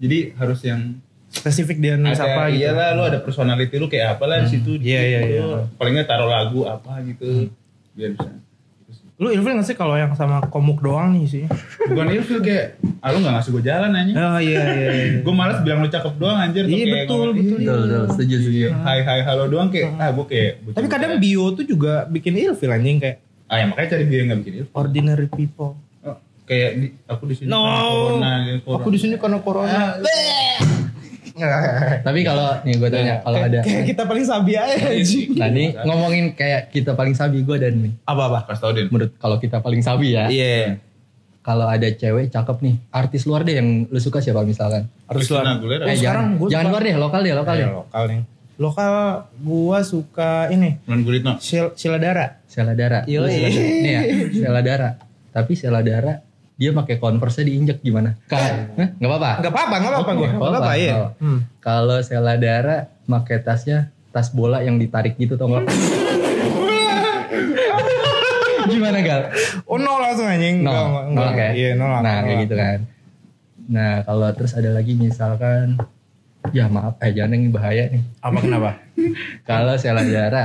[0.00, 0.80] Jadi harus yang
[1.28, 2.62] Spesifik dia nulis apa gitu.
[2.62, 5.46] iyalah lu ada personality lu kayak apa lah di situ Iya, iya, gitu.
[5.48, 5.62] iya.
[5.74, 7.50] paling nggak taruh lagu apa gitu
[7.92, 8.30] biar bisa
[8.86, 9.02] Gitu.
[9.16, 11.44] Lu ilfil gak sih kalau yang sama komuk doang nih sih?
[11.82, 14.90] bukan ilfil kayak ah lu nggak ngasih gue jalan aja Oh iya iya.
[14.92, 15.14] iya.
[15.18, 17.40] gue malas bilang lu cakep doang anjir tuh Iya, kayak betul, betul.
[17.56, 18.04] "Ih, Betul, betul.
[18.12, 18.66] Setuju, setuju.
[18.78, 22.70] hai hai halo doang kayak ah gue kayak Tapi kadang bio tuh juga bikin ilfil
[22.70, 23.16] anjing kayak
[23.46, 25.72] ah ya makanya cari bio yang nggak bikin ilfil ordinary people.
[26.02, 27.58] Oh, kayak di, aku di sini No.
[27.58, 28.76] karena corona, corona.
[28.76, 29.80] Aku di sini karena corona.
[32.06, 34.88] Tapi kalau nih gue tanya, kalau ada Kayak kita paling sabi aja.
[35.36, 37.92] Nah ini ngomongin kayak kita paling sabi gue dan nih.
[38.08, 38.38] Apa apa?
[38.48, 40.32] pas tau din Menurut kalau kita paling sabi ya.
[40.32, 40.80] Iya.
[41.46, 44.90] Kalau ada cewek cakep nih, artis luar deh yang lu suka siapa misalkan?
[45.06, 45.62] Christina luar.
[45.62, 45.84] Aguilera.
[45.86, 47.62] eh, sekarang jangan, gua jangan luar deh, lokal deh, lokal deh.
[47.62, 48.20] Iya, lokal nih.
[48.56, 48.92] Lokal
[49.44, 52.42] gua suka ini Mulan Guritno Shil Shiladara.
[52.50, 53.06] Sela Dara.
[53.06, 53.30] Yoi.
[53.30, 53.62] Sela Dara.
[53.84, 54.90] Nih ya, Sela Dara.
[55.30, 56.14] Tapi Sela Dara
[56.56, 58.16] dia pakai converse diinjek gimana?
[58.26, 58.40] Kak,
[58.80, 58.88] Hah?
[58.96, 59.30] nggak apa-apa.
[59.44, 60.24] Enggak apa-apa, enggak apa-apa gua.
[60.24, 60.94] nggak Enggak apa-apa, iya.
[60.96, 61.10] Oh.
[61.20, 61.40] Hmm.
[61.60, 63.78] Kalau Sela Dara pakai tasnya
[64.08, 65.68] tas bola yang ditarik gitu tau nggak?
[68.66, 69.30] Gimana gal?
[69.68, 70.64] Oh nol langsung anjing.
[70.64, 71.34] Nol, Enggak, enggak, nol enggak.
[71.36, 71.52] kayak.
[71.54, 71.90] Iya, nol.
[72.02, 72.78] Nah kayak gitu kan.
[73.66, 75.66] Nah kalau terus ada lagi misalkan,
[76.50, 78.02] ya maaf, eh jangan yang bahaya nih.
[78.22, 78.70] Apa kenapa?
[79.48, 80.44] Kalau Sela Dara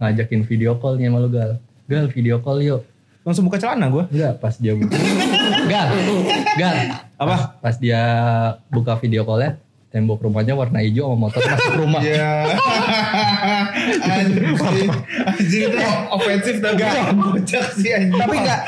[0.00, 1.50] ngajakin video call nih sama lu gal.
[1.84, 2.82] Gal video call yuk.
[3.20, 4.08] Langsung buka celana gua.
[4.08, 4.96] Enggak, pas dia buka.
[5.70, 5.88] Gal,
[6.58, 6.76] gal.
[7.14, 7.36] Apa?
[7.62, 8.02] Pas dia
[8.74, 9.62] buka video callnya,
[9.94, 12.02] tembok rumahnya warna hijau sama motor masuk rumah.
[12.02, 12.58] Iya.
[14.02, 14.42] anjir,
[15.30, 15.78] anjir itu
[16.10, 16.82] ofensif tapi
[17.14, 18.18] bocah sih anjir.
[18.18, 18.60] Tapi enggak.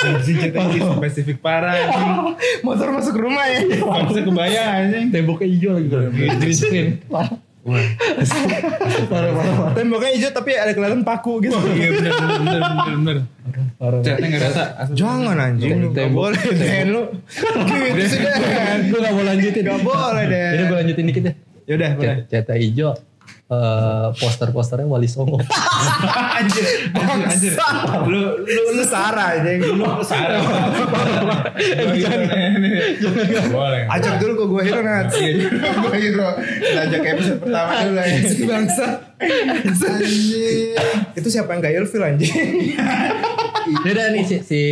[0.00, 2.36] Anjing cerita ini spesifik parah anjing.
[2.60, 3.60] Motor masuk rumah ya.
[4.12, 5.06] Bisa kebayang anjing.
[5.08, 5.88] Temboknya hijau lagi.
[6.36, 6.88] Green screen.
[7.60, 7.88] Parah.
[9.04, 9.72] Parah, parah, parah.
[9.74, 11.56] Temboknya hijau tapi ada kelihatan paku gitu.
[11.68, 12.60] Iya bener bener bener
[12.96, 13.16] bener.
[13.76, 14.00] Parah.
[14.00, 14.64] Catnya nggak rata.
[14.92, 15.70] Jangan anjing.
[15.70, 17.02] Tem- Gak tembok- boleh Den lu.
[17.20, 18.78] Gitu sih Den.
[18.88, 19.62] Gue gak mau lanjutin.
[19.62, 20.50] Gak boleh Den.
[20.50, 21.32] Ini gue lanjutin dikit ya.
[21.66, 22.16] Yaudah boleh.
[22.26, 22.92] Cetak hijau.
[23.50, 25.42] Eh, poster-posternya Wali Songo.
[26.38, 26.64] anjir
[26.94, 27.52] anjir anjir.
[28.06, 29.60] Lu lu lu Sarah anjing.
[29.64, 30.40] Lu Sarah.
[33.50, 33.82] Boleh.
[33.90, 35.10] Ajak dulu ke gua hero Nat.
[35.82, 36.30] Gue hero.
[36.78, 38.46] Ajak episode pertama dulu anjing.
[38.46, 38.86] Bangsa.
[39.18, 40.76] Anjing.
[41.18, 42.32] Itu siapa yang gak ilfil anjing?
[43.82, 44.62] Beda nih si, si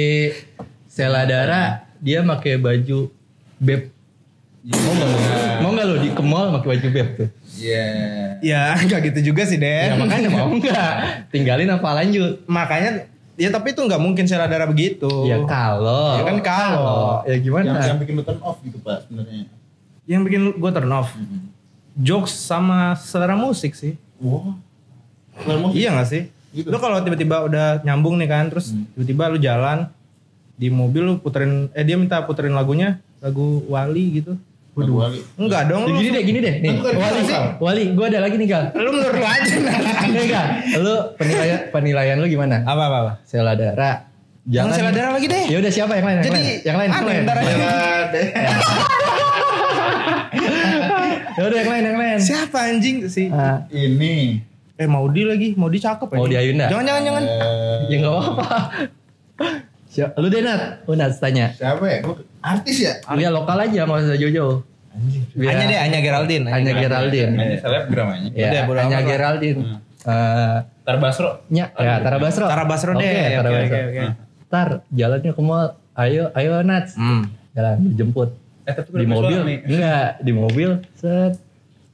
[0.89, 3.11] Sela Dara dia pakai baju
[3.59, 3.91] beb.
[4.69, 5.19] Mau nggak lu?
[5.63, 7.29] Mau nggak lu di ke mall pakai baju beb tuh?
[7.59, 7.87] Iya.
[8.41, 10.01] ya gak gitu juga sih Ya Den.
[10.01, 10.93] makanya mau nggak?
[11.35, 12.47] Tinggalin apa lanjut?
[12.47, 15.11] Makanya ya tapi itu nggak mungkin secara darah begitu.
[15.27, 16.19] Ya kalau.
[16.19, 17.23] Ya kan kalau.
[17.27, 17.67] Ya gimana?
[17.75, 19.47] Yang, yang bikin lu turn off gitu pak sebenarnya.
[20.07, 21.09] Yang bikin gue turn off.
[21.99, 23.99] Jokes sama selera musik sih.
[24.23, 24.55] Wah.
[25.47, 25.71] Wow.
[25.71, 26.23] Iya gak sih?
[26.51, 26.67] Gitu.
[26.67, 29.87] Lu kalau tiba-tiba udah nyambung nih kan, terus tiba-tiba lu jalan
[30.59, 34.35] di mobil lu puterin, eh dia minta puterin lagunya, lagu Wali gitu.
[34.79, 34.95] Waduh.
[34.97, 35.21] Wali.
[35.37, 35.83] Enggak dong.
[35.85, 36.55] Ya, gini deh, gini deh.
[36.61, 37.45] Nih, Kan Wali, Gal.
[37.59, 38.65] Wali, gue ada lagi nih gal.
[38.73, 39.55] Lu menurut lu aja.
[40.07, 40.47] Nih gal,
[40.79, 42.63] lu penilaian penilaian lu gimana?
[42.63, 43.13] apa apa apa?
[43.23, 44.07] Sela Dara.
[44.45, 45.45] Jangan Sela Dara lagi deh.
[45.47, 46.17] Ya udah siapa yang lain?
[46.17, 47.23] Yang Jadi lain, yang lain, yang lain.
[47.25, 47.55] ntar aja.
[51.31, 52.19] Ya udah yang lain, yang lain.
[52.19, 53.31] Siapa anjing sih?
[53.31, 54.43] Ah, Ini.
[54.75, 56.55] Eh Maudi lagi, Maudi cakep Maudi anjing.
[56.55, 56.67] Ayunda.
[56.69, 57.23] Jangan jangan jangan.
[57.25, 58.47] eh, ya nggak apa-apa.
[59.89, 60.13] Siapa?
[60.17, 61.47] Lu deh Nat, lu Nat tanya.
[61.53, 61.99] siapa ya?
[62.01, 62.93] Gua- Artis ya?
[63.05, 64.57] Lu ya lokal aja, nggak usah jauh-jauh.
[65.33, 66.45] Biar- Hanya deh, hanya Geraldine.
[66.47, 67.33] Hanya Geraldine.
[67.35, 68.29] Hanya selebgram aja.
[68.31, 68.99] Ya, Udah, hanya.
[69.03, 69.61] Geraldine.
[70.01, 71.31] Eh, Tar Basro.
[71.49, 72.45] nya, ya Tara Basro.
[72.47, 73.29] Tara Basro Oke, deh.
[73.35, 73.79] Tara Oke, Basro.
[73.85, 74.05] oke.
[74.49, 75.67] Tar, jalannya ke mall.
[75.95, 76.95] Ayo, ayo Nats.
[76.95, 77.29] Hmm.
[77.53, 78.31] Jalan, jemput.
[78.63, 81.41] Eh tapi di mobil enggak di mobil set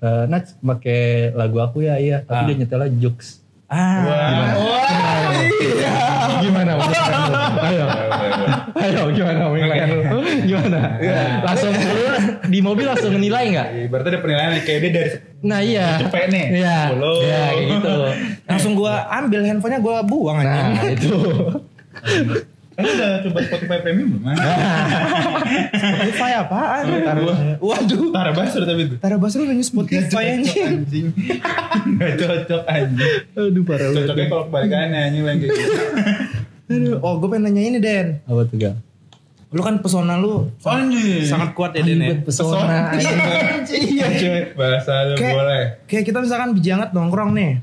[0.00, 2.46] uh, Nats pakai lagu aku ya iya tapi Ah.
[2.46, 4.04] dia nyetelnya jokes Ah.
[6.44, 6.72] gimana?
[6.72, 6.82] Gimana lu?
[7.64, 7.86] ayo.
[8.74, 9.56] Ayo gimana lu
[10.44, 10.80] gimana?
[11.40, 12.06] Langsung lu
[12.52, 13.68] di mobil langsung menilai nggak?
[13.72, 15.10] Iya, Berarti ada penilaian kayak dia dari
[15.44, 16.00] nah iya.
[16.00, 16.46] Cepet nih.
[16.60, 16.78] iya.
[16.92, 17.94] Iya kayak gitu.
[18.48, 20.68] Langsung gua ambil handphonenya gua buang anjing.
[20.76, 21.16] nah itu
[22.74, 24.34] Kan udah coba Spotify Premium belum?
[25.72, 26.82] Spotify apaan?
[27.00, 27.20] Tara,
[27.58, 28.10] waduh.
[28.10, 28.94] Tara Basro tapi itu.
[28.98, 30.82] Tara Basro nanya Spotify anjing.
[30.82, 31.06] anjing.
[31.94, 33.12] Gak cocok anjing.
[33.32, 35.80] aduh parah Cocoknya kalau kebalikannya anjing lagi kayak gitu.
[36.64, 38.18] Aduh, Oh, gue pengen nanya ini Den.
[38.24, 38.74] apa tuh gal
[39.48, 41.22] Lu kan pesona lu Anjir.
[41.22, 42.10] sangat kuat ya Den ya.
[42.18, 42.90] Pesona.
[43.70, 44.40] Iya cuy.
[44.52, 45.62] Bahasa Kayak, boleh.
[45.86, 47.62] kayak kita misalkan bijangat nongkrong nih.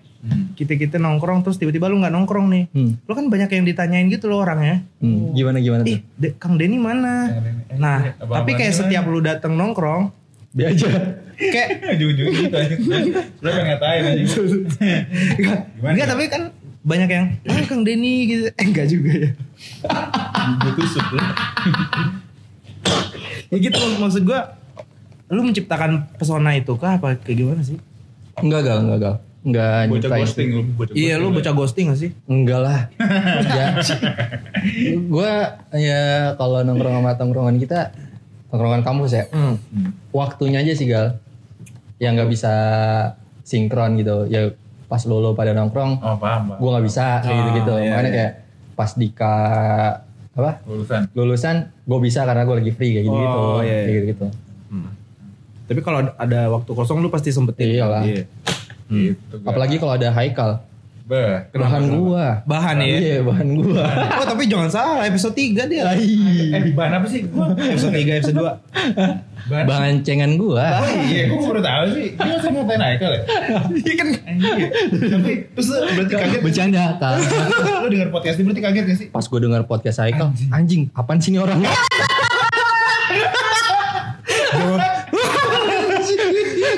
[0.62, 2.64] Kita-kita nongkrong terus tiba-tiba lu nggak nongkrong nih.
[2.70, 3.02] Hmm.
[3.02, 4.86] Lu kan banyak yang ditanyain gitu loh orangnya.
[5.02, 6.22] Hmm, gimana gimana Ih, tuh?
[6.22, 7.26] De- Kang Denny mana?
[7.28, 7.62] Kang Denny.
[7.66, 10.14] Eh, Nah, iya, abang-abang tapi kayak setiap lu datang nongkrong,
[10.52, 10.86] Dia aja.
[11.34, 12.76] kayak Ujung-ujung gitu aja.
[13.42, 14.22] Lu pengen ngatain aja.
[15.34, 15.90] Gimana?
[15.90, 16.44] enggak tapi kan
[16.82, 18.46] banyak yang ah Kang Denny gitu.
[18.52, 19.30] Eh enggak juga ya.
[20.62, 21.20] Gue tusuk lu.
[23.50, 24.56] Ya gitu maksud gua
[25.26, 27.80] lu menciptakan pesona itu kah apa kayak gimana sih?
[28.38, 29.16] Enggak gal, enggak gal.
[29.42, 30.62] Enggak Bocah ghosting lu.
[30.72, 31.36] Bocah Iya, lu ghosting.
[31.36, 32.12] bocah ghosting gak sih?
[32.26, 32.80] Enggak lah.
[33.52, 33.66] ya.
[35.04, 35.32] Gue
[35.76, 36.02] ya
[36.36, 37.90] kalau nongkrong sama tongkrongan kita,
[38.48, 39.58] tongkrongan kampus ya, Hmm.
[40.12, 41.18] waktunya aja sih gal.
[41.98, 42.54] Yang nggak bisa
[43.42, 44.26] sinkron gitu.
[44.28, 44.54] Ya
[44.86, 46.58] pas lo lo pada nongkrong, Oh paham, paham.
[46.58, 47.74] gue nggak bisa kayak Ah, gitu-gitu.
[47.76, 48.16] iya, Makanya iya.
[48.16, 48.34] kayak
[48.74, 49.36] pas dika
[50.32, 51.02] apa Lulusan.
[51.12, 53.38] lulusan gue bisa karena gue lagi free kayak gitu gitu.
[53.38, 53.82] Oh, iya, iya.
[53.82, 54.28] Kayak gitu-gitu.
[55.66, 57.72] Tapi kalau ada waktu kosong lu pasti sempetin.
[57.74, 58.04] Iyalah.
[58.04, 58.28] Iya.
[58.92, 59.34] Gitu.
[59.34, 59.48] Gal.
[59.48, 60.52] Apalagi kalau ada Haikal,
[61.02, 61.44] Bah.
[61.52, 62.40] bahan gua.
[62.44, 62.96] Bahan ya.
[62.96, 63.84] Iya, bahan gua.
[64.20, 65.84] Oh, tapi jangan salah, episode 3 dia.
[65.92, 67.24] Eh, bahan apa sih?
[67.26, 68.48] Gua Episode 3, episode 2.
[69.42, 69.66] bahan.
[69.66, 70.64] Bahan cengan gua.
[70.78, 72.08] Oh iya, gue baru tahu sih.
[72.14, 73.22] Dia masih ngatain Aikal ya?
[73.74, 74.08] Iya kan.
[74.92, 76.40] Tapi terus berarti kaget.
[76.46, 77.14] Bercanda, Kal.
[77.82, 79.08] Lu denger podcast ini berarti kaget gak sih?
[79.10, 81.60] Pas gue dengar podcast Haikal, anjing, apaan sih ini orang?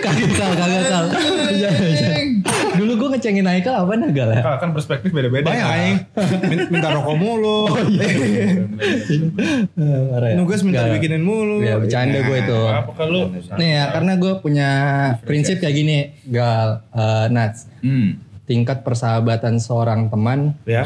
[0.04, 1.06] kagak kal, kagak kal.
[3.24, 3.40] Iya, iya.
[3.40, 4.42] Ngecengin Haikal apa nagal ya?
[4.58, 5.48] Kan perspektif beda-beda.
[5.48, 6.12] banyak.
[6.44, 7.72] Min- Minta rokok mulu.
[10.10, 10.36] Marah ya?
[10.36, 10.90] Nugas minta Nggak.
[10.92, 11.62] dibikinin mulu.
[11.62, 12.60] Ya bercanda gue itu.
[12.66, 14.70] Apa kalau Nih ya, karena gue punya
[15.22, 17.70] prinsip kayak gini, Gal, eh, Nats.
[17.80, 18.20] Hmm.
[18.44, 20.84] Tingkat persahabatan seorang teman Ya.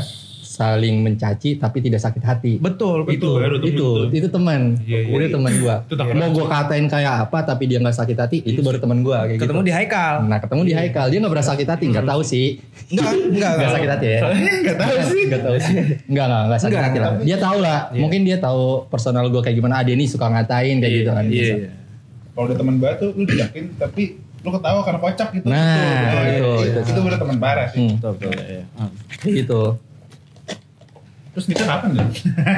[0.57, 2.53] Saling mencaci tapi tidak sakit hati.
[2.57, 3.35] Betul, Itu betul.
[3.37, 3.67] baru tuh.
[3.67, 5.13] itu itu teman Iya, iya.
[5.19, 8.59] itu teman gua Itu mau gua katain kayak apa tapi dia nggak sakit hati itu
[8.59, 10.13] baru teman gua kayak Ketemu gitu di Haikal.
[10.23, 12.47] nah ketemu di Haikal dia nggak pernah sakit hati nggak tahu sih
[12.87, 13.51] Enggak, enggak.
[13.53, 15.21] nggak sakit hati ya Soalnya nggak tahu sih.
[15.23, 15.75] nggak tahu sih
[16.07, 19.55] nggak nggak nggak sakit hati lah dia tahu lah mungkin dia tahu personal gua kayak
[19.55, 21.69] gimana ah dia nih suka ngatain kayak gitu kan Iya, iya.
[22.33, 24.03] Kalau udah teman batu lu yakin tapi
[24.39, 25.45] lu ketawa karena kocak gitu.
[25.45, 26.89] Nah, Betul, betul, itu, itu, itu.
[26.89, 27.77] itu udah teman parah sih.
[27.79, 28.31] Hmm, Betul, betul.
[28.39, 28.63] Iya.
[29.17, 29.61] kayak gitu
[31.37, 32.09] Terus nikah kapan dong?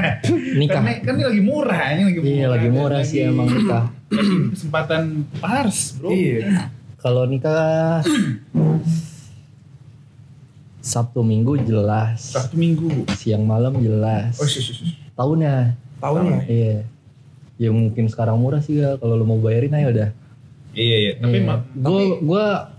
[0.61, 0.79] Nikah.
[0.79, 2.31] Kan, ini- kan ini lagi murah, ini lagi murah.
[2.31, 5.03] iya lagi murah sih emang nikah Lagi kesempatan
[5.35, 6.07] pars, bro.
[6.09, 6.71] Iya.
[6.95, 7.99] kalau nikah
[10.81, 13.03] Sabtu Minggu jelas Sabtu minggu.
[13.13, 14.95] siang malam jelas Oh, sih, sih, sih.
[15.13, 16.47] tahunnya Tahunnya.
[16.47, 16.87] Iya.
[17.59, 20.09] Ya mungkin sekarang murah sih ya kalau lo mau bayarin ayo udah.
[20.71, 21.11] Iya, iya.
[21.19, 22.71] Tapi ma- gue gua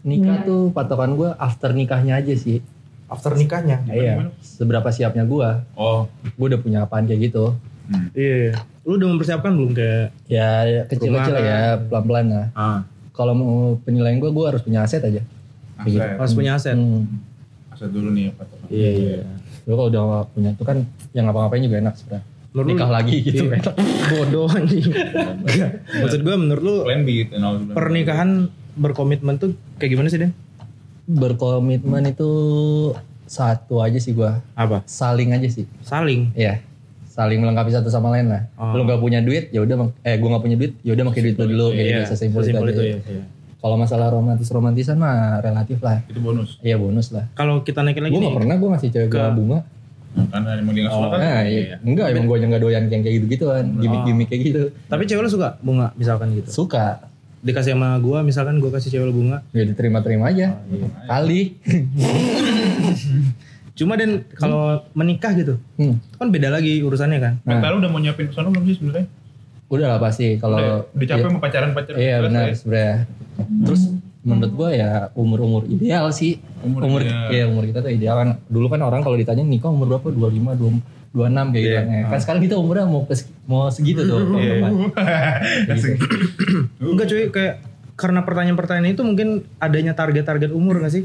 [0.00, 2.64] nikah tuh patokan gue after nikahnya aja sih.
[3.06, 3.84] After nikahnya.
[3.84, 4.32] Iya.
[4.38, 5.48] Seberapa siapnya gue.
[5.74, 6.08] Oh.
[6.34, 7.52] Gue udah punya apaan kayak gitu.
[7.84, 8.08] Hmm.
[8.12, 8.56] Iya.
[8.82, 10.48] Lu udah mempersiapkan belum kayak Ya
[10.86, 12.46] kecil-kecil ya pelan-pelan lah.
[12.54, 12.78] ah,
[13.10, 15.20] Kalau mau penilaian gue gue harus punya aset aja.
[15.76, 16.00] Kayak gitu.
[16.00, 16.18] Aset.
[16.18, 16.74] harus punya aset.
[16.74, 17.04] Hmm.
[17.70, 18.66] Aset dulu nih ya, patokan.
[18.68, 19.16] Iya iya.
[19.64, 20.76] Lo kalau udah punya itu kan
[21.12, 22.24] yang ngapa-ngapain juga enak sebenarnya.
[22.50, 23.56] Menurut lu- Nikah lagi gitu Iya.
[23.58, 23.74] enak.
[24.10, 24.84] Bodoh anjing.
[25.42, 25.70] Enggak.
[25.98, 27.34] Maksud gue menurut lu Plan B gitu.
[27.70, 28.30] pernikahan
[28.74, 30.32] berkomitmen tuh kayak gimana sih, Den?
[31.06, 32.30] Berkomitmen itu
[33.24, 34.30] satu aja sih gue.
[34.54, 34.84] Apa?
[34.84, 35.64] Saling aja sih.
[35.80, 36.32] Saling.
[36.32, 36.60] Iya,
[37.06, 38.48] saling melengkapi satu sama lain lah.
[38.54, 38.74] Oh.
[38.74, 41.36] Lu gak punya duit, ya udah, eh gue gak punya duit, ya udah pakai duit
[41.36, 42.90] lu dulu, kayak gitu, sesimpel, Iya, sesimpel itu, aja.
[42.90, 42.98] ya.
[43.06, 43.24] iya.
[43.64, 46.60] Kalau masalah romantis romantisan mah relatif lah, Itu bonus.
[46.60, 47.24] iya bonus lah.
[47.32, 48.28] Kalau kita naikin lagi Gue nih.
[48.28, 49.58] gak pernah gue ngasih cewek gue Ke- bunga.
[50.14, 51.18] Karena emang dia nggak suka kan.
[51.18, 51.74] Nah, iya.
[51.82, 54.62] enggak, emang gue nggak doyan yang kayak gitu gituan, gimmick-gimmick kayak gitu.
[54.86, 56.48] Tapi cewek lu suka bunga misalkan gitu.
[56.54, 57.02] Suka,
[57.44, 59.44] Dikasih sama gua misalkan gua kasih cewek lu bunga.
[59.52, 60.64] ya diterima-terima aja.
[61.04, 61.60] Kali.
[63.74, 65.98] Cuma dan kalau menikah gitu, Hmm.
[66.14, 67.34] kan beda lagi urusannya kan.
[67.42, 69.06] Mental lu udah mau nyiapin ke sana belum sih sebenarnya?
[69.66, 71.96] Udah lah pasti kalau Udah, udah capek sama pacaran-pacaran.
[71.96, 72.54] Iya jelas benar ya.
[72.54, 72.96] sebenarnya.
[73.66, 73.82] Terus
[74.22, 76.38] menurut gua ya umur-umur ideal sih.
[76.62, 77.28] Umur Umur, ideal.
[77.28, 78.28] ya umur kita tuh ideal kan.
[78.46, 80.06] Dulu kan orang kalau ditanya nikah umur berapa?
[80.08, 80.78] 25, 20,
[81.14, 81.62] 26 kayak gitu.
[81.64, 81.78] Iya.
[81.78, 81.86] kan.
[81.88, 84.18] Ya, Kan sekarang kita umurnya mau kes- mau segitu tuh.
[84.34, 84.58] Iya.
[84.58, 84.90] teman-teman.
[85.72, 85.96] Asik.
[86.84, 87.54] Enggak cuy, kayak
[87.94, 91.04] karena pertanyaan-pertanyaan itu mungkin adanya target-target umur gak sih?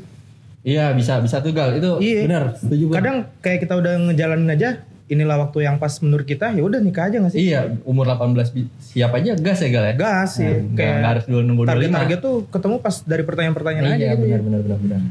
[0.59, 1.71] Iya bisa bisa tuh gal.
[1.71, 2.25] Itu Iya.
[2.25, 2.43] benar.
[2.53, 2.89] Setuju.
[2.91, 4.69] Kadang kayak kita udah ngejalanin aja,
[5.05, 7.45] inilah waktu yang pas menurut kita, ya udah nikah aja gak sih?
[7.47, 9.93] Iya umur 18 bi- siap aja gas ya gal ya.
[9.95, 11.71] Gas sih, Nah, nggak- kayak nggak harus dulu nunggu 25.
[11.71, 14.21] target-target tuh ketemu pas dari pertanyaan-pertanyaan aja Iya gitu.
[14.25, 15.01] benar benar benar benar.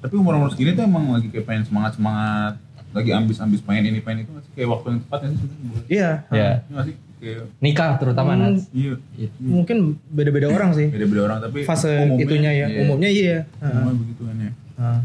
[0.00, 2.58] Tapi umur-umur segini tuh emang lagi kayak pengen semangat-semangat.
[2.90, 4.52] Lagi ambis-ambis pengen ini pengen itu nggak sih?
[4.52, 5.82] Kayak waktu yang tepat ya sih sebenarnya.
[5.86, 6.94] Iya, Ya Iya nggak sih?
[7.20, 8.42] Kayak nikah terutama Hmm.
[8.46, 8.62] Nats.
[8.72, 8.94] iya.
[9.38, 9.76] mungkin
[10.06, 10.88] beda-beda orang sih.
[10.88, 12.78] Beda-beda orang tapi Fase umumnya- itunya ya, iya.
[12.80, 13.38] umumnya iya.
[13.60, 14.50] Umumnya begitu kan ya.
[14.74, 14.98] Nah,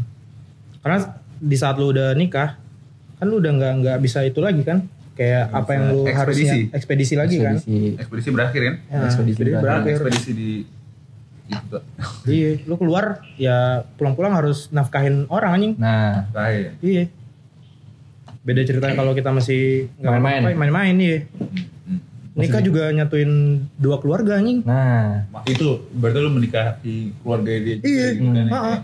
[0.80, 0.98] karena
[1.36, 2.56] di saat lu udah nikah,
[3.14, 4.88] kan lu udah nggak nggak bisa itu lagi kan?
[5.12, 6.44] kayak apa yang lu Ekspedisi.
[6.44, 7.96] harusnya ekspedisi lagi kan Ekspedisi.
[7.96, 8.74] Ekspedisi berakhir kan?
[8.86, 9.62] Ya, Ekspedisi berakhir.
[9.62, 10.50] berakhir Ekspedisi di
[11.46, 11.78] itu
[12.28, 13.04] iya lu keluar
[13.36, 13.56] ya
[13.96, 16.76] pulang-pulang harus nafkahin orang anjing Nah, terakhir.
[16.80, 17.08] iya
[18.46, 20.54] beda ceritanya kalau kita masih nggak Main-main.
[20.56, 21.18] main-main iya
[22.36, 22.44] Hmm.
[22.44, 23.32] nikah juga nyatuin
[23.74, 28.06] dua keluarga anjing nah, Itu berarti lu menikah di keluarga dia juga Iya.
[28.12, 28.36] gitu kan?
[28.36, 28.52] ya?
[28.52, 28.78] Heeh.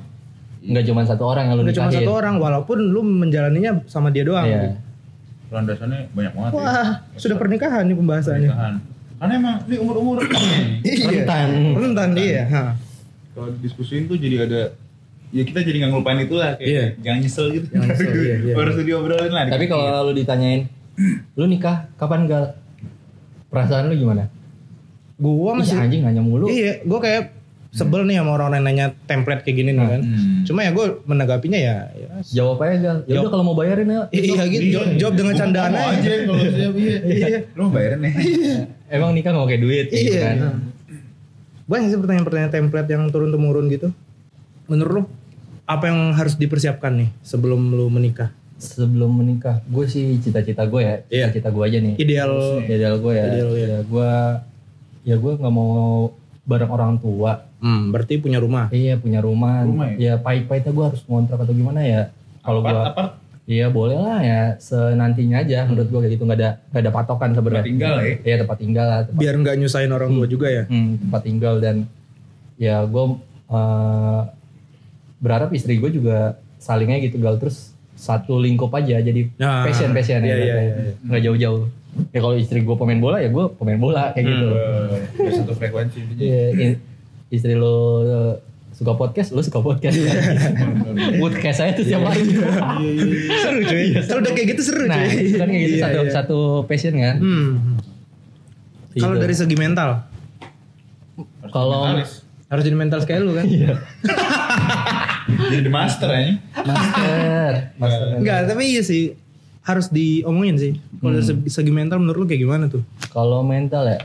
[0.65, 4.25] nggak cuma satu orang yang lu Udah cuma satu orang walaupun lu menjalaninya sama dia
[4.25, 4.73] doang Iya.
[5.49, 6.57] Landasannya banyak banget ya.
[6.57, 8.75] wah sudah pernikahan nih pembahasannya Pernikahan.
[9.15, 10.17] Karena emang ini umur-umur
[10.81, 11.07] Iya.
[11.13, 11.49] Rentan.
[11.77, 12.63] rentan dia ha.
[13.31, 14.61] kalau diskusiin tuh jadi ada
[15.33, 16.85] ya kita jadi nggak ngelupain itu lah kayak Iya.
[17.01, 17.67] jangan nyesel gitu.
[17.67, 18.55] Jangan nyesel, iya, iya.
[18.55, 19.43] Harus diobrolin lah.
[19.49, 20.61] Tapi kalau lu ditanyain,
[21.33, 22.45] lu nikah kapan gal?
[23.49, 24.29] Perasaan lu gimana?
[25.15, 26.51] gua Ih, masih anjing nanya mulu.
[26.51, 27.31] iya gua kayak
[27.71, 30.43] sebel nih sama orang yang nanya template kayak gini nih kan Hmm.
[30.43, 32.97] cuma ya gue menanggapinya ya, ya Jawab aja gal.
[33.07, 34.03] Ya udah kalau mau bayarin ya.
[34.11, 36.97] iya gitu jawab, jawab dengan candaan aja aja kalau siap iya.
[37.23, 37.39] Iya.
[37.55, 38.13] Lu mau bayarin nih.
[38.91, 40.23] Emang nikah nggak pakai duit kayak gitu Iya.
[40.27, 40.37] kan?
[41.65, 43.89] Banyak sih pertanyaan-pertanyaan template yang turun temurun gitu.
[44.67, 45.03] Menurut lu
[45.65, 48.31] apa yang harus dipersiapkan nih sebelum lu menikah?
[48.57, 51.25] Sebelum menikah, gue sih cita-cita gue ya, Iya.
[51.31, 51.95] cita-cita gue aja nih.
[51.99, 52.33] Ideal
[52.63, 53.25] Ideal gue ya.
[53.27, 53.67] Ideal, iya.
[53.67, 54.11] ya gue,
[55.03, 55.73] ya gue nggak mau
[56.43, 57.47] bareng orang tua.
[57.59, 58.67] hmm, berarti punya rumah.
[58.71, 59.63] Iya punya rumah.
[59.63, 62.03] Rumah ya pahit-pahitnya gue harus ngontrak atau gimana ya?
[62.43, 62.83] Kalau gue.
[63.43, 67.31] Iya boleh lah ya senantinya aja menurut gue kayak gitu nggak ada nggak ada patokan
[67.35, 67.63] sebenarnya.
[67.63, 68.15] Tempat tinggal ya?
[68.23, 69.01] Iya tempat tinggal lah.
[69.07, 70.65] Tempat, Biar nggak nyusahin orang tua juga ya.
[70.67, 71.77] hmm, tempat tinggal dan
[72.55, 73.05] ya gue
[73.51, 74.21] eh,
[75.23, 80.19] berharap istri gue juga salingnya gitu gal terus satu lingkup aja jadi Nah, passion passion
[80.21, 80.93] iya, ya iya, iya, iya.
[81.01, 81.63] nggak jauh-jauh.
[82.09, 84.47] Ya kalau istri gue pemain bola ya gue pemain bola kayak gitu.
[84.49, 85.99] Eh, Biar satu frekuensi.
[86.17, 86.81] Iya, i-
[87.31, 88.35] istri lo eh,
[88.73, 89.95] suka podcast, lo suka podcast.
[91.23, 92.25] podcast saya tuh setiap hari.
[93.39, 93.87] seru cuy.
[94.01, 95.37] Kalau udah kayak gitu seru Nah, cuy.
[95.37, 96.11] kan kayak gitu Iya, satu iya.
[96.11, 97.17] satu passion kan.
[97.17, 97.51] Hmm.
[98.93, 99.23] Kalau Gitu.
[99.23, 99.91] dari segi mental
[101.49, 101.93] Kalau
[102.49, 103.45] harus jadi mental sekali lu kan?
[103.45, 103.73] Iya.
[105.55, 106.33] Jadi master aja.
[106.59, 107.51] master,
[107.81, 108.07] master.
[108.17, 109.13] Enggak, tapi iya sih
[109.63, 110.73] harus diomongin sih.
[110.99, 112.83] Kalau dari segi- mental menurut lu kayak gimana tuh?
[113.09, 113.99] Kalau mental ya,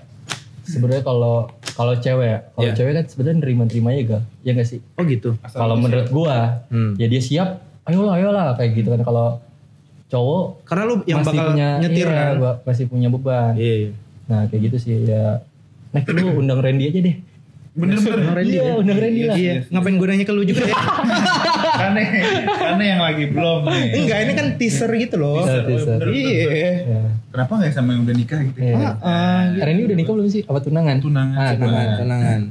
[0.64, 2.74] sebenarnya kalau kalau cewek ya, kalau Iya.
[2.74, 4.24] cewek kan sebenarnya nerima-nerima aja gak?
[4.42, 4.80] Ya gak sih?
[4.94, 5.30] Oh gitu.
[5.48, 6.94] Kalau menurut gua, Hmm.
[6.96, 7.50] ya dia siap,
[7.84, 9.02] ayolah ayolah kayak gitu kan.
[9.02, 9.42] Kalau
[10.08, 12.36] cowok Karena lu yang masih bakal punya nyetir iya, kan?
[12.38, 13.54] gua- masih punya beban.
[13.54, 13.74] Iya.
[13.78, 13.92] iya.
[14.26, 15.42] Nah kayak gitu sih ya.
[15.88, 17.16] Nah lu undang Randy aja deh.
[17.78, 18.34] Bener-bener.
[18.42, 19.36] Iya, undang Randy lah.
[19.38, 20.74] Iya, ngapain gue nanya ke lu juga ya?
[21.82, 22.02] Karena
[22.58, 23.86] karena yang lagi belum nih.
[24.02, 25.46] Enggak, ini kan teaser gitu loh.
[25.46, 26.00] Teaser, teaser.
[26.10, 26.50] Iya.
[26.82, 27.02] Ya.
[27.30, 28.58] Kenapa nggak sama yang udah nikah gitu?
[28.58, 28.98] Iya.
[28.98, 30.42] Ah, Randy udah nikah belum sih?
[30.50, 30.98] Apa tunangan?
[30.98, 31.38] Tunangan.
[31.38, 31.98] Ah, tunangan.
[32.02, 32.42] tenangan.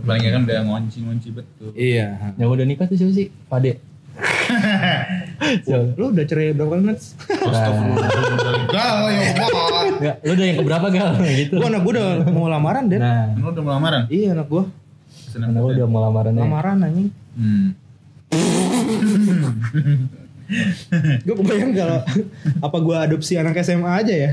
[0.00, 1.68] Paling kan udah ngonci-ngonci betul.
[1.76, 2.32] Iya.
[2.40, 3.28] Yang udah nikah tuh siapa sih?
[3.52, 3.72] Pade.
[6.00, 7.16] Lu udah cerai berapa kali, Nats?
[8.72, 9.28] Gal, ya
[10.00, 11.10] Enggak, lu udah yang keberapa gal?
[11.44, 11.54] gitu.
[11.60, 13.00] Gua anak gua udah mau lamaran, Den.
[13.04, 14.02] Nah, Lu udah mau lamaran?
[14.08, 14.64] Iya, anak gua.
[15.30, 16.40] Senang anak lu udah mau lamaran ya.
[16.42, 17.10] Lamaran anjing.
[17.36, 17.68] Hmm.
[21.22, 22.02] Gue kebayang kalau
[22.58, 24.30] apa gua adopsi anak SMA aja ya.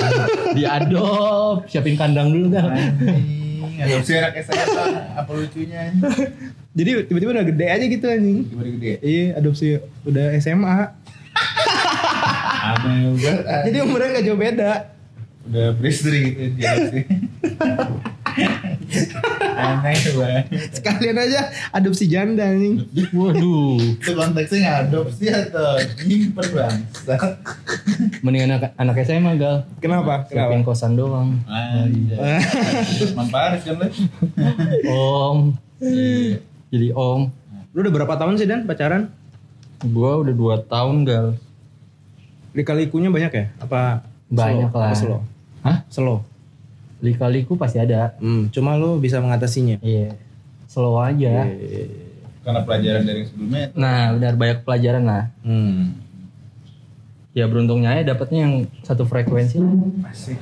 [0.56, 2.72] Diadop, siapin kandang dulu gal.
[2.72, 4.64] Anjing, adopsi anak SMA
[5.20, 5.92] apa lucunya?
[6.72, 8.38] Jadi tiba-tiba udah gede aja gitu anjing.
[8.48, 8.92] Tiba gede.
[9.04, 9.76] Iya, adopsi
[10.08, 10.76] udah SMA.
[12.60, 13.44] Aneh banget.
[13.68, 14.72] Jadi umurnya gak jauh beda.
[15.48, 17.04] Udah beristri gitu dia sih.
[19.60, 20.44] Aneh banget.
[20.76, 21.40] Sekalian aja
[21.72, 22.84] adopsi janda anjing.
[23.16, 23.80] Waduh.
[23.96, 26.76] Itu konteksnya nggak adopsi atau nyimpen bang.
[28.20, 29.64] Mending anak anak SMA gal.
[29.80, 30.28] Kenapa?
[30.28, 30.68] Siapin Kenapa?
[30.68, 31.40] kosan doang.
[31.48, 32.40] Anjay.
[33.00, 33.80] Usman Paris kan?
[34.86, 35.38] Om.
[36.70, 37.32] Jadi om.
[37.70, 39.14] Lu udah berapa tahun sih Dan pacaran?
[39.80, 41.26] Gua udah dua tahun gal.
[42.52, 43.44] Lika-likunya banyak ya?
[43.62, 44.78] Apa Banyak slow?
[44.78, 44.88] lah.
[44.88, 45.20] Apa slow?
[45.60, 45.78] Hah?
[45.88, 46.18] Slow.
[47.00, 48.14] Lika-liku pasti ada.
[48.16, 49.80] Hmm, cuma lu bisa mengatasinya.
[49.80, 50.14] Iya.
[50.64, 51.48] Slow aja.
[52.40, 53.64] Karena pelajaran dari yang sebelumnya.
[53.74, 55.24] Nah, benar banyak pelajaran lah.
[55.42, 55.96] Hmm.
[57.30, 59.70] Ya beruntungnya ya dapatnya yang satu frekuensi lah.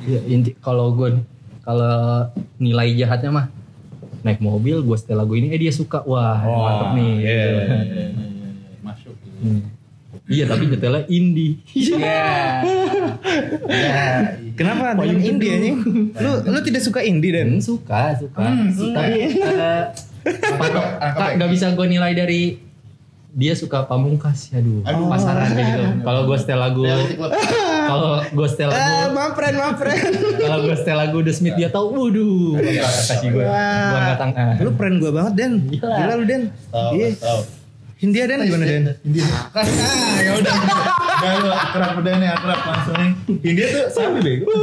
[0.05, 1.21] Ya, inti kalau gue
[1.61, 3.47] kalau nilai jahatnya mah
[4.19, 7.29] naik mobil gue setel lagu ini eh dia suka wah mantep nih Iya, gitu.
[7.29, 8.39] iya, iya, iya, iya.
[8.81, 9.15] Masuk.
[9.15, 9.37] gitu.
[9.39, 9.63] Hmm.
[10.29, 12.29] Iya tapi nyetelnya indie Iya.
[13.67, 14.01] Iya.
[14.55, 15.77] Kenapa dengan indie anjing?
[16.15, 17.57] Lu lu tidak suka indie Dan?
[17.57, 18.93] Hmm, suka suka Hmm, suka.
[18.95, 19.83] tapi eh,
[20.53, 21.33] patok Kak, baik.
[21.37, 22.43] nggak bisa gue nilai dari
[23.31, 25.07] dia suka pamungkas aduh, Aduh.
[25.07, 26.83] pasaran gitu kalau gue setel lagu
[27.87, 30.01] kalau gue setel lagu maaf friend, maaf friend.
[30.39, 34.57] kalau gue setel lagu The Smith dia tahu waduh kasih gue gue nggak tang ah.
[34.59, 35.53] Lu friend gua banget Den.
[35.63, 35.87] Gila.
[35.95, 36.43] Gila lu Den.
[36.67, 37.09] Tahu, Iya.
[37.99, 38.85] Hindia Den gimana Den?
[39.59, 40.55] Ah, ya udah.
[41.19, 43.11] Gak lu akrab udah nih akrab langsung nih.
[43.43, 44.47] India tuh sabi bego.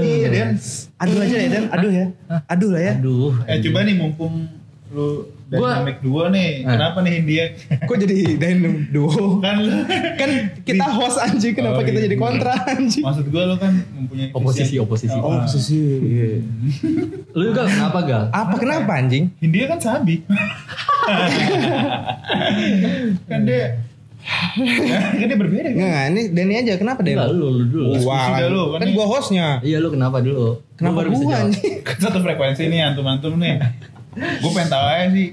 [0.00, 0.48] Iya Dan.
[0.96, 2.06] Aduh aja ya Dan, aduh ya.
[2.48, 2.92] Aduh lah ya.
[2.96, 3.36] Aduh.
[3.44, 4.48] Eh coba nih mumpung
[4.96, 6.62] lu Gua- dynamic duo nih.
[6.62, 6.72] Ah.
[6.72, 7.44] Kenapa nih India?
[7.82, 9.42] Kok jadi dynamic duo?
[9.42, 9.82] kan lu
[10.14, 10.30] Kan
[10.62, 12.24] kita host anjing, kenapa Oh, kita iya, jadi bener.
[12.24, 13.02] kontra anjing?
[13.02, 15.16] maksud gua lu kan mempunyai Oposisi, visi- oposisi.
[15.16, 15.80] Oh, posisi.
[17.32, 18.24] Lu juga kenapa gal?
[18.30, 19.34] Apa kenapa anjing?
[19.40, 20.22] India kan sabi.
[23.26, 23.80] kan dia
[25.16, 25.74] kan dia berbeda kan?
[25.74, 26.72] Enggak, ini Denny aja.
[26.76, 27.16] Kenapa Denny?
[27.16, 27.90] Enggak lu, lu dulu.
[27.96, 28.94] Diskusi dah lu, kan kan nih.
[28.94, 29.46] gua hostnya.
[29.60, 30.46] Iya lu kenapa dulu?
[30.54, 31.44] Lu Kenapa baru bisa gua jawab.
[31.48, 31.74] anjing?
[31.82, 33.56] Kan satu frekuensi nih antum-antum nih.
[34.12, 35.28] Gue pengen tahu aja sih.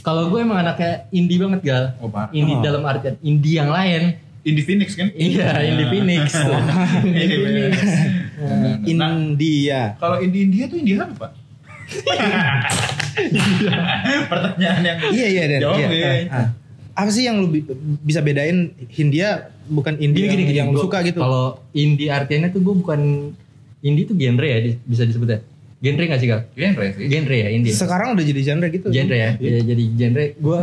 [0.00, 1.84] Kalau gue emang anaknya indie banget gal.
[1.98, 2.32] Oh, parah.
[2.32, 2.62] Indie Oh.
[2.62, 4.16] dalam artian indie yang lain.
[4.42, 5.12] Indie Phoenix kan?
[5.12, 6.32] Iya, indie Phoenix.
[7.04, 7.70] Iya, bener.
[8.42, 9.94] Nah, India.
[9.96, 11.30] kalau indie India tuh India apa pak?
[14.26, 15.42] Pertanyaan yang Iya iya.
[15.60, 15.88] Jawab iya.
[15.88, 16.22] deh.
[16.28, 16.48] Ah.
[16.94, 17.64] Apa sih yang lu bi-
[18.02, 20.58] bisa bedain Hindia bukan India Gini gini gini.
[20.58, 21.18] yang lu gua- suka gitu?
[21.18, 23.00] Kalau indie artinya tuh gue bukan
[23.80, 25.40] indie tuh genre ya bisa disebutnya.
[25.82, 26.46] Genre gak sih gal?
[26.54, 27.10] Genre sih.
[27.10, 27.74] Genre ya indie.
[27.74, 28.88] Sekarang udah jadi genre gitu.
[28.94, 29.34] genre ya.
[29.36, 29.50] Iya.
[29.58, 30.60] Ya, jadi genre gue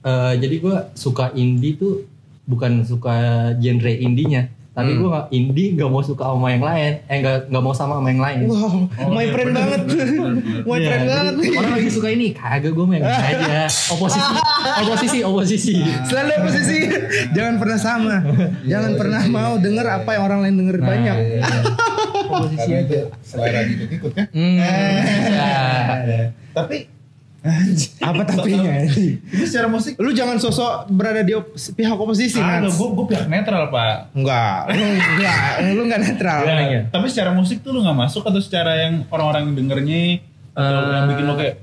[0.00, 2.04] eh jadi gue suka indie tuh
[2.50, 3.14] bukan suka
[3.62, 4.50] genre indinya,
[4.80, 7.92] tapi gue gak indie gak mau suka sama yang lain, eh gak, gak mau sama
[7.94, 8.38] sama yang lain.
[8.46, 9.80] Wow, Oh, my iya, friend bener, banget.
[9.82, 10.60] bener, bener, bener.
[10.66, 11.32] My Iya, friend banget.
[11.52, 13.68] Orang lagi suka ini, kagak gue main aja.
[13.90, 14.32] Oposisi,
[14.78, 15.74] oposisi, oposisi.
[16.02, 16.78] Selalu posisi
[17.30, 18.16] jangan pernah sama.
[18.70, 21.16] Jangan pernah mau denger apa yang orang lain denger banyak.
[22.30, 23.00] Oposisi aja.
[23.20, 24.26] selera ikut kan?
[24.30, 24.56] Hmm.
[26.52, 26.76] Tapi
[27.98, 28.84] Apa tapinya?
[28.84, 32.74] itu secara musik Lu jangan sosok berada di op- pihak oposisi, Nats.
[32.74, 34.12] gue gue pihak netral pak.
[34.12, 35.40] Enggak, lu enggak,
[35.72, 36.40] lu enggak netral.
[36.42, 36.80] Iya, iya.
[36.86, 40.92] Tapi secara musik tuh lu nggak masuk atau secara yang orang-orang yang dengernya atau Eh,
[40.92, 41.56] yang bikin lo kayak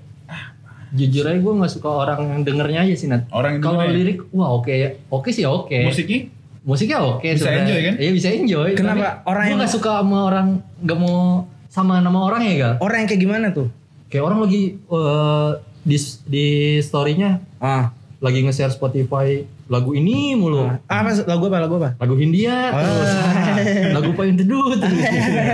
[0.90, 3.28] Jujur aja gue gak suka orang yang dengernya aja sih Nat.
[3.30, 3.94] Orang Kalau dengernya.
[3.94, 4.72] lirik, wah oke
[5.10, 5.84] oke sih oke.
[5.84, 6.32] musiknya
[6.64, 7.62] Musiknya oke Bisa sebenarnya.
[7.62, 7.94] enjoy kan?
[7.98, 8.70] Iya bisa enjoy.
[8.74, 9.08] Kenapa?
[9.24, 10.48] Orang gue yang- gak suka sama orang
[10.80, 12.74] gak mau sama nama orang ya gal.
[12.80, 13.68] Orang yang kayak gimana tuh?
[14.07, 15.51] Kayak orang lagi eh,
[15.81, 16.45] di di
[16.79, 20.63] storynya Ah, lagi nge-share Spotify lagu ini mulu.
[20.81, 21.89] apa lagu apa lagu apa?
[21.97, 22.71] Lagu Hindia Ah.
[22.73, 23.11] terus
[23.95, 25.03] lagu Payung Teduh terus.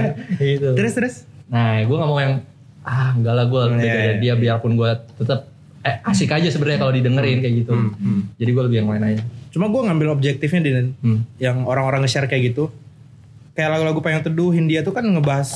[0.39, 0.69] gitu.
[0.73, 1.15] Terus terus.
[1.45, 2.41] Nah, gue gak mau yang
[2.84, 5.47] ah enggak lah gue Iya, beda iya, dari dia biarpun gue tetap
[5.81, 7.73] eh, asik aja sebenarnya kalau didengerin kayak gitu.
[8.35, 9.21] Jadi gue lebih yang lain aja.
[9.49, 11.19] Cuma gue ngambil objektifnya di Hmm.
[11.38, 12.69] yang orang-orang nge-share kayak gitu.
[13.53, 15.49] Kayak lagu-lagu Payung Teduh Hindia tuh kan ngebahas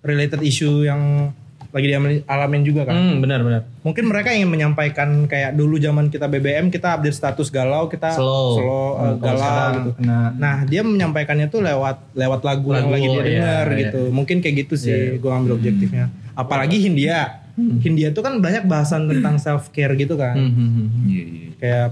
[0.00, 1.32] related issue yang
[1.72, 2.92] lagi dialamin juga kan.
[2.92, 3.64] Hmm, benar benar.
[3.80, 8.48] Mungkin mereka ingin menyampaikan kayak dulu zaman kita BBM kita update status galau kita Slow.
[8.60, 9.90] slow, uh, Hmm, galau sekarang gitu.
[9.96, 13.78] kena Nah dia menyampaikannya tuh lewat lewat lagu, yang Lagu, lagi dia iya, denger iya.
[13.88, 14.00] gitu.
[14.12, 15.18] Mungkin kayak gitu sih Iya.
[15.18, 16.04] gue ngambil objektifnya.
[16.32, 17.40] Apalagi Hindia.
[17.56, 20.36] Hindia tuh kan banyak bahasan tentang self care gitu kan.
[20.36, 21.04] Hmm, hmm, hmm.
[21.08, 21.88] iya iya Kayak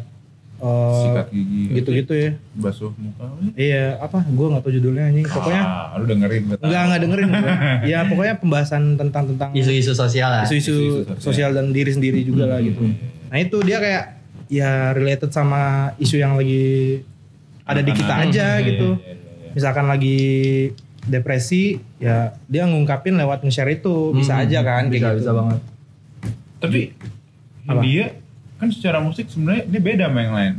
[0.60, 2.30] uh, sikat gigi gitu-gitu ya.
[2.54, 4.22] basuh muka Iya apa?
[4.26, 5.26] Gue nggak tahu judulnya anjing.
[5.26, 7.28] Pokoknya ah, lu dengerin betul nggak nggak dengerin.
[7.84, 10.44] ya pokoknya pembahasan tentang tentang Isu-isu sosial lah.
[10.44, 10.76] isu-isu
[11.16, 12.84] sosial dan diri sendiri juga lah gitu.
[13.26, 14.04] Nah itu dia kayak
[14.46, 15.62] ya related sama
[15.96, 17.00] isu yang lagi
[17.62, 18.98] ada di kita aja gitu.
[19.50, 20.20] Misalkan lagi
[21.02, 25.20] depresi ya dia ngungkapin lewat nge-share itu bisa Hmm, aja kan bisa, kayak gitu.
[25.20, 25.60] bisa banget.
[26.58, 26.80] tapi
[27.64, 27.80] Apa?
[27.80, 28.04] India
[28.60, 30.54] kan secara musik sebenarnya dia beda sama yang lain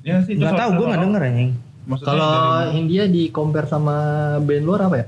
[0.00, 1.50] ya sih itu Gak tahu gue nggak denger anjing.
[1.84, 2.32] maksudnya Kalau
[2.72, 3.96] Hindia di compare sama
[4.40, 5.06] band luar apa ya?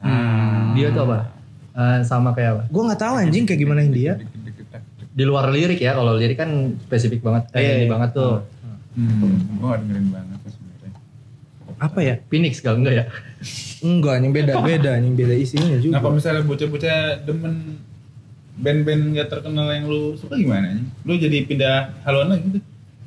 [0.00, 0.72] Hmm.
[0.72, 1.18] Dia tuh apa?
[1.76, 2.62] Eh, sama kayak apa?
[2.68, 4.16] Gue nggak tahu anjing kayak gimana India.
[5.16, 6.48] Di luar lirik ya, kalau lirik kan
[6.84, 7.92] spesifik banget, Iya, eh, ini iya.
[7.92, 8.44] banget tuh.
[8.96, 10.90] hmm, gue gak dengerin banget sebenarnya
[11.76, 12.14] Apa ya?
[12.28, 13.04] Phoenix kalau enggak ya?
[13.80, 15.92] Enggak anjing beda beda anjing beda isinya juga.
[15.96, 17.54] Nah kalau misalnya bocah-bocah demen
[18.56, 20.80] band-band gak terkenal yang lu suka gimana?
[21.02, 22.58] Lu jadi pindah haluan lagi gitu?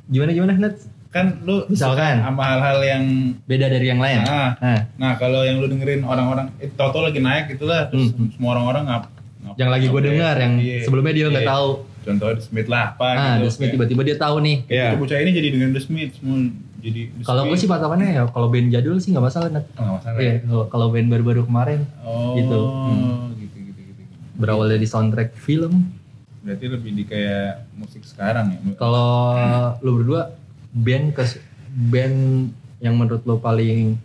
[0.08, 0.74] Gimana gimana Nat?
[1.08, 2.22] Kan lu Misalkan.
[2.22, 3.04] sama hal-hal yang
[3.42, 4.22] Beda dari yang lain.
[4.22, 4.54] Ah.
[4.56, 8.30] Nah, Nah kalau yang lu dengerin orang-orang eh, Toto lagi naik gitu lah Terus Hmm.
[8.30, 9.02] semua orang-orang ngap,
[9.42, 10.86] ngap yang lagi gue dengar yang Iya.
[10.86, 11.50] sebelumnya dia nggak Iya.
[11.50, 11.68] tahu.
[12.00, 14.56] Contohnya The Smith lah apa Ah, gitu The Smith Kayak- tiba-tiba dia tahu nih.
[14.64, 14.86] Iya.
[14.86, 16.36] gitu, bocah ini jadi dengan The Smith semua
[16.80, 19.50] jadi Kalau gue sih patokannya ya kalau band jadul sih nggak masalah.
[19.50, 20.64] Oh, nggak masalah Iya, ya?
[20.64, 22.46] kalau- band baru-baru kemarin Oh Gitu.
[22.46, 22.60] gitu.
[24.40, 25.92] Berawal dari soundtrack film.
[26.40, 29.36] Berarti lebih di kayak musik sekarang ya Kalau
[29.84, 30.32] lu berdua
[30.72, 31.24] band ke
[31.92, 32.48] band
[32.80, 34.00] yang menurut lo paling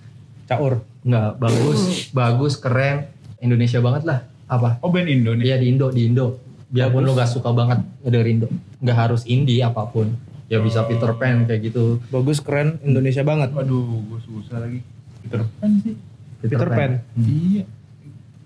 [0.45, 0.84] caur.
[1.06, 3.06] nggak bagus, bagus, keren,
[3.38, 4.20] Indonesia banget lah.
[4.49, 4.82] Apa?
[4.82, 5.53] Oh band Indo nih?
[5.53, 6.41] Iya di Indo, di Indo.
[6.66, 8.48] Biarpun lo gak suka banget ngedengerin Indo,
[8.82, 10.18] nggak harus indie apa pun.
[10.49, 12.02] Ya bisa Peter Pan kayak gitu.
[12.10, 13.53] Bagus keren Indonesia banget.
[13.53, 14.82] Waduh, gue susah lagi.
[15.26, 15.95] Peter Pan sih.
[16.41, 16.91] Peter Pan.
[17.22, 17.64] Iya.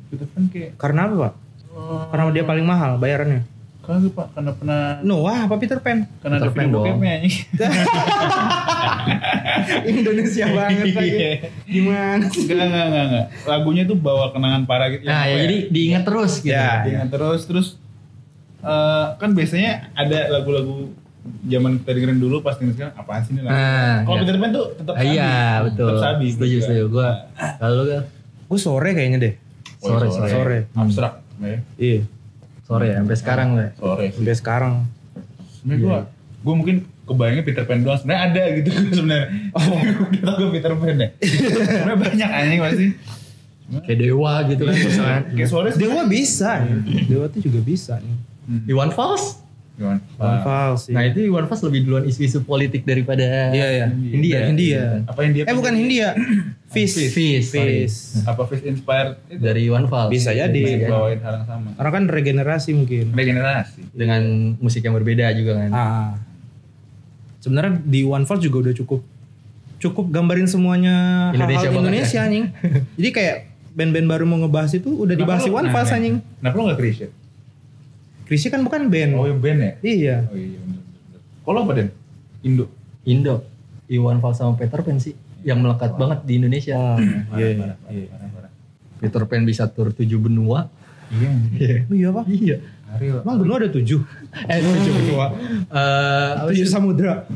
[0.07, 1.33] Peter Pan kayak Karena apa pak?
[1.79, 3.47] Oh, Karena dia paling mahal bayarannya.
[3.79, 6.05] Kagak pak, karena pernah Noah apa Peter Pan?
[6.21, 7.35] karena ada Peter Pan film anjing.
[9.89, 11.09] Indonesia banget lagi.
[11.09, 11.31] Iya.
[11.65, 12.25] Gimana?
[12.29, 13.25] Enggak, enggak, enggak, enggak.
[13.49, 15.09] Lagunya tuh bawa kenangan parah gitu.
[15.09, 16.53] Nah, ya jadi diingat terus gitu.
[16.53, 16.85] Ya.
[16.85, 17.67] Dengan terus terus
[18.61, 20.93] eh, kan biasanya ada lagu-lagu
[21.45, 23.57] zaman kita dengerin dulu pas dengerin sekarang apaan sih ini lagu?
[23.57, 24.21] Nah, Kalau iya.
[24.21, 25.33] Peter Pan tuh tetap Ah, iya,
[25.65, 25.87] betul.
[25.89, 26.25] Tetap sabi.
[26.29, 26.83] Setuju, gitu setuju.
[26.85, 26.93] kan.
[26.93, 27.09] Gua
[27.57, 27.83] kalau lu
[28.49, 29.33] Gue sore kayaknya deh.
[29.79, 30.29] Oh, Sore, sore.
[30.29, 30.59] Sore.
[30.73, 31.13] Abstrak.
[31.47, 31.59] Ya.
[31.79, 32.01] Iya.
[32.69, 33.69] sore ya, sampai sekarang lah.
[33.81, 34.05] Sore.
[34.13, 34.73] Sampai sekarang.
[35.57, 35.97] Sebenarnya gue,
[36.45, 36.75] gue mungkin
[37.09, 37.97] kebayangnya Peter Pan doang.
[37.97, 39.27] Sebenarnya ada gitu sebenarnya.
[39.57, 39.79] Oh,
[40.13, 41.09] kita gue Peter Pan ya.
[41.17, 42.85] Sebenarnya banyak anjing pasti.
[43.85, 45.23] Kayak dewa gitu kan misalkan.
[45.37, 46.51] Kayak sore Dewa bisa.
[47.05, 48.17] Dewa tuh juga bisa nih.
[48.69, 49.41] Iwan Fals.
[49.79, 50.93] Van Fals sih.
[50.93, 53.23] Nah itu Iwan Fals lebih duluan isu-isu politik daripada
[53.55, 53.87] Iya, iya.
[53.91, 54.37] India.
[54.51, 54.83] India.
[55.07, 55.43] Apa yang dia?
[55.47, 56.11] Eh bukan Hindia.
[56.75, 56.93] Fish.
[56.93, 57.49] Fish.
[57.49, 58.21] Fish.
[58.29, 59.41] Apa face inspired itu?
[59.41, 60.11] Dari Iwan Fals.
[60.11, 60.85] Bisa jadi.
[60.85, 61.69] Bawain hal yang sama.
[61.79, 63.09] Orang kan regenerasi mungkin.
[63.09, 63.89] Regenerasi.
[63.89, 65.71] Dengan musik yang berbeda juga kan.
[65.73, 66.11] Ah.
[67.39, 69.01] Sebenarnya di One Falls juga udah cukup
[69.79, 72.27] cukup gambarin semuanya Indonesia hal-hal banget Indonesia ya.
[72.27, 72.45] anjing.
[72.99, 73.35] Jadi kayak
[73.73, 76.19] band-band baru mau ngebahas itu udah dibahas di One Falls anjing.
[76.19, 77.07] Kenapa lo gak Krisya?
[78.29, 79.17] Krisya kan bukan band.
[79.17, 79.71] Oh, yang band ya?
[79.81, 80.15] Iya.
[80.29, 80.61] Oh iya.
[81.41, 81.89] Kalau apa Den?
[82.45, 82.69] Indo.
[83.03, 83.41] Indo.
[83.89, 86.77] Iwan Fals sama Peter Pan sih yang melekat banget di Indonesia.
[86.77, 87.01] Oh,
[87.33, 87.57] iya.
[87.57, 87.77] Parah,
[88.29, 88.51] parah.
[89.01, 90.69] Peter Pan bisa tur tujuh benua.
[91.09, 91.89] Iya.
[91.89, 92.21] Oh, iya apa?
[92.29, 92.57] Iya.
[92.89, 93.21] Ariel.
[93.21, 94.01] Emang benua ada tujuh.
[94.45, 95.25] Eh tujuh benua.
[95.65, 96.53] Eh sih?
[96.53, 97.25] Tujuh samudra.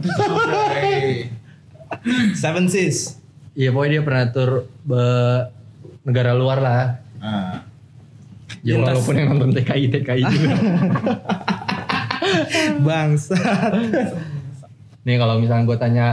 [2.38, 3.18] Seven Seas.
[3.53, 4.49] Iya pokoknya dia pernah tur
[4.82, 5.45] be-
[6.06, 6.82] negara luar lah.
[7.18, 7.65] Ah.
[8.64, 8.95] Ya Lintas.
[8.95, 10.56] walaupun yang nonton TKI TKI juga.
[12.81, 13.35] Bangsa.
[15.03, 16.06] Nih kalau misalnya gue tanya,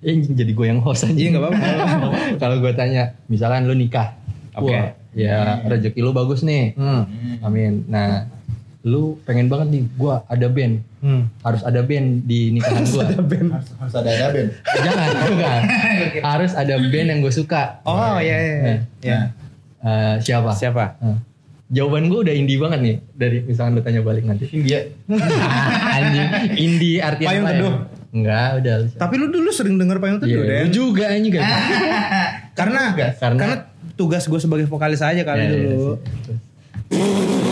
[0.00, 1.12] eh jadi gue yang host aja.
[1.12, 1.66] Iya nggak apa-apa.
[2.42, 4.14] kalau gue tanya, misalkan lu nikah,
[4.52, 4.70] Oke.
[4.70, 7.02] Wah, ya rezeki lu bagus nih, Hmm.
[7.40, 7.82] amin.
[7.86, 8.30] Nah,
[8.80, 11.22] lu pengen banget nih, gue ada band, Hmm.
[11.42, 13.02] harus ada band di nikahan gue.
[13.02, 14.48] Harus, harus ada ya Ben.
[14.78, 15.58] Jangan, enggak.
[16.22, 17.82] harus ada band yang gue suka.
[17.82, 18.54] Oh iya iya.
[18.56, 18.78] iya.
[19.02, 19.24] Nah,
[19.82, 20.50] eh, siapa?
[20.52, 20.84] Siapa?
[21.00, 21.18] Nah,
[21.70, 24.44] jawaban gue udah indie banget nih dari misalkan lu tanya balik nanti.
[24.50, 24.82] India.
[25.96, 27.56] Anjing, indie artinya Payung apa ya?
[27.56, 27.74] Teduh.
[28.10, 28.74] Enggak, udah.
[28.80, 30.60] lu- Tapi lu dulu sering denger payung teduh Iya, deh.
[30.60, 31.42] lu juga anjing kan.
[32.58, 32.80] Karena
[33.14, 33.56] Karena- karena
[33.94, 35.94] tugas gue sebagai vokalis aja kali Ya, ya, dulu.
[36.90, 37.49] sih.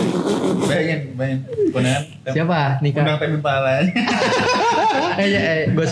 [0.59, 1.39] Bayangin, bayangin.
[1.69, 2.03] Kondangan.
[2.23, 3.01] tem- Siapa nikah?
[3.01, 3.71] Undang temin pala.
[3.79, 5.85] eh, eh, gue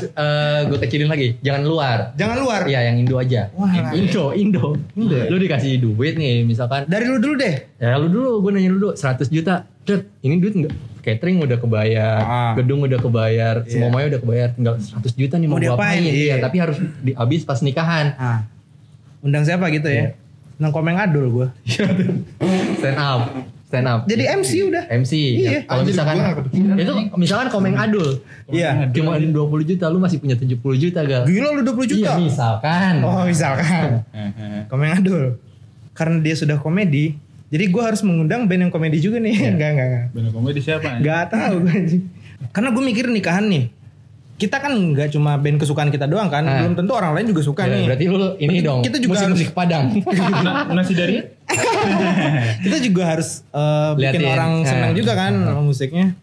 [0.68, 1.38] gue kecilin lagi.
[1.40, 1.98] Jangan luar.
[2.14, 2.62] Jangan luar.
[2.66, 3.50] Iya, yang Indo aja.
[3.54, 4.66] Wah, Indo, Indo.
[4.94, 5.26] Indo ya?
[5.28, 6.86] Lu dikasih duit nih, misalkan.
[6.86, 7.56] Dari lu dulu deh.
[7.78, 9.66] Ya lu dulu, gue nanya lu dulu, 100 juta.
[9.84, 10.74] Cet, ini duit enggak?
[11.00, 12.52] Catering udah kebayar, Ah.
[12.54, 13.72] gedung udah kebayar, Iya.
[13.80, 14.48] semuanya udah kebayar.
[14.52, 15.98] Tinggal 100 juta nih mau, Mau diapain?
[15.98, 16.02] apain?
[16.04, 16.36] Iya, Iya.
[16.44, 18.12] tapi harus di, habis pas nikahan.
[18.18, 18.44] Ah.
[19.24, 20.20] Undang siapa gitu ya?
[20.60, 21.48] Undang komeng adul gue.
[22.80, 23.56] Stand up.
[23.68, 24.08] Stand up.
[24.08, 24.84] Jadi MC udah.
[24.88, 25.14] MC.
[25.44, 25.50] Iya.
[25.52, 26.16] Ya, kalau misalkan
[26.80, 28.24] itu misalkan komeng adul.
[28.48, 28.88] Iya.
[28.96, 29.36] Cuma 20
[29.68, 31.28] juta, lu masih punya 70 juta gal.
[31.28, 32.16] Gila lu 20 juta.
[32.16, 33.04] Iya, misalkan.
[33.04, 34.08] Oh misalkan.
[34.72, 35.36] komeng adul.
[35.92, 37.20] Karena dia sudah komedi.
[37.48, 39.36] Jadi gue harus mengundang band yang komedi juga nih.
[39.56, 40.06] Enggak, enggak, enggak.
[40.16, 41.00] Bener komedi siapa?
[41.04, 42.04] Gak tahu gue anjing.
[42.56, 43.72] Karena gue mikir nikahan nih.
[44.38, 46.42] Kita kan nggak cuma band kesukaan kita doang kan.
[46.42, 46.62] Ah.
[46.62, 47.84] Belum tentu orang lain juga suka Ya, nih.
[47.86, 48.80] berarti lu ini dong.
[48.82, 49.98] kita juga musik-musik Padang.
[50.46, 51.18] Na- Nasi dari?
[52.64, 54.30] kita juga harus eh, bikin Liatin.
[54.30, 54.68] orang Nah.
[54.68, 56.14] senang juga kan sama musiknya.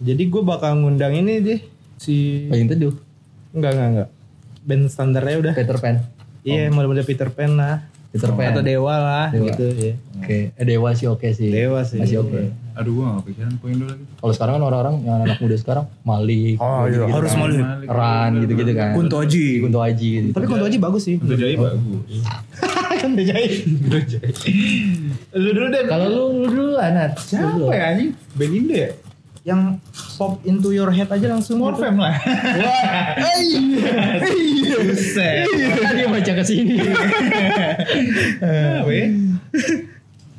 [0.00, 1.60] Jadi gue bakal ngundang ini deh
[1.94, 2.94] si Paling teduh.
[3.52, 4.08] enggak enggak enggak.
[4.60, 5.52] Band standarnya udah.
[5.54, 5.96] Peter Pan.
[6.40, 7.84] Iya, model-model Peter Pan lah.
[8.10, 8.50] Peter Pan.
[8.50, 9.46] Atau Dewa lah Dewa.
[9.46, 9.94] gitu ya.
[10.18, 11.46] Oke, eh, Dewa sih oke sih.
[11.48, 12.02] Dewa sih.
[12.02, 12.50] Masih oke.
[12.74, 14.04] Aduh gua gak kepikiran poin dulu lagi.
[14.18, 17.40] Kalau sekarang kan orang-orang yang anak muda sekarang Malik, Oh iya, gitu-gitu harus kan.
[17.40, 17.60] Malik.
[17.86, 18.90] Ran gitu-gitu kan.
[18.98, 19.46] Kunto Aji.
[19.62, 20.28] Kunto Aji gitu.
[20.34, 21.16] Tapi Kunto Aji bagus sih.
[21.22, 22.22] Untuk jadi bagus.
[23.02, 23.52] Kunto Aji.
[25.36, 25.82] Lu dulu deh.
[25.86, 27.14] Kalau lu lu dulu Anat.
[27.14, 28.10] Lu Siapa ya anjing?
[28.70, 28.90] Ya?
[29.40, 29.80] Yang
[30.14, 31.56] pop into your head aja langsung.
[31.56, 31.64] gitu.
[31.72, 32.12] Morfem lah.
[34.80, 35.44] Buset.
[35.80, 36.76] Kan dia baca ke sini.
[38.80, 39.06] Apa ya?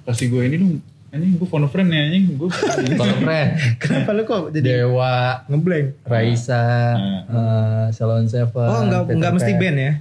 [0.05, 0.73] Kasih gue ini dong.
[1.11, 2.39] Anjing gue phone friend ya anjing.
[2.39, 6.07] Gue Kalau friend, Kenapa lu kok jadi Dewa, ngeblank?
[6.07, 6.95] Raisa,
[7.27, 8.63] eh, Salon Seven.
[8.63, 9.93] Oh enggak enggak mesti band ya?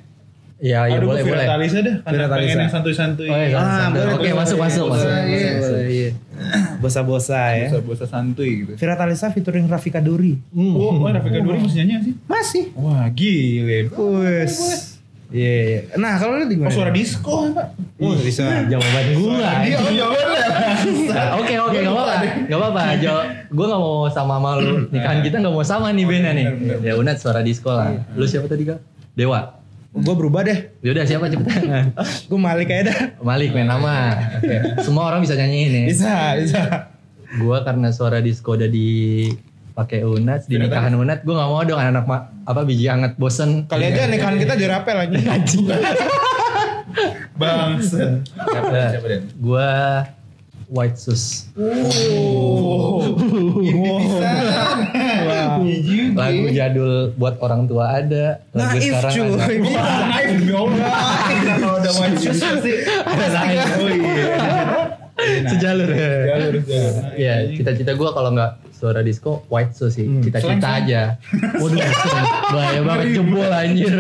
[0.61, 1.41] Iya, iya Aduh boleh gue boleh.
[1.41, 1.95] Vira Talisa dah.
[2.05, 2.61] Karena pengen Talisa.
[2.61, 3.29] yang santuy-santuy.
[3.33, 5.09] Oh, iya, Ah, boleh, Oke, masuk masuk masuk.
[5.25, 5.51] iya,
[5.89, 6.11] iya.
[6.79, 7.69] Bosa-bosa ya.
[7.73, 8.73] Bosa-bosa santuy gitu.
[8.77, 10.37] Vira Talisa featuring Rafika Duri.
[10.53, 10.77] Hmm.
[10.77, 12.15] Oh, oh Rafika Duri masih nyanyi sih?
[12.29, 12.65] Masih.
[12.77, 13.89] Wah gile.
[13.89, 14.57] Wes.
[15.31, 15.81] Iya, iya.
[15.95, 16.75] Nah, kalau lu di Oh mana?
[16.75, 17.67] suara disco Pak.
[17.97, 18.45] Oh, bisa.
[18.67, 19.51] Jawaban gua.
[19.63, 20.39] Iya, oh jawabannya.
[21.41, 22.15] Oke oke gak apa-apa
[22.47, 23.15] Gak apa-apa Jo
[23.49, 26.47] Gue gak mau sama sama lu Nikahan kita gak mau sama nih bandnya nih
[26.81, 28.79] Ya Unat suara disco lah Lu siapa tadi kak?
[29.13, 29.60] Dewa
[29.91, 30.71] Gue berubah deh.
[30.81, 31.91] Yaudah siapa cepetan
[32.31, 32.99] Gue Malik aja dah.
[33.21, 34.81] Malik main nama Oke.
[34.81, 36.63] Semua orang bisa nyanyiin ya Bisa, bisa.
[37.31, 42.03] Gua karena suara disco udah dipakai Unat, di nikahan Unat, gue gak mau dong anak
[42.03, 43.71] ma- apa biji anget bosen.
[43.71, 45.15] Kali aja nikahan kita dirapel lagi.
[47.39, 48.19] Bangsa.
[48.27, 48.99] Siapa,
[49.39, 49.71] Gua
[50.71, 51.51] White Sus.
[56.15, 58.39] Lagu jadul buat orang tua ada.
[58.55, 59.59] Lagu Naif sekarang cuy.
[59.75, 60.07] ada.
[60.07, 60.95] Naif Allah.
[61.59, 63.67] Kalau udah main pasti Ada naif.
[63.83, 64.25] Oh iya.
[65.51, 66.11] Sejalur ya.
[66.33, 66.95] Jalur, jalur.
[67.19, 70.09] Iya, cita-cita gue kalau nggak suara disco white sus sih.
[70.25, 71.21] Cita-cita Slang, aja.
[71.61, 71.85] Waduh,
[72.49, 73.93] bahaya banget jebol anjir.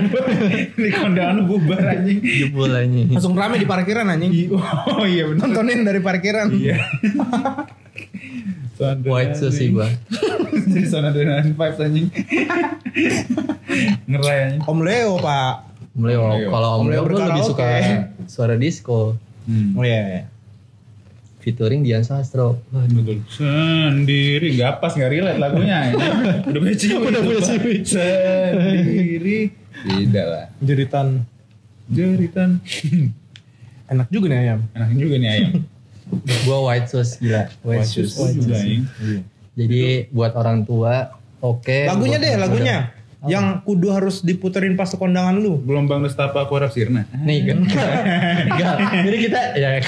[0.73, 2.19] Ini kondangan bubar anjing.
[2.25, 3.13] Jebol anjir.
[3.13, 4.57] Langsung rame di parkiran anjing.
[4.89, 5.53] Oh iya benar.
[5.53, 6.49] Nontonin dari parkiran.
[6.49, 6.81] Iya.
[8.81, 9.85] White sus sih gue.
[10.73, 12.09] Jadi sound adrenaline vibes anjing.
[14.09, 14.63] Ngeray anjing.
[14.65, 15.55] Om Leo, Pak.
[15.93, 16.49] Mulai Leo.
[16.49, 17.69] kalau Om Om Leo Leo gue lebih suka
[18.25, 19.21] suara disco.
[19.77, 20.33] Oh iya.
[21.51, 22.63] Featuring Dian Sastro.
[22.71, 23.27] Betul.
[23.27, 25.91] Sendiri nggak pas nggak relate lagunya.
[26.47, 26.95] Udah punya.
[26.95, 27.43] Udah punya.
[27.43, 29.51] Sendiri.
[29.83, 30.47] Tidak lah.
[30.63, 31.27] Jeritan.
[31.91, 32.63] Jeritan.
[33.91, 34.61] Enak juga nih ayam.
[34.79, 35.53] Enak juga nih ayam.
[36.47, 37.51] Gue white sus gila.
[37.67, 38.15] White, sus.
[38.15, 38.87] Oh juga anjing.
[39.59, 41.91] Jadi buat orang tua oke.
[41.91, 42.77] Lagunya Buat deh, lagunya.
[42.87, 43.00] muda.
[43.29, 45.61] Yang kudu harus diputerin pas kondangan lu.
[45.61, 47.05] Gelombang Lestapa aku harap sirna.
[47.21, 47.69] Nih kan.
[47.69, 48.77] Enggak.
[49.05, 49.71] Jadi kita ya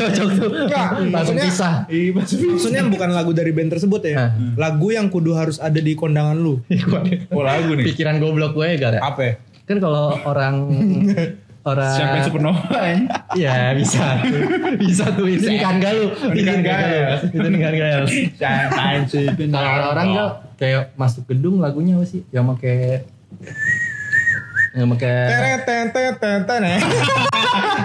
[0.00, 0.50] cocok tuh.
[0.64, 1.84] Enggak, Langsung pisah.
[1.92, 2.82] Iya, maksudnya.
[2.88, 4.32] Bukan lagu dari band tersebut ya.
[4.56, 6.60] Lagu yang kudu harus ada di kondangan lu.
[7.34, 7.84] Oh lagu nih.
[7.92, 8.98] Pikiran goblok gue gara.
[9.02, 9.20] Apa?
[9.20, 9.32] ya?
[9.68, 10.54] Kan kalau orang
[11.64, 13.08] orang Champagne Supernova anjing.
[13.36, 14.40] Ya bisa tuh.
[14.76, 16.12] Bisa tuh itu nikahan galuh.
[16.32, 17.18] Nikahan galuh.
[17.28, 18.08] Itu nikahan galuh.
[18.08, 19.52] Supernova.
[19.52, 22.22] Kalau orang-orang enggak kayak masuk gedung lagunya apa sih?
[22.30, 22.78] Yang pakai
[24.74, 25.14] yang pakai.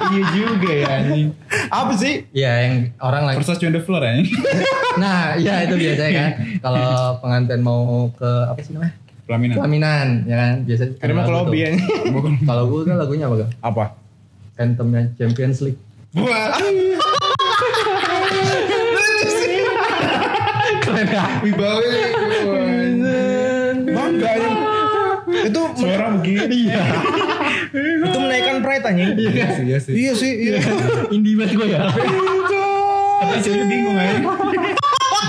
[0.09, 1.29] Iya juga ya anjing.
[1.69, 2.25] Apa sih?
[2.33, 4.33] ya yang orang lagi Versace on the floor anjing.
[4.99, 6.31] Nah, ya itu biasanya kan.
[6.59, 6.85] Kalau
[7.21, 8.93] pengantin mau ke apa sih namanya?
[9.29, 9.55] Pelaminan.
[9.61, 10.53] Pelaminan, ya kan?
[10.65, 11.31] Biasanya Karena tuh.
[11.31, 11.69] lobby ya.
[12.43, 13.51] Kalau gue kan lagunya apa gak?
[13.61, 13.85] Apa?
[14.57, 15.79] Anthemnya Champions League.
[16.17, 16.57] Wah.
[20.83, 21.23] Keren ya?
[21.43, 23.17] Wibawa ini.
[23.89, 24.49] Bangga ya.
[25.49, 26.69] Itu Suara begini.
[26.69, 26.83] Iya.
[28.09, 29.09] itu menaikkan pride anjing.
[29.15, 29.93] Iya sih, iya sih.
[29.93, 30.59] Iya sih, iya.
[31.13, 31.79] Indie banget gue ya.
[33.19, 34.19] Tapi saya bingung aja.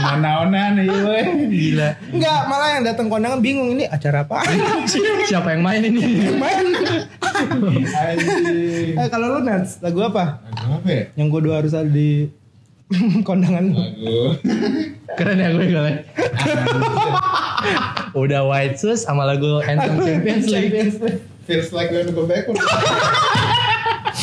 [0.01, 1.27] Mana-mana nih, weh.
[1.53, 1.89] Gila.
[2.17, 4.41] Enggak, malah yang datang kondangan bingung ini acara apa?
[5.29, 6.33] Siapa yang main ini?
[6.41, 6.65] Main.
[8.97, 10.41] Eh, kalau lu Nats, lagu apa?
[10.57, 11.05] Lagu apa ya?
[11.21, 12.40] Yang gue dua harus ada di
[13.29, 13.79] kondangan lu.
[13.79, 14.19] Lagu.
[15.19, 15.99] Keren ya gue kalian.
[18.23, 20.75] Udah White Sus sama lagu Anthem Champions League.
[21.47, 22.59] Feels like when go backward.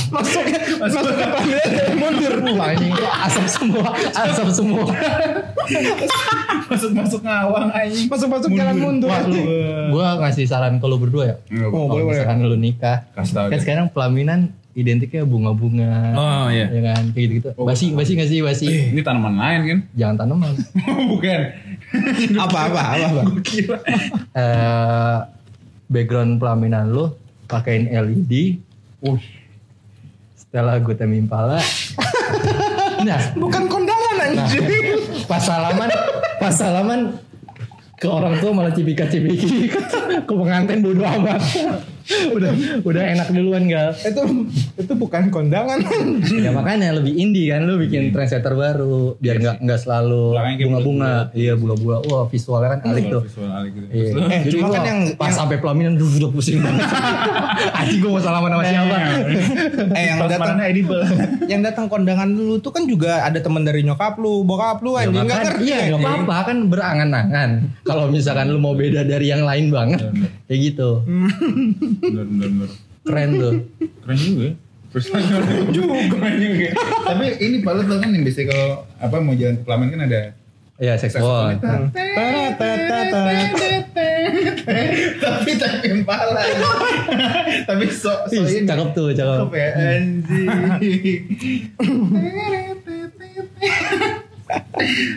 [0.08, 0.44] Masuk
[0.80, 2.34] masuk ke panggilan mundur.
[2.56, 2.96] Wah anjing
[3.28, 4.88] asap semua, asap semua.
[6.72, 8.08] Masuk-masuk ngawang anjing.
[8.08, 9.12] Masuk-masuk jalan mundur.
[9.12, 9.42] Wah, lu,
[9.92, 11.36] gua ngasih saran ke lu berdua ya.
[11.68, 12.16] Oh, Kalau boleh, boleh.
[12.16, 16.14] misalkan lu nikah, kan sekarang pelaminan identiknya bunga-bunga.
[16.14, 16.70] Oh, iya.
[16.70, 17.50] Ya kan, kayak gitu-gitu.
[17.58, 18.68] Basi, basi nggak sih basi?
[18.94, 19.80] Ini tanaman lain kan?
[19.98, 20.54] Jangan tanaman.
[21.18, 21.40] Bukan.
[22.38, 23.22] Apa apa apa apa.
[23.42, 23.80] Kira.
[24.38, 25.18] Eh,
[25.90, 27.10] background pelaminan lu
[27.50, 28.62] pakein LED.
[29.02, 29.18] Uh.
[30.38, 31.58] Setelah gue Impala.
[33.08, 34.64] nah, Bukan kondangan anjing.
[35.26, 35.90] pas salaman,
[36.40, 37.00] pas salaman
[37.98, 39.74] ke orang tua malah cipika-cipiki
[40.28, 41.42] ke pengantin bodo amat.
[42.30, 42.52] Udah
[42.82, 43.92] udah enak duluan gal.
[43.94, 44.22] itu
[44.76, 45.80] itu bukan kondangan.
[46.28, 51.30] Ya makanya lebih indie kan lu bikin trendsetter baru biar nggak nggak selalu bunga-bunga.
[51.32, 51.98] Iya bunga-bunga.
[52.06, 53.22] Wah visualnya kan alik tuh.
[53.24, 53.88] Visual alik gitu.
[53.90, 54.12] Iya.
[54.28, 56.86] Eh, Jadi cuma kan yang- pas yang- sampai pelaminan duh, udah pusing banget.
[57.80, 58.96] Anjing gue mau salaman sama siapa?
[59.90, 60.58] eh yang datang
[61.48, 65.06] yang datang kondangan dulu tuh kan juga ada teman dari nyokap lu, bokap lu Ya,
[65.06, 65.64] anjing enggak makan- ngerti.
[65.66, 67.50] iya nggak apa-apa kan berangan-angan.
[67.84, 70.02] Kalau misalkan lu mau beda dari yang lain banget,
[70.46, 70.90] kayak gitu.
[72.00, 72.70] Bener, bener, bener.
[73.04, 73.54] Keren tuh.
[74.02, 74.54] Keren juga ya.
[74.88, 75.06] Terus
[75.76, 75.94] juga
[76.32, 76.70] juga.
[77.06, 80.02] Tapi ini Pak lu tau kan yang biasanya kalau apa mau jalan ke pelaminan kan
[80.06, 80.22] ada
[80.78, 81.58] Iya seksual.
[81.58, 81.90] saxophone.
[85.18, 86.38] Tapi tapi impala.
[87.66, 88.70] Tapi so so Ih, ini.
[88.70, 89.38] cakep tuh, cakep.
[89.42, 91.22] Cakep ya anjing.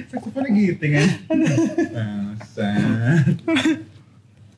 [0.08, 1.08] Saksofonnya gitu kan.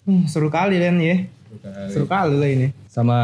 [0.02, 1.16] Hmm, seru kali Len ya.
[1.92, 2.68] Seru kali lah ini.
[2.88, 3.18] Sama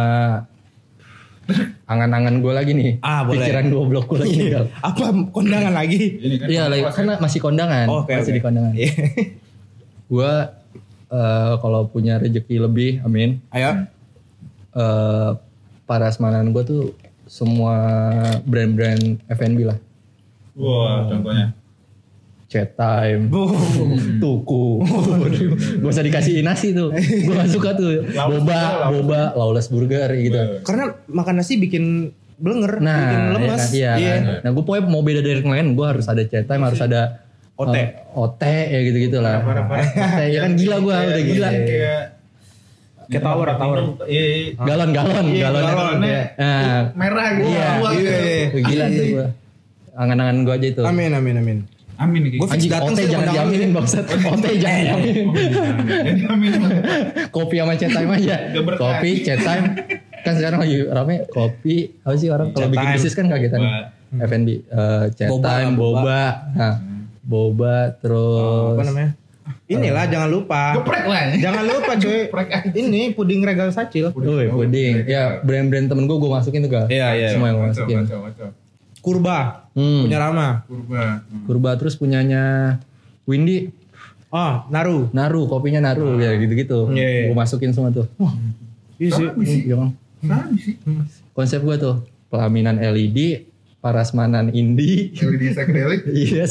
[1.88, 2.92] angan-angan gue lagi nih.
[3.00, 3.40] Ah, boleh.
[3.40, 4.48] Pikiran dua blok gue lagi nih.
[4.52, 4.66] Gal.
[4.84, 6.20] Apa kondangan lagi?
[6.36, 7.86] Kan Iya, lagi pas karena masih kondangan.
[7.88, 8.38] Oh, oke, masih oke.
[8.38, 8.72] di kondangan.
[8.76, 8.92] Iya.
[10.09, 10.32] Gue
[11.09, 13.40] eh, kalau punya rezeki lebih, amin.
[13.52, 13.88] Ayo.
[14.78, 15.30] eh
[15.88, 16.82] parasmanan gue tuh
[17.24, 17.76] semua
[18.44, 19.78] brand-brand F&B lah.
[20.56, 21.56] Wah, contohnya.
[22.48, 23.28] Chat time,
[24.16, 24.80] tuku,
[25.80, 30.64] gak usah dikasih nasi tuh, gue gak suka tuh, boba, boba, lawless burger gitu.
[30.64, 32.08] Karena makan nasi bikin
[32.40, 33.68] blenger, bikin Nah, lemes.
[33.68, 34.22] ya kan, iya, kan.
[34.40, 37.20] Nah, gue pokoknya mau beda dari yang lain, gue harus ada chat time, harus ada
[37.52, 37.76] OT.
[37.76, 39.44] eh, OT ya gitu-gitu lah.
[39.44, 41.48] OT, ya kan gila gue, udah gila.
[41.52, 42.02] Kayak
[43.08, 43.76] Kayak tower, tower.
[44.04, 44.48] Iya, iya.
[44.56, 45.62] Galon, galon, galon.
[45.64, 47.48] galonnya Nah, merah gitu.
[47.48, 47.68] Iya.
[47.76, 48.12] Tua gitu.
[48.64, 49.26] gila tuh gue.
[49.96, 50.82] Angan-angan gue aja itu.
[50.84, 51.58] Amin, amin, amin.
[51.98, 52.38] Amin nih.
[52.38, 54.06] Gua fix dateng sih jangan diaminin bangsat.
[54.30, 55.26] OT jangan diaminin.
[57.34, 58.36] Kopi sama chat time aja.
[58.54, 59.64] Gak kopi, chat time.
[60.22, 61.98] Kan sekarang lagi rame kopi.
[62.06, 63.60] Apa sih orang kalau bikin bisnis kan kagetan.
[64.08, 66.00] F&B, eh, chat Boba time, boba.
[66.00, 66.22] boba.
[66.56, 66.74] Nah,
[67.20, 69.10] boba terus Apa namanya?
[69.68, 70.62] Inilah jangan lupa.
[70.80, 71.20] Geprek lah.
[71.36, 72.20] Jangan lupa cuy.
[72.72, 74.08] Ini puding regal sacil.
[74.16, 75.04] Woi, puding.
[75.04, 76.84] Ya, brand-brand temen gue gue masukin tuh gal.
[76.88, 77.28] Iya, iya.
[77.36, 77.96] Semua yang gue Macam, masukin.
[78.00, 78.48] macam, macam.
[79.00, 79.70] Kurba.
[79.72, 80.04] Hmm.
[80.04, 80.48] Punya Rama.
[80.64, 81.22] Kurba.
[81.46, 82.76] Kurba terus punyanya
[83.24, 83.70] Windy,
[84.28, 85.08] Oh, Naru.
[85.16, 86.92] Naru, kopinya Naru ya gitu-gitu.
[86.92, 87.32] Iya.
[87.32, 88.04] Gue masukin semua tuh.
[88.20, 88.36] Wah,
[89.00, 89.64] Iya sih.
[89.64, 89.88] iya.
[91.32, 93.47] Konsep gue tuh pelaminan LED,
[93.78, 96.02] parasmanan indie, LED psychedelic.
[96.05, 96.44] iya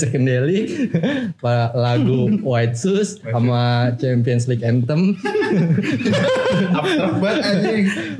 [1.37, 5.11] pa- lagu White Shoes sama Champions League Anthem,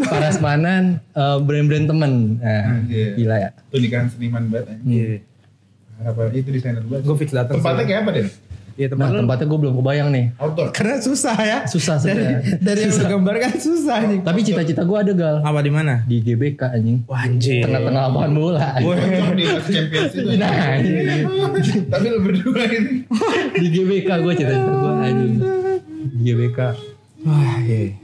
[0.03, 2.13] parasmanan eh, brand-brand temen.
[2.37, 3.07] Nah, Iya.
[3.15, 3.49] gila ya.
[3.67, 4.87] Itu nikahan seniman banget anjing.
[4.87, 5.17] Iya.
[5.97, 7.03] Harapan itu desainer banget.
[7.03, 7.57] Gue fix datang.
[7.57, 8.27] Tempatnya kayak apa, Den?
[8.77, 9.19] Iya tempat Nah lu.
[9.19, 10.25] tempatnya gue belum kebayang nih.
[10.37, 10.67] Outdoor.
[10.69, 11.57] Karena susah ya.
[11.65, 12.39] Susah Dari, sebenarnya.
[12.59, 13.09] dari yang lu Susah.
[13.09, 14.19] gambarkan susah nih.
[14.21, 15.93] Tapi cita-cita gue ada gal Apa di mana?
[16.03, 16.97] di GBK anjing.
[17.03, 17.65] Wah anjir.
[17.65, 18.67] Tengah-tengah lapangan bola.
[18.77, 20.29] Cocok di Champions itu.
[20.37, 21.25] Nah, iya.
[21.87, 22.91] Tapi lu berdua ini.
[23.55, 25.33] di GBK gue cita-cita gue anjing.
[26.07, 26.59] Di GBK.
[27.25, 27.97] Wah iya.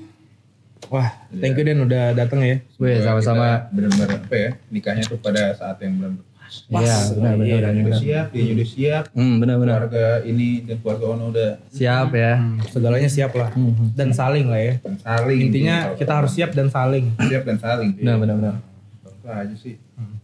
[0.90, 2.62] Wah, thank you Den udah datang ya.
[2.76, 3.66] Weh sama-sama.
[3.70, 4.50] Benar-benar apa ya?
[4.70, 6.22] Nikahnya tuh pada saat yang benar
[6.66, 6.80] pas.
[6.80, 7.98] Iya benar benar Iya, benar.
[7.98, 9.04] siap, dia udah siap.
[9.12, 9.78] Hmm benar benar.
[9.84, 12.34] Keluarga ini dan keluarga Ono udah Siap ya.
[12.68, 13.50] Segalanya siap lah.
[13.92, 14.74] Dan saling lah ya.
[15.00, 15.40] saling.
[15.44, 17.06] Intinya Kalau- kita harus siap dan saling.
[17.20, 17.90] siap dan saling.
[17.96, 18.56] Benar benar benar.
[19.04, 19.76] Apa aja sih.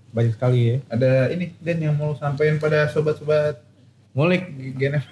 [0.09, 0.75] Banyak sekali ya.
[0.87, 3.61] Ada ini Dan yang mau sampaikan pada sobat-sobat
[4.11, 4.41] Ngulik.
[4.75, 5.05] GNF.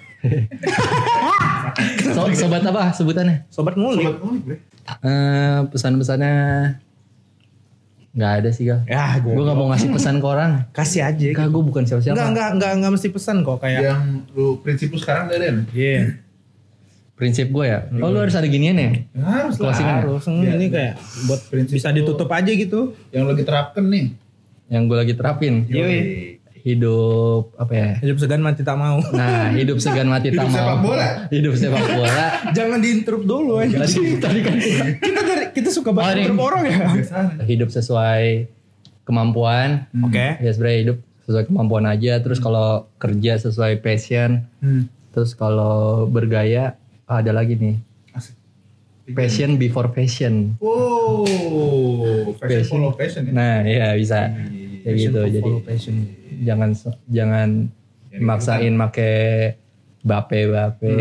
[2.10, 3.46] So, sobat apa sebutannya?
[3.48, 4.10] Sobat ngulik.
[4.10, 4.56] Sobat Bre.
[5.00, 6.34] Eh pesan-pesannya
[8.10, 8.80] nggak ada sih gal.
[8.84, 10.50] Ya, Gue nggak mau ngasih pesan ke orang.
[10.70, 11.26] kasih aja.
[11.34, 12.14] Kak gue bukan siapa-siapa.
[12.14, 13.80] Enggak, enggak, enggak, enggak mesti pesan kok kayak.
[13.84, 14.02] Yang
[14.32, 15.56] lu prinsip lu sekarang deh, Den.
[15.70, 16.18] Iya.
[17.14, 17.82] Prinsip gue ya.
[17.98, 18.90] Oh lu harus ada ginian ya?
[19.18, 19.74] Harus lah.
[19.74, 20.00] Closingan.
[20.06, 20.94] Harus ini kayak
[21.26, 22.94] buat Prinsip bisa ditutup aja gitu.
[23.10, 24.06] Yang lagi terapkan nih.
[24.68, 25.54] Yang gue lagi terapin.
[25.66, 26.00] Yoi.
[26.58, 27.88] Hidup apa ya?
[28.02, 28.98] Hidup segan mati tak mau.
[29.10, 30.58] Nah hidup segan mati tak Hidup mau.
[30.58, 31.08] sepak bola.
[31.26, 32.26] Hidup sepak bola.
[32.58, 33.82] Jangan diinterrupt dulu aja.
[33.82, 34.54] Tadi, tadi kan
[34.98, 36.78] kita dari kita suka Oh, banget interrupt orang ya.
[37.44, 38.48] Hidup sesuai
[39.02, 39.88] kemampuan.
[40.04, 40.38] Oke.
[40.38, 42.20] Ya sebenarnya hidup sesuai kemampuan aja.
[42.20, 44.44] Terus kalau kerja sesuai passion.
[44.60, 44.88] Hmm.
[45.12, 46.76] Terus kalau bergaya
[47.08, 47.76] ada lagi nih.
[49.08, 50.60] Passion before passion.
[50.60, 51.24] Wow,
[52.36, 52.68] fashion Passion.
[52.68, 53.32] follow fashion ya.
[53.32, 54.28] Nah, ya bisa.
[54.84, 55.20] Kayak gitu.
[55.32, 55.52] Jadi
[56.44, 56.70] jangan
[57.08, 57.48] jangan
[58.20, 59.08] maksain make
[60.08, 60.92] bape bape.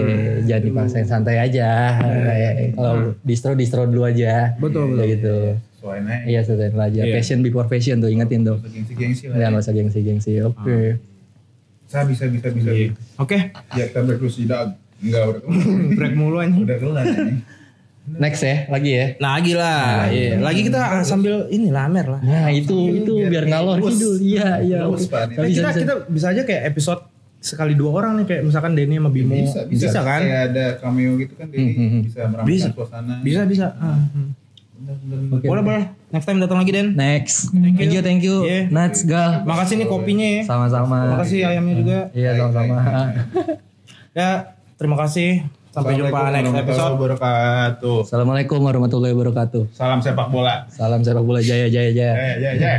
[0.43, 1.95] Jangan dipaksain santai aja.
[1.97, 4.51] Kayak kalau distro distro dulu aja.
[4.59, 5.35] Betul, Kayak gitu.
[5.77, 7.13] Soalnya iya dulu aja Iya.
[7.15, 8.59] passion before passion tuh ingetin tuh.
[8.59, 9.35] Gengsi-gengsi lah.
[9.37, 9.47] ya ya.
[9.49, 10.33] nggak usah gengsi gengsi.
[10.43, 10.99] Oke.
[11.87, 12.69] Bisa, bisa, bisa, bisa.
[13.15, 14.75] Oke, Ya, kita berterus tidak.
[14.99, 15.41] Enggak, udah
[15.97, 16.51] break mulu aja.
[16.51, 17.05] Udah kelar.
[18.07, 19.05] next ya lagi ya?
[19.19, 20.39] Lagi lah, iya.
[20.39, 22.21] Lagi kita ah, sambil ini lamer lah.
[22.23, 23.99] nah itu itu biar ngalor Lurus.
[23.99, 24.79] kidul iya iya.
[24.87, 27.03] Nah, kita kita bisa aja kayak episode
[27.39, 29.33] sekali dua orang nih kayak misalkan Denny sama Bimo.
[29.33, 30.19] Bisa, bisa, kan?
[30.19, 32.01] Kayak ada cameo gitu kan, jadi Hmm, hmm, hmm.
[32.03, 32.67] bisa meramaikan Bisa.
[32.71, 33.13] suasana.
[33.21, 33.67] Bisa bisa.
[33.75, 34.29] Ah, hmm.
[34.77, 35.35] Bener, bener, bener.
[35.35, 35.45] Oke.
[35.47, 35.83] Boleh boleh.
[36.07, 36.87] Next time datang lagi Den.
[36.93, 38.69] next thank you thank you Iya.
[38.69, 40.41] Nats gal Makasih nih kopinya ya.
[40.43, 41.99] sama-sama Makasih ayamnya juga.
[42.11, 42.75] iya sama-sama
[44.15, 44.29] Ya,
[44.73, 45.45] terima kasih.
[45.69, 46.57] Sampai jumpa next episode.
[46.57, 47.97] warahmatullahi wabarakatuh.
[48.03, 50.65] Assalamualaikum warahmatullahi wabarakatuh Salam sepak bola.
[50.69, 52.13] Salam sepak bola jaya jaya jaya.
[52.15, 52.73] Eh, ya, ya.